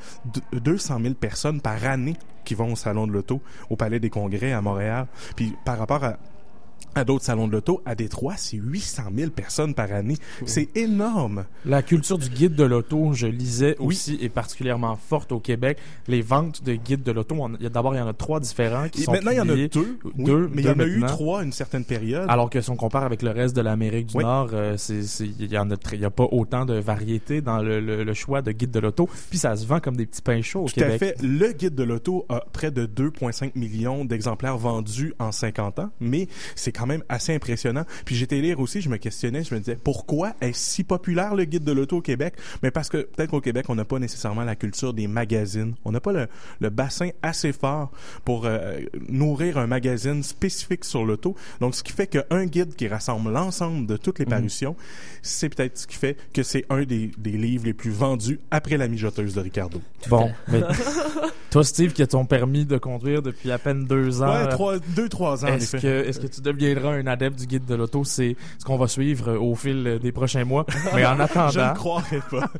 deux- 0.52 0.60
200 0.60 0.98
000 1.02 1.14
personnes 1.14 1.60
par 1.60 1.84
année 1.84 2.16
qui 2.44 2.54
vont 2.54 2.72
au 2.72 2.76
salon 2.76 3.06
de 3.06 3.12
l'auto, 3.12 3.40
au 3.68 3.76
Palais 3.76 4.00
des 4.00 4.10
Congrès 4.10 4.52
à 4.52 4.60
Montréal. 4.60 5.06
Puis 5.36 5.54
par 5.64 5.78
rapport 5.78 6.04
à 6.04 6.18
à 6.94 7.04
d'autres 7.04 7.24
salons 7.24 7.46
de 7.46 7.52
l'auto, 7.52 7.82
à 7.86 7.94
Détroit, 7.94 8.34
c'est 8.36 8.56
800 8.56 9.02
000 9.14 9.30
personnes 9.30 9.74
par 9.74 9.92
année. 9.92 10.16
C'est 10.46 10.76
énorme. 10.76 11.44
La 11.64 11.82
culture 11.82 12.18
du 12.18 12.28
guide 12.28 12.54
de 12.54 12.64
l'auto, 12.64 13.12
je 13.12 13.26
lisais 13.28 13.76
Oui. 13.78 13.86
aussi, 13.94 14.18
est 14.20 14.28
particulièrement 14.28 14.96
forte 14.96 15.30
au 15.32 15.38
Québec. 15.40 15.78
Les 16.08 16.20
ventes 16.22 16.64
de 16.64 16.74
guides 16.74 17.02
de 17.02 17.12
l'auto, 17.12 17.36
on- 17.38 17.54
il 17.54 17.62
y 17.62 17.66
a 17.66 17.68
d'abord, 17.68 17.94
il 17.94 17.98
y 17.98 18.00
en 18.00 18.08
a 18.08 18.12
trois 18.12 18.40
différents 18.40 18.88
qui 18.88 19.02
Et 19.02 19.04
sont 19.04 19.12
maintenant, 19.12 19.30
il 19.30 19.36
y 19.36 19.40
en 19.40 19.48
a 19.48 19.54
deux. 19.54 19.98
Oui, 20.04 20.24
Deux, 20.24 20.50
mais 20.52 20.62
il 20.62 20.66
y 20.66 20.70
en 20.70 20.78
a 20.80 20.84
eu 20.86 21.00
trois 21.06 21.40
à 21.40 21.44
une 21.44 21.52
certaine 21.52 21.84
période. 21.84 22.26
Alors 22.28 22.50
que 22.50 22.60
si 22.60 22.70
on 22.70 22.76
compare 22.76 23.04
avec 23.04 23.22
le 23.22 23.30
reste 23.30 23.54
de 23.54 23.60
l'Amérique 23.60 24.06
du. 24.08 24.16
Nord, 24.18 24.50
euh, 24.52 24.76
c'est, 24.76 25.00
il 25.20 25.50
y 25.50 25.58
en 25.58 25.70
a, 25.70 25.76
y 25.94 26.04
a 26.04 26.10
pas 26.10 26.26
autant 26.32 26.64
de 26.64 26.74
variété 26.74 27.40
dans 27.40 27.58
le, 27.62 27.80
le- 27.80 28.02
le 28.04 28.14
choix 28.14 28.42
de 28.42 28.52
guides 28.52 28.70
de 28.72 28.80
l'auto. 28.80 29.08
Puis 29.30 29.38
ça 29.38 29.54
se 29.56 29.64
vend 29.66 29.80
comme 29.80 29.96
des 29.96 30.06
petits 30.06 30.22
pains 30.22 30.42
chauds 30.42 30.64
au 30.64 30.68
Tout 30.68 30.74
Québec. 30.74 30.94
à 30.94 30.98
fait. 30.98 31.16
Le 31.22 31.52
guide 31.52 31.74
de 31.74 31.82
l'auto 31.84 32.26
a 32.28 32.44
près 32.52 32.70
de 32.70 32.86
2,5 32.86 33.52
millions 33.54 34.04
d'exemplaires 34.04 34.58
vendus 34.58 35.14
en 35.18 35.30
50 35.32 35.78
ans, 35.78 35.90
mais 36.00 36.26
c'est 36.56 36.69
quand 36.72 36.86
même 36.86 37.02
assez 37.08 37.34
impressionnant. 37.34 37.84
Puis 38.04 38.16
j'étais 38.16 38.40
lire 38.40 38.60
aussi, 38.60 38.80
je 38.80 38.88
me 38.88 38.96
questionnais, 38.96 39.44
je 39.44 39.54
me 39.54 39.60
disais, 39.60 39.76
pourquoi 39.82 40.34
est-ce 40.40 40.70
si 40.70 40.84
populaire 40.84 41.34
le 41.34 41.44
guide 41.44 41.64
de 41.64 41.72
l'auto 41.72 41.98
au 41.98 42.00
Québec? 42.02 42.34
Mais 42.62 42.70
parce 42.70 42.88
que 42.88 42.98
peut-être 42.98 43.30
qu'au 43.30 43.40
Québec, 43.40 43.66
on 43.68 43.74
n'a 43.74 43.84
pas 43.84 43.98
nécessairement 43.98 44.44
la 44.44 44.56
culture 44.56 44.94
des 44.94 45.06
magazines. 45.06 45.74
On 45.84 45.92
n'a 45.92 46.00
pas 46.00 46.12
le, 46.12 46.28
le 46.60 46.70
bassin 46.70 47.10
assez 47.22 47.52
fort 47.52 47.90
pour 48.24 48.46
euh, 48.46 48.80
nourrir 49.08 49.58
un 49.58 49.66
magazine 49.66 50.22
spécifique 50.22 50.84
sur 50.84 51.04
l'auto. 51.04 51.34
Donc, 51.60 51.74
ce 51.74 51.82
qui 51.82 51.92
fait 51.92 52.06
qu'un 52.06 52.46
guide 52.46 52.74
qui 52.74 52.88
rassemble 52.88 53.32
l'ensemble 53.32 53.86
de 53.86 53.96
toutes 53.96 54.18
les 54.18 54.26
parutions, 54.26 54.76
c'est 55.22 55.48
peut-être 55.48 55.78
ce 55.78 55.86
qui 55.86 55.96
fait 55.96 56.16
que 56.32 56.42
c'est 56.42 56.64
un 56.70 56.84
des, 56.84 57.10
des 57.18 57.32
livres 57.32 57.64
les 57.64 57.74
plus 57.74 57.90
vendus 57.90 58.40
après 58.50 58.76
la 58.76 58.88
mijoteuse 58.88 59.34
de 59.34 59.40
Ricardo. 59.40 59.80
Bon, 60.08 60.30
mais 60.48 60.60
toi, 61.50 61.64
Steve, 61.64 61.92
qui 61.92 62.02
a 62.02 62.06
ton 62.06 62.24
permis 62.24 62.64
de 62.64 62.78
conduire 62.78 63.22
depuis 63.22 63.50
à 63.50 63.58
peine 63.58 63.84
deux 63.84 64.22
ans. 64.22 64.32
Ouais, 64.32 64.48
trois, 64.48 64.78
deux, 64.78 65.08
trois 65.08 65.44
ans, 65.44 65.48
Est-ce 65.48 65.76
que, 65.76 66.08
est-ce 66.08 66.20
que 66.20 66.26
tu 66.26 66.40
deviendras 66.60 66.94
un 66.94 67.06
adepte 67.06 67.38
du 67.38 67.46
guide 67.46 67.64
de 67.64 67.74
l'auto? 67.74 68.04
C'est 68.04 68.36
ce 68.58 68.64
qu'on 68.64 68.76
va 68.76 68.86
suivre 68.88 69.30
euh, 69.30 69.38
au 69.38 69.54
fil 69.54 69.86
euh, 69.86 69.98
des 69.98 70.12
prochains 70.12 70.44
mois. 70.44 70.66
Mais 70.94 71.04
en 71.04 71.18
attendant. 71.18 71.50
Je 71.50 71.60
ne 71.60 71.74
croirais 71.74 72.22
pas. 72.30 72.50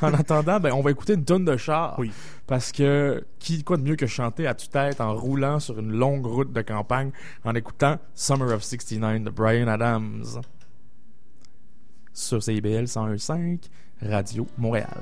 en 0.02 0.14
attendant, 0.14 0.60
ben, 0.60 0.72
on 0.72 0.82
va 0.82 0.90
écouter 0.90 1.14
une 1.14 1.24
tonne 1.24 1.44
de 1.44 1.56
char. 1.56 1.96
Oui. 1.98 2.12
Parce 2.46 2.72
que, 2.72 3.24
qui, 3.38 3.64
quoi 3.64 3.76
de 3.76 3.82
mieux 3.82 3.96
que 3.96 4.06
chanter 4.06 4.46
à 4.46 4.54
tue-tête 4.54 5.00
en 5.00 5.14
roulant 5.14 5.60
sur 5.60 5.78
une 5.78 5.92
longue 5.92 6.26
route 6.26 6.52
de 6.52 6.62
campagne 6.62 7.10
en 7.44 7.54
écoutant 7.54 7.98
Summer 8.14 8.52
of 8.52 8.62
69 8.62 9.22
de 9.22 9.30
Brian 9.30 9.68
Adams. 9.68 10.24
Sur 12.12 12.42
CIBL 12.42 12.84
101.5, 12.84 13.58
Radio 14.02 14.46
Montréal. 14.58 15.00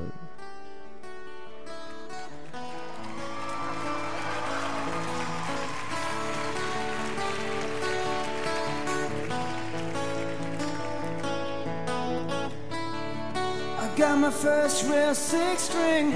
Got 13.96 14.18
my 14.18 14.30
first 14.30 14.84
real 14.88 15.14
six 15.14 15.62
string, 15.62 16.12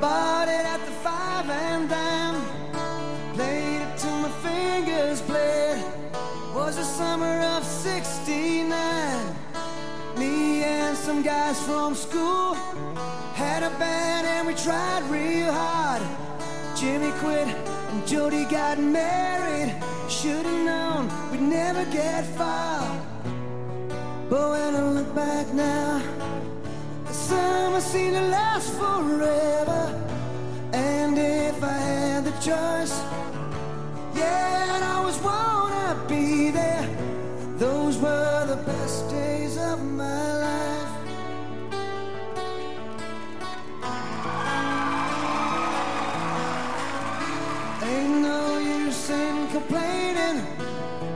bought 0.00 0.48
it 0.48 0.66
at 0.66 0.84
the 0.84 0.92
five 1.02 1.48
and 1.48 1.88
dime. 1.88 2.42
Played 3.34 3.82
it 3.82 3.98
till 3.98 4.18
my 4.18 4.28
fingers 4.42 5.22
bled. 5.22 5.84
Was 6.54 6.76
the 6.76 6.84
summer 6.84 7.40
of 7.56 7.64
'69. 7.64 8.68
Me 10.18 10.62
and 10.62 10.96
some 10.96 11.22
guys 11.22 11.60
from 11.62 11.94
school 11.94 12.54
had 13.34 13.62
a 13.62 13.70
band 13.78 14.26
and 14.26 14.46
we 14.46 14.54
tried 14.54 15.02
real 15.10 15.52
hard. 15.52 16.02
Jimmy 16.76 17.12
quit 17.20 17.48
and 17.48 18.06
Jody 18.06 18.44
got 18.46 18.78
married. 18.78 19.74
Should've 20.08 20.64
known 20.64 21.10
we'd 21.30 21.40
never 21.40 21.84
get 21.90 22.24
far. 22.36 22.80
But 24.28 24.50
when 24.50 24.74
I 24.74 24.82
look 24.90 25.14
back 25.14 25.52
now 25.54 26.45
summer 27.28 27.80
seemed 27.80 28.14
to 28.14 28.22
last 28.38 28.70
forever. 28.74 29.82
And 30.72 31.18
if 31.18 31.62
I 31.62 31.78
had 31.90 32.24
the 32.24 32.36
choice, 32.48 32.94
yeah, 34.14 34.74
I'd 34.74 34.84
always 34.94 35.18
wanna 35.28 35.88
be 36.08 36.50
there. 36.50 36.88
Those 37.58 37.96
were 37.98 38.46
the 38.52 38.60
best 38.70 39.10
days 39.10 39.56
of 39.70 39.78
my 40.02 40.26
life. 40.46 40.92
Ain't 47.90 48.16
no 48.30 48.42
use 48.58 49.10
in 49.10 49.36
complaining 49.56 50.38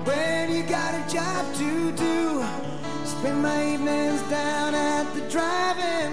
when 0.09 0.43
you 0.55 0.63
got 0.79 0.93
a 1.01 1.03
job 1.17 1.43
to 1.61 1.93
do. 2.05 2.70
Spend 3.21 3.43
my 3.43 3.75
evenings 3.75 4.23
down 4.31 4.75
at 4.75 5.05
the 5.13 5.21
drive-in, 5.29 6.13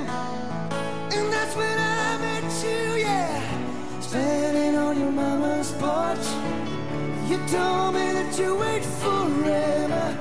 and 1.15 1.31
that's 1.31 1.55
when 1.55 1.77
I 1.79 2.17
met 2.17 2.43
you, 2.65 2.95
yeah. 3.01 4.01
Standing 4.01 4.75
on 4.75 4.99
your 4.99 5.11
mama's 5.11 5.71
porch, 5.79 6.27
you 7.29 7.37
told 7.47 7.93
me 7.93 8.11
that 8.11 8.37
you 8.37 8.55
wait 8.55 8.83
forever, 8.83 10.17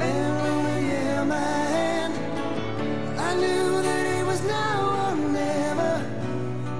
and 0.00 0.32
when 0.64 0.84
you 0.84 0.96
held 0.96 1.28
my 1.28 1.36
hand, 1.76 2.14
I 3.16 3.34
knew 3.36 3.80
that 3.80 4.18
it 4.18 4.26
was 4.26 4.42
now 4.42 5.12
or 5.12 5.16
never. 5.16 6.04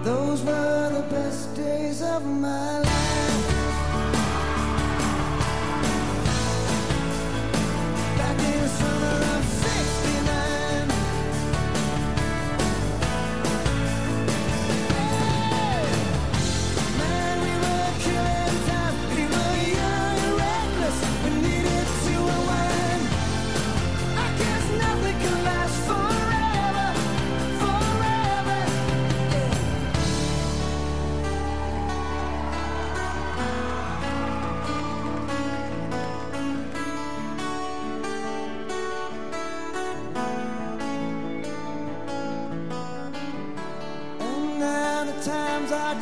Those 0.03 0.43
were 0.43 0.91
the 0.93 1.07
best 1.09 1.55
days 1.55 2.03
of 2.03 2.27
my 2.27 2.81
life. 2.81 2.90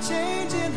Changing. 0.06 0.74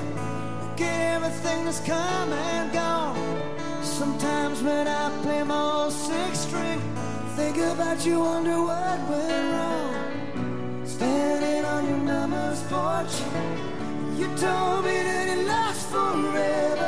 At 0.82 1.02
everything 1.16 1.66
that's 1.66 1.80
come 1.82 2.34
and 2.34 2.72
gone. 2.74 3.84
Sometimes 3.84 4.64
when 4.64 4.88
I 4.88 5.12
play 5.22 5.44
my 5.44 5.62
old 5.84 5.94
six 5.94 6.40
string, 6.40 6.82
think 7.36 7.58
about 7.58 8.04
you, 8.04 8.20
wonder 8.20 8.60
what 8.60 9.00
went 9.10 9.54
wrong. 9.54 10.86
Standing 10.86 11.64
on 11.66 11.88
your 11.88 11.98
mama's 11.98 12.64
porch, 12.64 13.14
you 14.18 14.28
told 14.38 14.86
me 14.86 14.98
that 15.08 15.38
it 15.38 15.46
lasts 15.46 15.92
forever. 15.92 16.81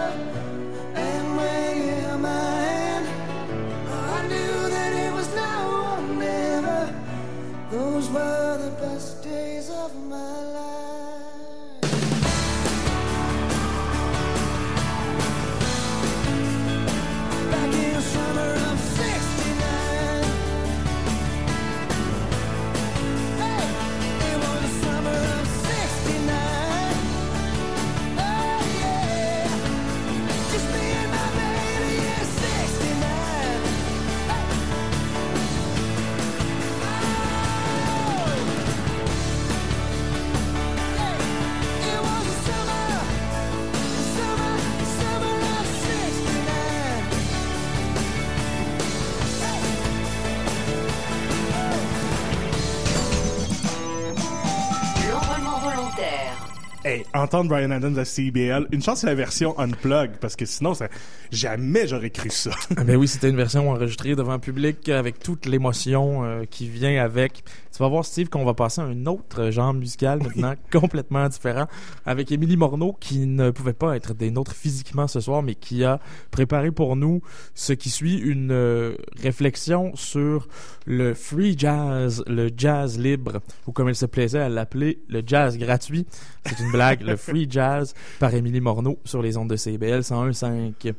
Hey, 56.93 57.02
entendre 57.13 57.49
Brian 57.49 57.71
Adams 57.71 57.97
à 57.97 58.05
CBL, 58.05 58.67
une 58.71 58.81
chance 58.81 59.01
c'est 59.01 59.07
la 59.07 59.15
version 59.15 59.57
unplug 59.59 60.17
parce 60.19 60.35
que 60.35 60.45
sinon 60.45 60.73
ça 60.73 60.87
jamais 61.31 61.87
j'aurais 61.87 62.09
cru 62.09 62.29
ça. 62.29 62.51
Ah 62.77 62.83
ben 62.83 62.95
oui, 62.95 63.07
c'était 63.07 63.29
une 63.29 63.35
version 63.35 63.69
enregistrée 63.69 64.15
devant 64.15 64.33
un 64.33 64.39
public 64.39 64.89
avec 64.89 65.19
toute 65.19 65.45
l'émotion 65.45 66.23
euh, 66.23 66.43
qui 66.49 66.67
vient 66.67 67.03
avec. 67.03 67.43
Tu 67.71 67.79
vas 67.79 67.87
voir, 67.87 68.05
Steve, 68.05 68.29
qu'on 68.29 68.45
va 68.45 68.53
passer 68.53 68.81
à 68.81 68.83
un 68.83 69.05
autre 69.07 69.49
genre 69.49 69.73
musical 69.73 70.19
maintenant, 70.21 70.53
complètement 70.71 71.27
différent, 71.27 71.67
avec 72.05 72.31
Émilie 72.31 72.55
Morneau, 72.55 72.95
qui 72.99 73.25
ne 73.25 73.49
pouvait 73.49 73.73
pas 73.73 73.95
être 73.95 74.13
des 74.13 74.29
nôtres 74.29 74.53
physiquement 74.53 75.07
ce 75.07 75.19
soir, 75.19 75.41
mais 75.41 75.55
qui 75.55 75.83
a 75.83 75.99
préparé 76.29 76.71
pour 76.71 76.95
nous 76.95 77.21
ce 77.55 77.73
qui 77.73 77.89
suit 77.89 78.17
une 78.17 78.51
euh, 78.51 78.95
réflexion 79.21 79.91
sur 79.95 80.47
le 80.85 81.15
free 81.15 81.55
jazz, 81.57 82.23
le 82.27 82.49
jazz 82.55 82.99
libre, 82.99 83.41
ou 83.65 83.71
comme 83.71 83.89
elle 83.89 83.95
se 83.95 84.05
plaisait 84.05 84.39
à 84.39 84.49
l'appeler, 84.49 84.99
le 85.09 85.23
jazz 85.25 85.57
gratuit. 85.57 86.05
C'est 86.45 86.59
une 86.59 86.71
blague, 86.71 87.02
le 87.03 87.15
free 87.15 87.47
jazz 87.49 87.93
par 88.19 88.33
Émilie 88.33 88.61
Morneau 88.61 88.99
sur 89.05 89.21
les 89.21 89.37
ondes 89.37 89.49
de 89.49 89.55
CBL 89.55 89.99
101.5. 89.99 90.93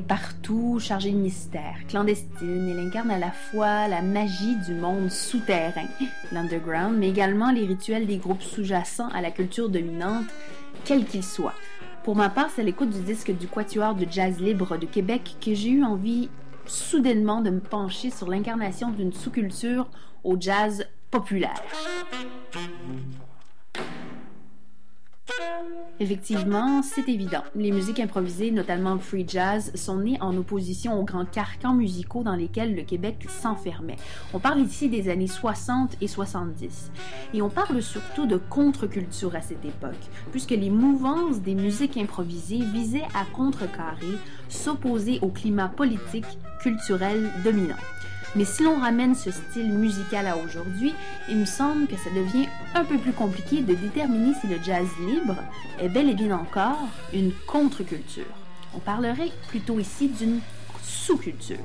partout, 0.00 0.78
chargée 0.80 1.10
de 1.10 1.16
mystère, 1.16 1.76
clandestine. 1.88 2.68
Elle 2.68 2.86
incarne 2.86 3.10
à 3.10 3.18
la 3.18 3.30
fois 3.30 3.88
la 3.88 4.02
magie 4.02 4.56
du 4.66 4.74
monde 4.74 5.10
souterrain, 5.10 5.86
l'underground, 6.32 6.96
mais 6.98 7.08
également 7.08 7.50
les 7.50 7.66
rituels 7.66 8.06
des 8.06 8.18
groupes 8.18 8.42
sous-jacents 8.42 9.08
à 9.08 9.20
la 9.20 9.30
culture 9.30 9.68
dominante, 9.68 10.26
quels 10.84 11.04
qu'ils 11.04 11.24
soient. 11.24 11.54
Pour 12.04 12.16
ma 12.16 12.28
part, 12.28 12.50
c'est 12.54 12.62
l'écoute 12.62 12.90
du 12.90 13.00
disque 13.00 13.32
du 13.36 13.48
Quatuor 13.48 13.94
de 13.94 14.06
jazz 14.10 14.40
libre 14.40 14.76
de 14.76 14.86
Québec 14.86 15.36
que 15.44 15.54
j'ai 15.54 15.70
eu 15.70 15.84
envie 15.84 16.28
soudainement 16.66 17.40
de 17.40 17.50
me 17.50 17.60
pencher 17.60 18.10
sur 18.10 18.28
l'incarnation 18.28 18.90
d'une 18.90 19.12
sous-culture 19.12 19.88
au 20.24 20.36
jazz 20.38 20.86
populaire. 21.10 21.62
Effectivement, 25.98 26.82
c'est 26.82 27.08
évident. 27.08 27.42
Les 27.54 27.72
musiques 27.72 28.00
improvisées, 28.00 28.50
notamment 28.50 28.98
free 28.98 29.24
jazz, 29.26 29.72
sont 29.74 29.96
nées 29.96 30.18
en 30.20 30.36
opposition 30.36 31.00
aux 31.00 31.04
grands 31.04 31.24
carcans 31.24 31.72
musicaux 31.72 32.22
dans 32.22 32.36
lesquels 32.36 32.74
le 32.74 32.82
Québec 32.82 33.26
s'enfermait. 33.28 33.96
On 34.34 34.38
parle 34.38 34.60
ici 34.60 34.90
des 34.90 35.08
années 35.08 35.26
60 35.26 35.96
et 36.02 36.06
70. 36.06 36.90
Et 37.32 37.40
on 37.40 37.48
parle 37.48 37.82
surtout 37.82 38.26
de 38.26 38.36
contre-culture 38.36 39.34
à 39.34 39.40
cette 39.40 39.64
époque, 39.64 39.94
puisque 40.32 40.50
les 40.50 40.70
mouvances 40.70 41.40
des 41.40 41.54
musiques 41.54 41.96
improvisées 41.96 42.64
visaient 42.74 43.08
à 43.14 43.24
contrecarrer, 43.32 44.18
s'opposer 44.50 45.18
au 45.22 45.28
climat 45.28 45.68
politique, 45.68 46.26
culturel 46.60 47.30
dominant. 47.42 47.74
Mais 48.36 48.44
si 48.44 48.62
l'on 48.62 48.78
ramène 48.78 49.14
ce 49.14 49.30
style 49.30 49.72
musical 49.72 50.26
à 50.26 50.36
aujourd'hui, 50.36 50.94
il 51.30 51.38
me 51.38 51.46
semble 51.46 51.86
que 51.86 51.96
ça 51.96 52.10
devient 52.10 52.46
un 52.74 52.84
peu 52.84 52.98
plus 52.98 53.12
compliqué 53.12 53.62
de 53.62 53.74
déterminer 53.74 54.34
si 54.34 54.46
le 54.46 54.58
jazz 54.62 54.86
libre 55.00 55.36
est 55.80 55.88
bel 55.88 56.10
et 56.10 56.14
bien 56.14 56.36
encore 56.36 56.78
une 57.14 57.32
contre-culture. 57.46 58.24
On 58.74 58.78
parlerait 58.78 59.32
plutôt 59.48 59.80
ici 59.80 60.08
d'une 60.08 60.40
sous-culture. 60.82 61.56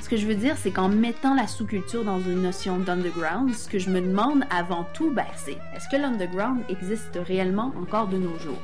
Ce 0.00 0.08
que 0.08 0.16
je 0.16 0.26
veux 0.26 0.34
dire, 0.34 0.56
c'est 0.56 0.72
qu'en 0.72 0.88
mettant 0.88 1.36
la 1.36 1.46
sous-culture 1.46 2.02
dans 2.02 2.18
une 2.18 2.42
notion 2.42 2.80
d'underground, 2.80 3.54
ce 3.54 3.68
que 3.68 3.78
je 3.78 3.88
me 3.88 4.00
demande 4.00 4.42
avant 4.50 4.84
tout, 4.94 5.12
ben, 5.12 5.26
c'est 5.36 5.56
est-ce 5.76 5.88
que 5.88 5.96
l'underground 5.96 6.62
existe 6.68 7.20
réellement 7.24 7.72
encore 7.80 8.08
de 8.08 8.18
nos 8.18 8.36
jours? 8.40 8.58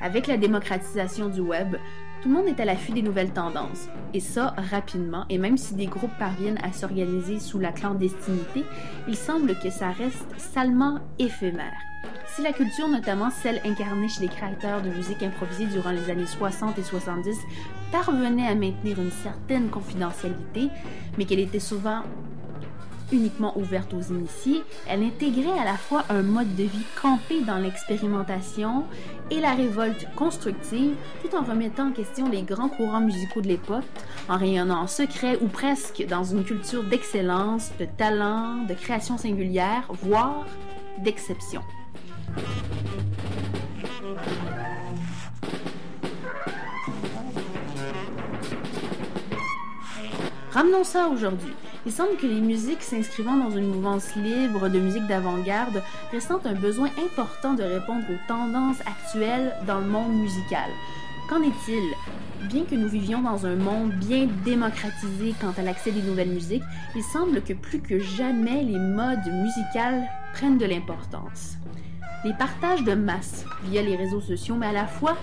Avec 0.00 0.26
la 0.26 0.36
démocratisation 0.36 1.28
du 1.28 1.40
web, 1.40 1.76
tout 2.22 2.28
le 2.28 2.34
monde 2.34 2.48
est 2.48 2.60
à 2.60 2.64
l'affût 2.64 2.92
des 2.92 3.02
nouvelles 3.02 3.32
tendances. 3.32 3.88
Et 4.14 4.20
ça, 4.20 4.54
rapidement. 4.70 5.24
Et 5.28 5.38
même 5.38 5.56
si 5.56 5.74
des 5.74 5.86
groupes 5.86 6.16
parviennent 6.18 6.58
à 6.62 6.72
s'organiser 6.72 7.38
sous 7.38 7.58
la 7.58 7.72
clandestinité, 7.72 8.64
il 9.08 9.16
semble 9.16 9.58
que 9.58 9.70
ça 9.70 9.90
reste 9.90 10.38
salement 10.38 11.00
éphémère. 11.18 11.72
Si 12.26 12.42
la 12.42 12.52
culture, 12.52 12.88
notamment 12.88 13.30
celle 13.30 13.60
incarnée 13.64 14.08
chez 14.08 14.22
les 14.22 14.28
créateurs 14.28 14.82
de 14.82 14.90
musique 14.90 15.22
improvisée 15.22 15.66
durant 15.66 15.90
les 15.90 16.10
années 16.10 16.26
60 16.26 16.78
et 16.78 16.82
70, 16.82 17.38
parvenait 17.90 18.46
à 18.46 18.54
maintenir 18.54 19.00
une 19.00 19.10
certaine 19.10 19.68
confidentialité, 19.68 20.68
mais 21.18 21.24
qu'elle 21.24 21.40
était 21.40 21.58
souvent 21.58 22.02
uniquement 23.12 23.56
ouverte 23.58 23.92
aux 23.94 24.00
initiés, 24.00 24.62
elle 24.88 25.02
intégrait 25.02 25.58
à 25.58 25.64
la 25.64 25.76
fois 25.76 26.04
un 26.08 26.22
mode 26.22 26.54
de 26.56 26.64
vie 26.64 26.84
campé 27.00 27.40
dans 27.42 27.58
l'expérimentation 27.58 28.84
et 29.30 29.40
la 29.40 29.54
révolte 29.54 30.06
constructive, 30.16 30.94
tout 31.22 31.36
en 31.36 31.42
remettant 31.42 31.88
en 31.88 31.92
question 31.92 32.28
les 32.28 32.42
grands 32.42 32.68
courants 32.68 33.00
musicaux 33.00 33.40
de 33.40 33.48
l'époque, 33.48 33.84
en 34.28 34.36
rayonnant 34.36 34.82
en 34.82 34.86
secret 34.86 35.38
ou 35.40 35.46
presque 35.46 36.04
dans 36.08 36.24
une 36.24 36.44
culture 36.44 36.84
d'excellence, 36.84 37.70
de 37.78 37.84
talent, 37.84 38.64
de 38.68 38.74
création 38.74 39.18
singulière, 39.18 39.84
voire 40.02 40.46
d'exception. 40.98 41.62
Ramenons 50.52 50.84
ça 50.84 51.08
aujourd'hui. 51.08 51.54
Il 51.86 51.92
semble 51.92 52.16
que 52.16 52.26
les 52.26 52.42
musiques 52.42 52.82
s'inscrivant 52.82 53.36
dans 53.36 53.50
une 53.50 53.66
mouvance 53.66 54.14
libre 54.14 54.68
de 54.68 54.78
musique 54.78 55.06
d'avant-garde 55.06 55.82
ressentent 56.12 56.46
un 56.46 56.54
besoin 56.54 56.90
important 57.02 57.54
de 57.54 57.62
répondre 57.62 58.04
aux 58.10 58.28
tendances 58.28 58.80
actuelles 58.80 59.54
dans 59.66 59.80
le 59.80 59.86
monde 59.86 60.12
musical. 60.12 60.68
Qu'en 61.30 61.40
est-il? 61.40 61.82
Bien 62.48 62.64
que 62.64 62.74
nous 62.74 62.88
vivions 62.88 63.22
dans 63.22 63.46
un 63.46 63.56
monde 63.56 63.92
bien 63.92 64.28
démocratisé 64.44 65.34
quant 65.40 65.54
à 65.56 65.62
l'accès 65.62 65.90
des 65.90 66.02
nouvelles 66.02 66.28
musiques, 66.28 66.62
il 66.94 67.02
semble 67.02 67.42
que 67.42 67.54
plus 67.54 67.80
que 67.80 67.98
jamais 67.98 68.62
les 68.62 68.78
modes 68.78 69.32
musicales 69.32 70.04
prennent 70.34 70.58
de 70.58 70.66
l'importance. 70.66 71.56
Les 72.24 72.34
partages 72.34 72.84
de 72.84 72.92
masse 72.92 73.46
via 73.64 73.80
les 73.80 73.96
réseaux 73.96 74.20
sociaux, 74.20 74.56
mais 74.56 74.66
à 74.66 74.72
la 74.72 74.86
fois 74.86 75.16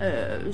euh, 0.00 0.52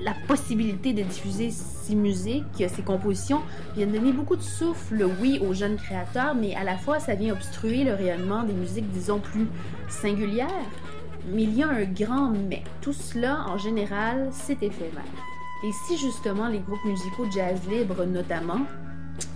la 0.00 0.14
possibilité 0.26 0.92
de 0.92 1.02
diffuser 1.02 1.50
ces 1.50 1.94
musiques, 1.94 2.44
ces 2.56 2.82
compositions, 2.82 3.42
viennent 3.76 3.92
donner 3.92 4.12
beaucoup 4.12 4.36
de 4.36 4.42
souffle, 4.42 5.08
oui, 5.20 5.40
aux 5.46 5.54
jeunes 5.54 5.76
créateurs, 5.76 6.34
mais 6.34 6.54
à 6.54 6.64
la 6.64 6.76
fois, 6.76 7.00
ça 7.00 7.14
vient 7.14 7.32
obstruer 7.32 7.84
le 7.84 7.94
rayonnement 7.94 8.42
des 8.42 8.52
musiques, 8.52 8.90
disons, 8.90 9.20
plus 9.20 9.46
singulières. 9.88 10.48
Mais 11.32 11.42
il 11.42 11.54
y 11.56 11.62
a 11.62 11.68
un 11.68 11.84
grand 11.84 12.30
mais. 12.30 12.62
Tout 12.80 12.92
cela, 12.92 13.46
en 13.48 13.58
général, 13.58 14.28
c'est 14.32 14.62
éphémère. 14.62 15.02
Et 15.64 15.70
si 15.86 15.96
justement 15.96 16.48
les 16.48 16.60
groupes 16.60 16.84
musicaux 16.84 17.26
jazz 17.34 17.58
libre, 17.68 18.04
notamment, 18.04 18.60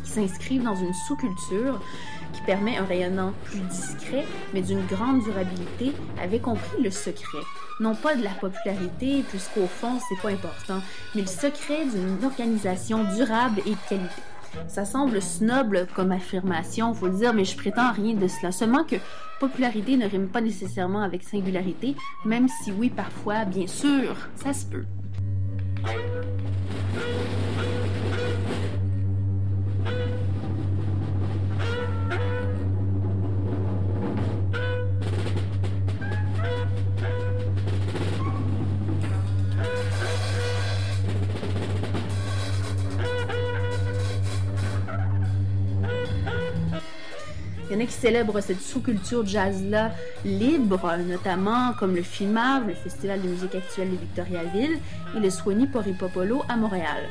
qui 0.05 0.11
s'inscrivent 0.11 0.63
dans 0.63 0.77
une 0.77 0.93
sous-culture, 1.09 1.81
qui 2.33 2.43
permet 2.43 2.76
un 2.76 2.85
rayonnement 2.85 3.33
plus 3.45 3.61
discret, 3.61 4.24
mais 4.55 4.62
d'une 4.62 4.85
grande 4.87 5.22
durabilité, 5.22 5.93
avaient 6.22 6.41
compris 6.41 6.83
le 6.83 6.91
secret. 6.91 7.39
Non 7.81 7.95
pas 7.95 8.14
de 8.14 8.22
la 8.22 8.31
popularité, 8.31 9.24
puisqu'au 9.28 9.66
fond, 9.66 9.99
c'est 10.09 10.20
pas 10.20 10.31
important, 10.31 10.83
mais 11.14 11.22
le 11.22 11.26
secret 11.26 11.85
d'une 11.87 12.24
organisation 12.24 13.05
durable 13.14 13.61
et 13.66 13.70
de 13.70 13.89
qualité. 13.89 14.22
Ça 14.66 14.85
semble 14.85 15.22
snob 15.22 15.87
comme 15.95 16.12
affirmation, 16.12 16.93
faut 16.93 17.07
le 17.07 17.16
dire, 17.16 17.33
mais 17.33 17.45
je 17.45 17.57
prétends 17.57 17.93
rien 17.93 18.14
de 18.14 18.26
cela. 18.26 18.53
Seulement 18.53 18.85
que 18.85 18.97
popularité 19.39 19.97
ne 19.97 20.09
rime 20.09 20.28
pas 20.28 20.41
nécessairement 20.41 21.03
avec 21.03 21.22
singularité, 21.22 21.95
même 22.24 22.49
si 22.49 22.72
oui, 22.72 22.91
parfois, 22.91 23.45
bien 23.45 23.66
sûr, 23.66 24.16
ça 24.35 24.53
se 24.53 24.66
peut. 24.66 24.85
Qui 47.91 48.43
cette 48.43 48.61
sous-culture 48.61 49.26
jazz-là 49.26 49.91
libre, 50.24 50.97
notamment 51.09 51.72
comme 51.78 51.95
le 51.95 52.03
FIMAV, 52.03 52.68
le 52.68 52.74
Festival 52.74 53.20
de 53.20 53.28
musique 53.28 53.55
actuelle 53.55 53.91
de 53.91 53.97
Victoriaville, 53.97 54.78
et 55.16 55.20
le 55.20 55.30
Swanee 55.30 55.66
Poripopolo 55.66 56.43
à 56.49 56.57
Montréal. 56.57 57.03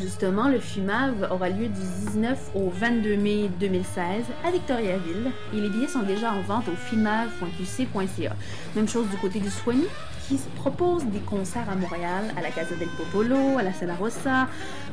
Justement, 0.00 0.48
le 0.48 0.58
FIMAV 0.58 1.28
aura 1.30 1.48
lieu 1.48 1.68
du 1.68 1.80
19 2.10 2.50
au 2.54 2.70
22 2.70 3.16
mai 3.16 3.50
2016 3.60 4.24
à 4.44 4.50
Victoriaville 4.50 5.30
et 5.54 5.60
les 5.60 5.68
billets 5.70 5.88
sont 5.88 6.02
déjà 6.02 6.32
en 6.32 6.42
vente 6.42 6.68
au 6.68 6.76
fimav.qc.ca. 6.76 8.36
Même 8.74 8.88
chose 8.88 9.08
du 9.08 9.16
côté 9.16 9.40
du 9.40 9.48
Swanee 9.48 9.88
qui 10.28 10.38
propose 10.56 11.04
des 11.06 11.20
concerts 11.20 11.70
à 11.70 11.76
Montréal, 11.76 12.24
à 12.36 12.42
la 12.42 12.50
Casa 12.50 12.74
del 12.74 12.88
Popolo, 12.88 13.58
à 13.58 13.62
la 13.62 13.72
Sala 13.72 13.94
Rossa, 13.94 14.48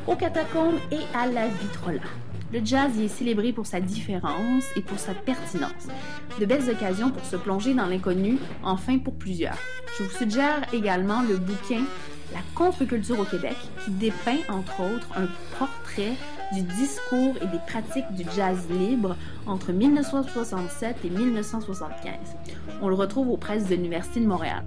aux 0.08 0.16
Catacombes 0.16 0.80
et 0.92 1.02
à 1.14 1.28
la 1.28 1.48
Vitrola. 1.48 2.02
Le 2.54 2.64
jazz 2.64 2.96
y 2.98 3.06
est 3.06 3.08
célébré 3.08 3.52
pour 3.52 3.66
sa 3.66 3.82
différence 3.82 4.66
et 4.76 4.82
pour 4.82 5.00
sa 5.00 5.16
pertinence. 5.16 5.88
De 6.40 6.46
belles 6.46 6.70
occasions 6.70 7.10
pour 7.10 7.26
se 7.26 7.36
plonger 7.36 7.74
dans 7.74 7.88
l'inconnu, 7.88 8.38
enfin 8.62 9.00
pour 9.00 9.16
plusieurs. 9.16 9.58
Je 9.98 10.04
vous 10.04 10.12
suggère 10.12 10.62
également 10.72 11.24
le 11.24 11.38
bouquin 11.38 11.82
La 12.32 12.42
contre-culture 12.54 13.20
au 13.20 13.24
Québec, 13.24 13.56
qui 13.84 13.92
dépeint 13.92 14.38
entre 14.50 14.82
autres 14.82 15.08
un 15.16 15.28
portrait 15.58 16.14
du 16.54 16.62
discours 16.62 17.34
et 17.42 17.48
des 17.48 17.60
pratiques 17.66 18.12
du 18.12 18.24
jazz 18.36 18.68
libre 18.70 19.16
entre 19.48 19.72
1967 19.72 20.98
et 21.06 21.10
1975. 21.10 22.14
On 22.84 22.88
le 22.88 22.96
retrouve 22.96 23.30
aux 23.30 23.38
presses 23.38 23.66
de 23.66 23.74
l'Université 23.74 24.20
de 24.20 24.28
Montréal. 24.28 24.64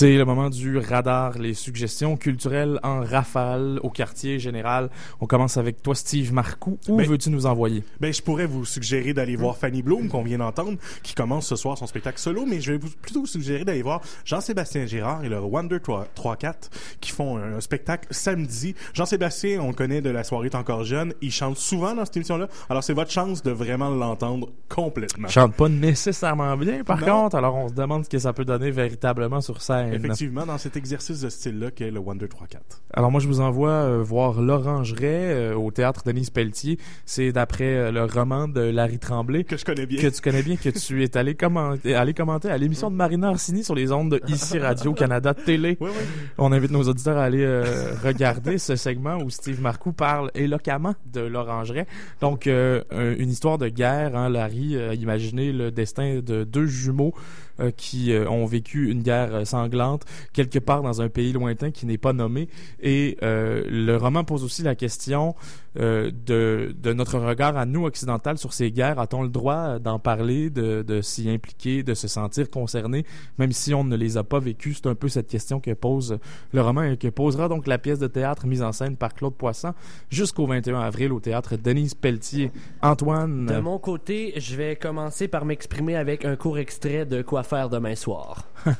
C'est 0.00 0.16
le 0.16 0.24
moment 0.24 0.48
du 0.48 0.78
radar, 0.78 1.36
les 1.36 1.52
suggestions 1.52 2.16
culturelles 2.16 2.80
en 2.82 3.00
rafale 3.04 3.78
au 3.82 3.90
quartier 3.90 4.38
général. 4.38 4.88
On 5.20 5.26
commence 5.26 5.58
avec 5.58 5.82
toi, 5.82 5.94
Steve 5.94 6.32
Marcoux. 6.32 6.78
Où 6.88 6.96
Ben- 6.96 7.06
veux-tu 7.06 7.28
nous 7.28 7.44
envoyer? 7.44 7.84
Ben, 8.00 8.10
je 8.10 8.22
pourrais 8.22 8.46
vous 8.46 8.64
suggérer 8.64 9.12
d'aller 9.12 9.36
voir 9.36 9.58
Fanny 9.58 9.82
Bloom, 9.82 10.08
qu'on 10.08 10.22
vient 10.22 10.38
d'entendre, 10.38 10.78
qui 11.02 11.12
commence 11.14 11.46
ce 11.48 11.54
soir 11.54 11.76
son 11.76 11.86
spectacle 11.86 12.18
solo, 12.18 12.46
mais 12.46 12.62
je 12.62 12.72
vais 12.72 12.78
vous, 12.78 12.88
plutôt 13.02 13.20
vous 13.20 13.26
suggérer 13.26 13.62
d'aller 13.66 13.82
voir 13.82 14.00
Jean-Sébastien 14.24 14.86
Girard 14.86 15.22
et 15.22 15.28
le 15.28 15.38
Wonder 15.38 15.76
3-4, 15.76 16.70
qui 17.02 17.10
font 17.12 17.36
un, 17.36 17.56
un 17.56 17.60
spectacle 17.60 18.08
samedi. 18.10 18.74
Jean-Sébastien, 18.94 19.60
on 19.60 19.66
le 19.68 19.74
connaît 19.74 20.00
de 20.00 20.08
la 20.08 20.24
soirée 20.24 20.48
encore 20.54 20.84
jeune. 20.84 21.12
Il 21.20 21.30
chante 21.30 21.58
souvent 21.58 21.94
dans 21.94 22.06
cette 22.06 22.16
émission-là. 22.16 22.48
Alors, 22.70 22.82
c'est 22.82 22.94
votre 22.94 23.10
chance 23.10 23.42
de 23.42 23.50
vraiment 23.50 23.90
l'entendre 23.90 24.48
complètement. 24.70 25.28
Chante 25.28 25.52
pas 25.56 25.68
nécessairement 25.68 26.56
bien, 26.56 26.84
par 26.84 26.98
Non. 27.00 27.24
contre. 27.24 27.36
Alors, 27.36 27.54
on 27.54 27.68
se 27.68 27.74
demande 27.74 28.06
ce 28.06 28.08
que 28.08 28.18
ça 28.18 28.32
peut 28.32 28.46
donner 28.46 28.70
véritablement 28.70 29.42
sur 29.42 29.60
scène. 29.60 29.89
Effectivement, 29.94 30.46
dans 30.46 30.58
cet 30.58 30.76
exercice 30.76 31.20
de 31.20 31.28
style-là 31.28 31.70
qu'est 31.70 31.90
le 31.90 31.98
Wonder 32.00 32.26
3-4. 32.26 32.58
Alors 32.92 33.10
moi, 33.10 33.20
je 33.20 33.26
vous 33.28 33.40
envoie 33.40 33.70
euh, 33.70 34.02
voir 34.02 34.40
L'Orangerie 34.40 35.04
euh, 35.06 35.54
au 35.54 35.70
théâtre 35.70 36.02
Denise 36.04 36.30
Pelletier. 36.30 36.78
C'est 37.06 37.32
d'après 37.32 37.64
euh, 37.76 37.90
le 37.92 38.04
roman 38.04 38.48
de 38.48 38.60
Larry 38.60 38.98
Tremblay. 38.98 39.44
Que 39.44 39.56
je 39.56 39.64
connais 39.64 39.86
bien. 39.86 40.00
Que 40.00 40.08
tu 40.08 40.20
connais 40.20 40.42
bien, 40.42 40.56
que 40.56 40.68
tu 40.70 41.02
es 41.04 41.16
allé 41.16 41.34
commenter, 41.34 41.94
allé 41.94 42.14
commenter 42.14 42.48
à 42.50 42.58
l'émission 42.58 42.90
de 42.90 42.96
Marina 42.96 43.30
Orsini 43.30 43.64
sur 43.64 43.74
les 43.74 43.92
ondes 43.92 44.10
de 44.12 44.20
ici 44.28 44.58
Radio-Canada 44.58 45.34
Télé. 45.34 45.76
Oui, 45.80 45.90
oui. 45.90 46.04
On 46.38 46.52
invite 46.52 46.70
nos 46.70 46.82
auditeurs 46.84 47.18
à 47.18 47.24
aller 47.24 47.46
regarder 48.02 48.58
ce 48.58 48.76
segment 48.76 49.16
où 49.22 49.30
Steve 49.30 49.60
Marcoux 49.60 49.92
parle 49.92 50.30
éloquemment 50.34 50.94
de 51.12 51.20
l'Orangerie. 51.20 51.82
Donc, 52.20 52.46
un- 52.46 52.80
une 52.90 53.30
histoire 53.30 53.58
de 53.58 53.68
guerre. 53.68 54.16
Hein, 54.16 54.28
Larry 54.28 54.76
a 54.76 54.94
imaginé 54.94 55.52
le 55.52 55.70
destin 55.70 56.20
de 56.20 56.44
deux 56.44 56.66
jumeaux 56.66 57.14
euh, 57.60 57.70
qui 57.76 58.12
euh, 58.12 58.28
ont 58.28 58.46
vécu 58.46 58.90
une 58.90 59.02
guerre 59.02 59.34
euh, 59.34 59.44
sanglante 59.44 60.04
quelque 60.32 60.58
part 60.58 60.82
dans 60.82 61.02
un 61.02 61.08
pays 61.08 61.32
lointain 61.32 61.70
qui 61.70 61.84
n'est 61.84 61.98
pas 61.98 62.12
nommé. 62.12 62.48
Et 62.80 63.16
le 63.20 63.96
roman 63.96 64.24
pose 64.24 64.44
aussi 64.44 64.62
la 64.62 64.74
question 64.74 65.34
de, 65.76 66.74
notre 66.92 67.18
regard 67.18 67.56
à 67.56 67.66
nous 67.66 67.84
occidentaux 67.84 68.36
sur 68.36 68.52
ces 68.52 68.70
guerres. 68.70 68.98
A-t-on 68.98 69.22
le 69.22 69.28
droit 69.28 69.78
d'en 69.78 69.98
parler, 69.98 70.50
de, 70.50 71.00
s'y 71.02 71.28
impliquer, 71.28 71.82
de 71.82 71.94
se 71.94 72.08
sentir 72.08 72.50
concerné, 72.50 73.04
même 73.38 73.52
si 73.52 73.74
on 73.74 73.84
ne 73.84 73.96
les 73.96 74.16
a 74.16 74.24
pas 74.24 74.38
vécus? 74.38 74.80
C'est 74.82 74.88
un 74.88 74.94
peu 74.94 75.08
cette 75.08 75.28
question 75.28 75.60
que 75.60 75.72
pose 75.72 76.18
le 76.52 76.60
roman 76.60 76.82
et 76.82 76.96
que 76.96 77.08
posera 77.08 77.48
donc 77.48 77.66
la 77.66 77.78
pièce 77.78 77.98
de 77.98 78.06
théâtre 78.06 78.46
mise 78.46 78.62
en 78.62 78.72
scène 78.72 78.96
par 78.96 79.14
Claude 79.14 79.34
Poisson 79.34 79.74
jusqu'au 80.08 80.46
21 80.46 80.80
avril 80.80 81.12
au 81.12 81.20
théâtre 81.20 81.56
Denise 81.56 81.94
Pelletier. 81.94 82.50
Antoine, 82.82 83.46
De 83.46 83.60
mon 83.60 83.78
côté, 83.78 84.32
je 84.36 84.56
vais 84.56 84.76
commencer 84.76 85.28
par 85.28 85.44
m'exprimer 85.44 85.96
avec 85.96 86.24
un 86.24 86.36
court 86.36 86.58
extrait 86.58 87.06
de 87.06 87.22
Quoi 87.22 87.42
faire 87.50 87.68
demain 87.68 87.96
soir. 87.96 88.44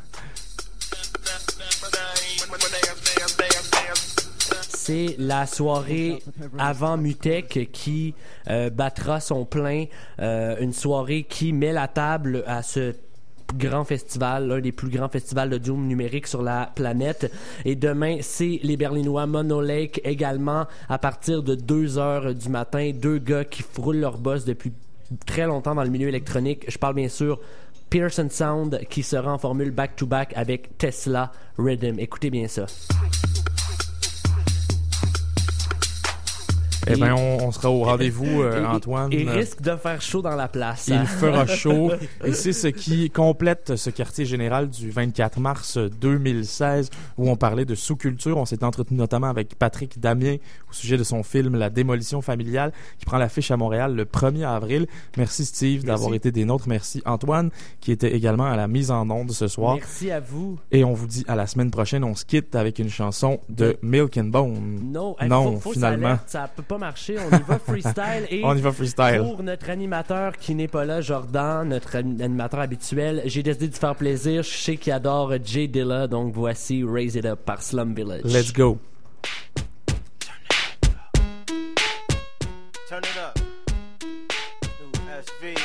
C'est 4.70 5.16
la 5.18 5.46
soirée 5.46 6.22
avant 6.58 6.96
Mutec 6.96 7.68
qui 7.72 8.14
euh, 8.48 8.70
battra 8.70 9.20
son 9.20 9.44
plein. 9.44 9.86
euh, 10.20 10.56
une 10.60 10.72
soirée 10.72 11.24
qui 11.28 11.52
met 11.52 11.72
la 11.72 11.88
table 11.88 12.44
à 12.46 12.62
ce 12.62 12.94
grand 13.56 13.84
festival, 13.84 14.46
l'un 14.46 14.60
des 14.60 14.70
plus 14.72 14.88
grands 14.88 15.08
festivals 15.08 15.50
de 15.50 15.58
Doom 15.58 15.86
numérique 15.88 16.28
sur 16.28 16.42
la 16.42 16.70
planète. 16.74 17.32
Et 17.64 17.74
demain, 17.74 18.18
c'est 18.20 18.60
les 18.62 18.76
Berlinois 18.76 19.26
Mono 19.26 19.60
Lake 19.60 20.00
également 20.04 20.66
à 20.88 20.98
partir 20.98 21.42
de 21.42 21.56
2 21.56 21.98
heures 21.98 22.34
du 22.34 22.48
matin. 22.48 22.92
Deux 22.94 23.18
gars 23.18 23.44
qui 23.44 23.62
frôlent 23.62 23.98
leur 23.98 24.18
boss 24.18 24.44
depuis 24.44 24.72
très 25.26 25.46
longtemps 25.46 25.74
dans 25.74 25.84
le 25.84 25.90
milieu 25.90 26.08
électronique. 26.08 26.64
Je 26.68 26.78
parle 26.78 26.94
bien 26.94 27.08
sûr 27.08 27.40
Pearson 27.90 28.28
Sound 28.30 28.80
qui 28.88 29.02
sera 29.02 29.32
en 29.32 29.38
formule 29.38 29.72
back-to-back 29.72 30.32
avec 30.36 30.78
Tesla 30.78 31.32
Rhythm. 31.58 31.98
Écoutez 31.98 32.30
bien 32.30 32.46
ça. 32.46 32.66
Eh 36.86 36.96
ben, 36.96 37.14
on, 37.14 37.44
on 37.46 37.52
sera 37.52 37.70
au 37.70 37.84
rendez-vous, 37.84 38.42
euh, 38.42 38.64
Antoine. 38.64 39.10
Il 39.12 39.28
risque 39.28 39.60
de 39.60 39.76
faire 39.76 40.00
chaud 40.00 40.22
dans 40.22 40.34
la 40.36 40.48
place. 40.48 40.88
Il 40.88 40.94
hein. 40.94 41.04
fera 41.04 41.46
chaud. 41.46 41.92
Et 42.24 42.32
c'est 42.32 42.52
ce 42.52 42.68
qui 42.68 43.10
complète 43.10 43.76
ce 43.76 43.90
quartier 43.90 44.24
général 44.24 44.70
du 44.70 44.90
24 44.90 45.40
mars 45.40 45.78
2016 45.78 46.90
où 47.18 47.28
on 47.30 47.36
parlait 47.36 47.64
de 47.64 47.74
sous-culture. 47.74 48.36
On 48.38 48.44
s'est 48.44 48.64
entretenu 48.64 48.96
notamment 48.96 49.28
avec 49.28 49.56
Patrick 49.56 50.00
Damien 50.00 50.36
au 50.70 50.72
sujet 50.72 50.96
de 50.96 51.04
son 51.04 51.22
film 51.22 51.56
La 51.56 51.70
démolition 51.70 52.22
familiale 52.22 52.72
qui 52.98 53.04
prend 53.04 53.18
l'affiche 53.18 53.50
à 53.50 53.56
Montréal 53.56 53.94
le 53.94 54.04
1er 54.04 54.46
avril. 54.46 54.86
Merci 55.16 55.44
Steve 55.44 55.84
d'avoir 55.84 56.14
été 56.14 56.32
des 56.32 56.44
nôtres. 56.44 56.68
Merci 56.68 57.02
Antoine 57.04 57.50
qui 57.80 57.92
était 57.92 58.14
également 58.14 58.46
à 58.46 58.56
la 58.56 58.68
mise 58.68 58.90
en 58.90 59.08
onde 59.10 59.32
ce 59.32 59.48
soir. 59.48 59.74
Merci 59.76 60.10
à 60.10 60.20
vous. 60.20 60.58
Et 60.70 60.84
on 60.84 60.94
vous 60.94 61.06
dit 61.06 61.24
à 61.28 61.34
la 61.36 61.46
semaine 61.46 61.70
prochaine. 61.70 62.04
On 62.04 62.14
se 62.14 62.24
quitte 62.24 62.54
avec 62.54 62.78
une 62.78 62.90
chanson 62.90 63.40
de 63.48 63.76
Milk 63.82 64.16
and 64.16 64.24
Bone. 64.24 64.90
Non, 64.92 65.16
hey, 65.20 65.28
non 65.28 65.52
faut- 65.54 65.60
faut 65.60 65.72
finalement. 65.72 66.08
s'alerte, 66.08 66.28
ça 66.28 66.50
peut 66.54 66.62
pas 66.70 66.78
marcher. 66.78 67.16
On 67.18 67.36
y 67.36 67.42
va 67.42 67.58
freestyle. 67.66 68.26
Et 68.30 68.42
On 68.44 68.54
y 68.54 68.60
va 68.60 68.70
freestyle. 68.72 69.18
Pour 69.22 69.42
notre 69.42 69.68
animateur 69.70 70.36
qui 70.36 70.54
n'est 70.54 70.68
pas 70.68 70.84
là, 70.84 71.00
Jordan, 71.00 71.68
notre 71.68 71.96
ani- 71.96 72.22
animateur 72.22 72.60
habituel, 72.60 73.22
j'ai 73.24 73.42
décidé 73.42 73.68
de 73.68 73.74
faire 73.74 73.96
plaisir. 73.96 74.42
Je 74.44 74.48
sais 74.56 74.76
qu'il 74.76 74.92
adore 74.92 75.32
Jay 75.44 75.66
Dilla, 75.66 76.06
donc 76.06 76.32
voici 76.32 76.84
Raise 76.84 77.16
It 77.16 77.24
Up 77.26 77.40
par 77.44 77.60
Slum 77.62 77.92
Village. 77.94 78.22
Let's 78.24 78.52
go. 78.52 78.78
Turn 82.88 83.02
it 83.02 83.18
up. 83.18 83.38
New 84.02 85.10
SV. 85.22 85.56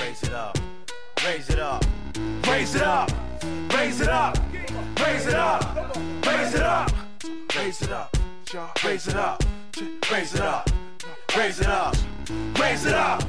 Raise 0.00 0.22
it 0.22 0.32
up. 0.32 0.58
Raise 1.24 1.48
it 1.50 1.58
up. 1.60 1.84
Raise 2.46 2.74
it 2.74 2.82
up. 2.82 3.10
Raise 3.76 4.00
it 4.00 4.08
up. 4.08 4.36
Raise 5.00 5.26
it 5.26 5.34
up. 5.34 5.62
Raise 6.26 6.54
it 6.54 6.62
up. 6.62 6.90
Raise 7.56 7.82
it 7.82 7.90
up. 7.90 8.10
Raise 8.84 9.06
it 9.08 9.16
up. 9.16 9.42
Raise 9.80 10.34
it 10.34 10.40
up. 10.40 10.68
Raise 11.36 11.60
it 11.60 11.66
up. 11.66 11.94
Raise 12.58 12.84
it 12.84 12.94
up. 12.94 13.22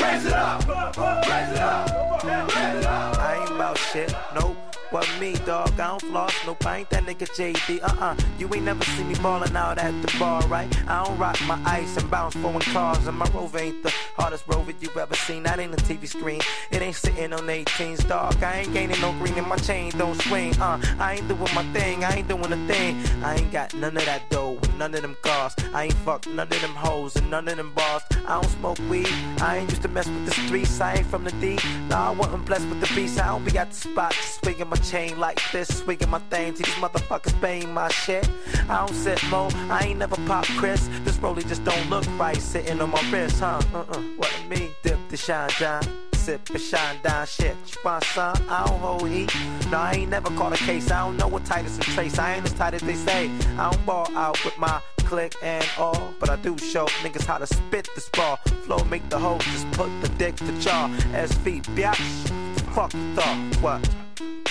Raise 0.00 0.24
it 0.24 0.32
up. 0.32 0.66
Raise 0.66 1.52
it 1.52 1.58
up. 1.58 2.24
Raise 2.24 2.76
it 2.78 2.86
up. 2.86 3.18
I 3.18 3.38
ain't 3.40 3.50
about 3.50 3.76
shit. 3.76 4.14
Nope. 4.34 4.56
What 4.90 5.08
me, 5.20 5.34
dog? 5.46 5.72
I 5.80 5.88
don't 5.88 6.02
floss. 6.02 6.34
Nope, 6.46 6.66
I 6.66 6.78
ain't 6.78 6.90
that 6.90 7.04
nigga 7.04 7.26
JD. 7.28 7.82
Uh-uh. 7.82 8.16
You 8.38 8.46
ain't 8.54 8.64
never 8.64 8.84
see 8.84 9.04
me 9.04 9.14
ballin' 9.16 9.56
out 9.56 9.78
at 9.78 9.92
the 10.02 10.18
bar, 10.18 10.46
right? 10.48 10.68
I 10.88 11.04
don't 11.04 11.18
rock 11.18 11.38
my 11.46 11.60
ice 11.64 11.96
and 11.96 12.10
bounce 12.10 12.36
foreign 12.36 12.60
cars. 12.60 13.06
And 13.06 13.18
my 13.18 13.26
rover 13.34 13.58
ain't 13.58 13.82
the 13.82 13.92
hardest 14.16 14.44
rover 14.46 14.72
you 14.80 14.88
ever 14.98 15.14
seen. 15.14 15.42
That 15.44 15.58
ain't 15.58 15.72
a 15.74 15.82
TV 15.84 16.06
screen. 16.06 16.40
It 16.70 16.82
ain't 16.82 16.96
sitting 16.96 17.32
on 17.32 17.40
18s, 17.40 18.08
dog. 18.08 18.42
I 18.42 18.60
ain't 18.60 18.72
gaining 18.72 19.00
no 19.00 19.12
green 19.12 19.34
and 19.34 19.46
my 19.46 19.56
chain 19.56 19.92
don't 19.96 20.20
swing. 20.22 20.54
Uh, 20.60 20.80
I 20.98 21.14
ain't 21.14 21.28
doing 21.28 21.54
my 21.54 21.64
thing. 21.72 22.04
I 22.04 22.16
ain't 22.16 22.28
doing 22.28 22.52
a 22.52 22.66
thing. 22.66 23.02
I 23.22 23.36
ain't 23.36 23.52
got 23.52 23.74
none 23.74 23.96
of 23.96 24.04
that 24.04 24.28
dough 24.30 24.58
none 24.82 24.94
of 24.96 25.02
them 25.02 25.16
cars. 25.22 25.54
I 25.72 25.84
ain't 25.84 25.94
fucked 26.04 26.26
none 26.26 26.48
of 26.48 26.60
them 26.60 26.74
hoes 26.74 27.14
and 27.14 27.30
none 27.30 27.46
of 27.46 27.56
them 27.56 27.72
bars. 27.72 28.02
I 28.26 28.40
don't 28.40 28.50
smoke 28.50 28.78
weed. 28.90 29.08
I 29.40 29.58
ain't 29.58 29.70
used 29.70 29.82
to 29.82 29.88
mess 29.88 30.08
with 30.08 30.26
the 30.26 30.32
streets. 30.32 30.80
I 30.80 30.94
ain't 30.94 31.06
from 31.06 31.22
the 31.22 31.30
D. 31.32 31.56
Nah, 31.88 32.08
I 32.08 32.10
wasn't 32.10 32.44
blessed 32.46 32.66
with 32.68 32.80
the 32.80 32.92
beast. 32.92 33.20
I 33.20 33.26
don't 33.28 33.44
be 33.44 33.56
at 33.56 33.70
the 33.70 33.76
spot 33.76 34.12
swinging 34.12 34.68
my 34.68 34.76
chain 34.76 35.20
like 35.20 35.40
this, 35.52 35.68
swinging 35.78 36.10
my 36.10 36.18
thing. 36.30 36.56
See 36.56 36.64
these 36.64 36.74
motherfuckers 36.74 37.40
paying 37.40 37.72
my 37.72 37.88
shit. 37.88 38.28
I 38.68 38.84
don't 38.84 38.94
sit 38.94 39.22
mo. 39.30 39.50
I 39.70 39.86
ain't 39.86 40.00
never 40.00 40.16
pop 40.26 40.46
Chris. 40.58 40.88
This 41.04 41.16
rollie 41.18 41.46
just 41.46 41.64
don't 41.64 41.88
look 41.88 42.06
right 42.18 42.36
sitting 42.36 42.80
on 42.80 42.90
my 42.90 43.02
wrist, 43.12 43.38
huh? 43.38 43.60
Uh-uh. 43.72 44.01
What 44.16 44.32
me? 44.48 44.70
Dip 44.82 44.98
the 45.08 45.16
shine 45.16 45.50
down. 45.58 45.82
Sip 46.14 46.50
and 46.50 46.60
shine 46.60 46.98
down 47.02 47.26
shit. 47.26 47.56
You 47.66 48.00
some? 48.14 48.36
I 48.48 48.64
don't 48.66 48.78
hold 48.78 49.08
heat. 49.08 49.34
No, 49.70 49.78
I 49.78 49.92
ain't 49.94 50.10
never 50.10 50.30
caught 50.30 50.52
a 50.52 50.56
case. 50.56 50.90
I 50.90 51.00
don't 51.00 51.16
know 51.16 51.26
what 51.26 51.44
tight 51.44 51.64
is 51.64 51.74
and 51.76 51.84
trace. 51.84 52.18
I 52.18 52.34
ain't 52.34 52.44
as 52.44 52.52
tight 52.52 52.74
as 52.74 52.82
they 52.82 52.94
say. 52.94 53.30
I 53.58 53.70
don't 53.70 53.84
ball 53.84 54.08
out 54.16 54.42
with 54.44 54.56
my 54.56 54.80
click 54.98 55.34
and 55.42 55.68
all. 55.78 56.14
But 56.20 56.30
I 56.30 56.36
do 56.36 56.56
show 56.58 56.86
niggas 57.02 57.26
how 57.26 57.38
to 57.38 57.46
spit 57.46 57.88
this 57.94 58.08
ball. 58.10 58.36
Flow 58.64 58.84
make 58.84 59.08
the 59.08 59.18
hoe 59.18 59.38
just 59.38 59.70
put 59.72 59.90
the 60.00 60.08
dick 60.10 60.36
to 60.36 60.52
jaw. 60.60 60.88
SV, 61.12 61.62
biatch. 61.74 62.30
Fuck 62.74 62.92
the. 62.92 63.58
What? 63.60 63.88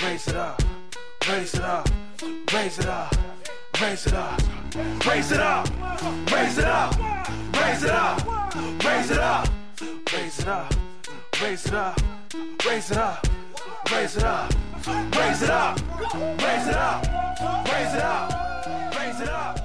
Raise 0.04 0.28
it 0.28 0.36
up. 0.36 0.62
Raise 1.30 1.54
it 1.54 1.62
up. 1.62 1.89
Raise 2.54 2.80
it 2.80 2.86
up. 2.86 3.16
Raise 3.82 4.08
it 4.08 4.14
up. 4.14 4.41
Raise 5.06 5.32
it 5.32 5.39
up. 5.39 5.70
Raise 6.32 6.58
it 6.58 6.66
up. 6.66 7.41
Raise 7.54 7.84
it 7.84 7.89
up. 7.89 8.26
Raise 8.84 9.12
it 9.12 9.18
up. 9.20 9.47
Raise 10.14 10.39
it 10.39 10.47
up. 10.47 10.74
Raise 11.41 11.66
it 11.66 11.74
up. 11.74 11.99
Raise 12.66 12.91
it 12.91 12.97
up. 12.97 13.26
Raise 13.91 14.18
it 14.18 14.24
up. 14.24 14.54
Raise 14.88 15.41
it 15.41 15.49
up. 15.49 15.80
Raise 16.41 16.68
it 16.68 16.76
up. 16.76 17.06
Raise 17.68 17.93
it 17.93 18.02
up. 18.02 18.95
Raise 18.95 19.20
it 19.22 19.30
up. 19.30 19.61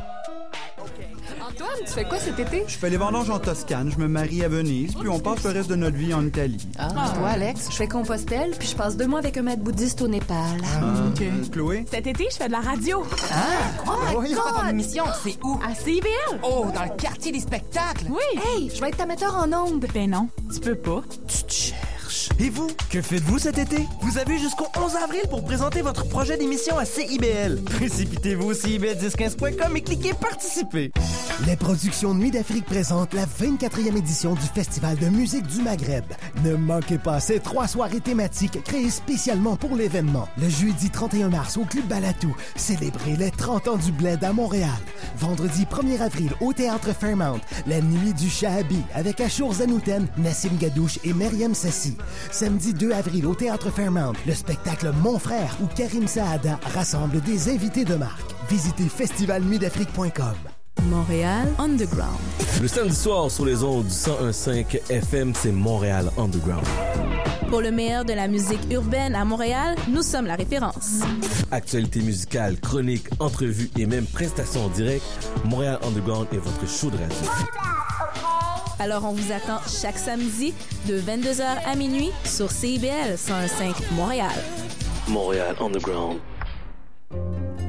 Antoine, 1.56 1.86
tu 1.86 1.92
fais 1.94 2.04
quoi 2.04 2.18
cet 2.18 2.38
été? 2.38 2.64
Je 2.66 2.76
fais 2.76 2.90
les 2.90 2.98
vendanges 2.98 3.30
en 3.30 3.38
Toscane, 3.38 3.90
je 3.90 3.98
me 3.98 4.08
marie 4.08 4.44
à 4.44 4.48
Venise, 4.48 4.94
puis 4.94 5.08
on 5.08 5.18
passe 5.18 5.42
le 5.44 5.50
reste 5.52 5.70
de 5.70 5.74
notre 5.74 5.96
vie 5.96 6.12
en 6.12 6.22
Italie. 6.26 6.58
Ah, 6.78 6.88
toi, 7.14 7.28
Alex? 7.30 7.68
Je 7.70 7.76
fais 7.76 7.88
Compostelle, 7.88 8.50
puis 8.58 8.68
je 8.68 8.76
passe 8.76 8.96
deux 8.98 9.06
mois 9.06 9.20
avec 9.20 9.38
un 9.38 9.42
maître 9.42 9.62
bouddhiste 9.62 10.02
au 10.02 10.08
Népal. 10.08 10.36
Euh, 10.82 11.44
Chloé? 11.50 11.86
Cet 11.90 12.06
été, 12.08 12.26
je 12.30 12.36
fais 12.36 12.48
de 12.48 12.52
la 12.52 12.60
radio. 12.60 13.02
Ah! 13.32 13.36
Oh 13.86 13.90
my 14.10 14.16
Oui. 14.18 14.34
God! 14.34 14.42
ton 14.62 14.68
émission, 14.68 15.04
c'est 15.24 15.38
où? 15.42 15.58
À 15.66 15.74
CIBL. 15.74 16.40
Oh, 16.42 16.66
dans 16.74 16.82
le 16.82 16.94
quartier 17.00 17.32
des 17.32 17.40
spectacles! 17.40 18.04
Oui. 18.10 18.40
Hey, 18.54 18.70
je 18.74 18.78
vais 18.78 18.88
être 18.88 18.98
ta 18.98 19.06
metteur 19.06 19.34
en 19.34 19.50
ondes. 19.52 19.86
Ben 19.94 20.10
non, 20.10 20.28
tu 20.52 20.60
peux 20.60 20.74
pas. 20.74 21.02
Tu. 21.48 21.72
Et 22.38 22.50
vous, 22.50 22.68
que 22.90 23.02
faites-vous 23.02 23.38
cet 23.38 23.58
été? 23.58 23.86
Vous 24.00 24.18
avez 24.18 24.38
jusqu'au 24.38 24.66
11 24.76 24.96
avril 24.96 25.22
pour 25.28 25.44
présenter 25.44 25.82
votre 25.82 26.06
projet 26.08 26.36
d'émission 26.36 26.78
à 26.78 26.84
CIBL. 26.84 27.62
Précipitez-vous 27.64 28.50
au 28.50 28.52
CIBL1015.com 28.52 29.76
et 29.76 29.82
cliquez 29.82 30.14
Participer. 30.14 30.92
Les 31.46 31.56
productions 31.56 32.14
Nuit 32.14 32.30
d'Afrique 32.30 32.64
présentent 32.64 33.12
la 33.12 33.26
24e 33.26 33.96
édition 33.96 34.34
du 34.34 34.46
Festival 34.54 34.96
de 34.96 35.08
musique 35.08 35.46
du 35.46 35.62
Maghreb. 35.62 36.04
Ne 36.44 36.56
manquez 36.56 36.98
pas 36.98 37.20
ces 37.20 37.40
trois 37.40 37.68
soirées 37.68 38.00
thématiques 38.00 38.62
créées 38.64 38.90
spécialement 38.90 39.56
pour 39.56 39.76
l'événement. 39.76 40.28
Le 40.38 40.48
jeudi 40.48 40.90
31 40.90 41.28
mars 41.28 41.56
au 41.56 41.64
Club 41.64 41.86
Balatou, 41.86 42.34
célébrez 42.56 43.16
les 43.16 43.30
30 43.30 43.68
ans 43.68 43.76
du 43.76 43.92
Bled 43.92 44.24
à 44.24 44.32
Montréal. 44.32 44.70
Vendredi 45.18 45.66
1er 45.70 46.00
avril 46.00 46.32
au 46.40 46.52
Théâtre 46.52 46.94
Fairmount, 46.98 47.40
la 47.66 47.80
nuit 47.80 48.14
du 48.14 48.30
Shahabi 48.30 48.80
avec 48.94 49.20
Achour 49.20 49.54
Zanouten, 49.54 50.06
Nassim 50.16 50.56
Gadouche 50.58 50.98
et 51.04 51.12
Myriam 51.12 51.54
Sassi. 51.54 51.96
Samedi 52.30 52.74
2 52.74 52.92
avril 52.92 53.26
au 53.26 53.34
Théâtre 53.34 53.70
Fairmount, 53.70 54.12
le 54.26 54.34
spectacle 54.34 54.92
Mon 55.02 55.18
Frère 55.18 55.56
où 55.62 55.66
Karim 55.66 56.06
Saada 56.06 56.58
rassemble 56.74 57.20
des 57.20 57.48
invités 57.48 57.84
de 57.84 57.94
marque. 57.94 58.34
Visitez 58.48 58.88
festivalnuitdafrique.com. 58.88 60.34
Montréal 60.84 61.48
Underground. 61.58 62.18
Le 62.60 62.68
samedi 62.68 62.94
soir 62.94 63.30
sur 63.30 63.44
les 63.44 63.62
ondes 63.64 63.86
du 63.86 63.92
101.5 63.92 64.90
FM, 64.90 65.32
c'est 65.34 65.52
Montréal 65.52 66.10
Underground. 66.16 66.66
Pour 67.48 67.60
le 67.60 67.70
meilleur 67.70 68.04
de 68.04 68.12
la 68.12 68.28
musique 68.28 68.60
urbaine 68.72 69.14
à 69.14 69.24
Montréal, 69.24 69.76
nous 69.88 70.02
sommes 70.02 70.26
la 70.26 70.34
référence. 70.34 71.00
Actualité 71.50 72.00
musicale, 72.00 72.58
chroniques, 72.60 73.08
entrevues 73.20 73.70
et 73.78 73.86
même 73.86 74.06
prestations 74.06 74.64
en 74.64 74.68
direct, 74.68 75.04
Montréal 75.44 75.78
Underground 75.86 76.26
est 76.32 76.38
votre 76.38 76.68
show 76.68 76.90
de 76.90 76.96
radio. 76.96 77.16
Alors 78.78 79.04
on 79.04 79.12
vous 79.12 79.32
attend 79.32 79.58
chaque 79.66 79.96
samedi 79.96 80.52
de 80.86 81.00
22h 81.00 81.44
à 81.64 81.74
minuit 81.76 82.10
sur 82.24 82.50
CIBL 82.50 83.14
101.5 83.16 83.94
Montréal. 83.94 84.34
Montréal 85.08 85.56
Underground. 85.60 86.18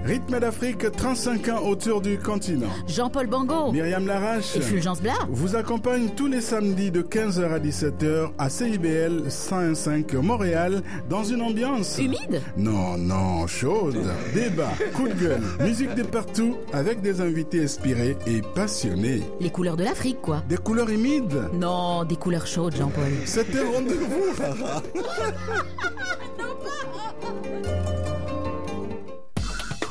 Rythme 0.07 0.39
d'Afrique, 0.39 0.89
35 0.89 1.49
ans 1.49 1.67
autour 1.67 1.99
du 1.99 2.17
continent. 2.17 2.69
Jean-Paul 2.87 3.27
Bango. 3.27 3.73
Myriam 3.73 4.07
Larache. 4.07 4.55
Et 4.55 4.61
Fulgence 4.61 5.01
Blas. 5.01 5.27
Vous 5.27 5.57
accompagne 5.57 6.07
tous 6.15 6.27
les 6.27 6.39
samedis 6.39 6.91
de 6.91 7.01
15h 7.01 7.51
à 7.51 7.59
17h 7.59 8.29
à 8.37 8.49
CIBL 8.49 9.23
101.5 9.27 10.15
Montréal 10.21 10.81
dans 11.09 11.25
une 11.25 11.41
ambiance... 11.41 11.97
Humide? 11.99 12.41
Non, 12.55 12.97
non, 12.97 13.47
chaude. 13.47 13.97
Débat, 14.33 14.71
coup 14.95 15.09
de 15.09 15.13
gueule, 15.13 15.41
musique 15.59 15.93
de 15.93 16.03
partout 16.03 16.55
avec 16.71 17.01
des 17.01 17.19
invités 17.19 17.65
inspirés 17.65 18.15
et 18.25 18.41
passionnés. 18.55 19.23
Les 19.41 19.49
couleurs 19.49 19.75
de 19.75 19.83
l'Afrique, 19.83 20.21
quoi. 20.21 20.41
Des 20.47 20.55
couleurs 20.55 20.89
humides? 20.89 21.49
Non, 21.53 22.05
des 22.05 22.15
couleurs 22.15 22.47
chaudes, 22.47 22.77
Jean-Paul. 22.77 23.11
C'était 23.25 23.61
rendez-vous. 23.61 24.23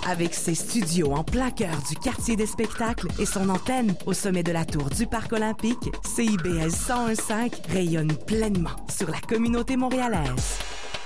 Avec 0.09 0.35
ses 0.35 0.55
studios 0.55 1.13
en 1.13 1.25
plein 1.25 1.51
cœur 1.51 1.77
du 1.89 1.97
quartier 1.97 2.37
des 2.37 2.47
spectacles 2.47 3.09
et 3.19 3.27
son 3.27 3.49
antenne 3.49 3.97
au 4.07 4.13
sommet 4.13 4.45
de 4.45 4.53
la 4.53 4.65
tour 4.65 4.89
du 4.89 5.05
Parc 5.07 5.33
olympique, 5.33 5.91
CIBS 6.05 6.71
101.5 6.71 7.73
rayonne 7.73 8.13
pleinement 8.27 8.77
sur 8.89 9.11
la 9.11 9.19
communauté 9.19 9.77
montréalaise. 9.77 10.59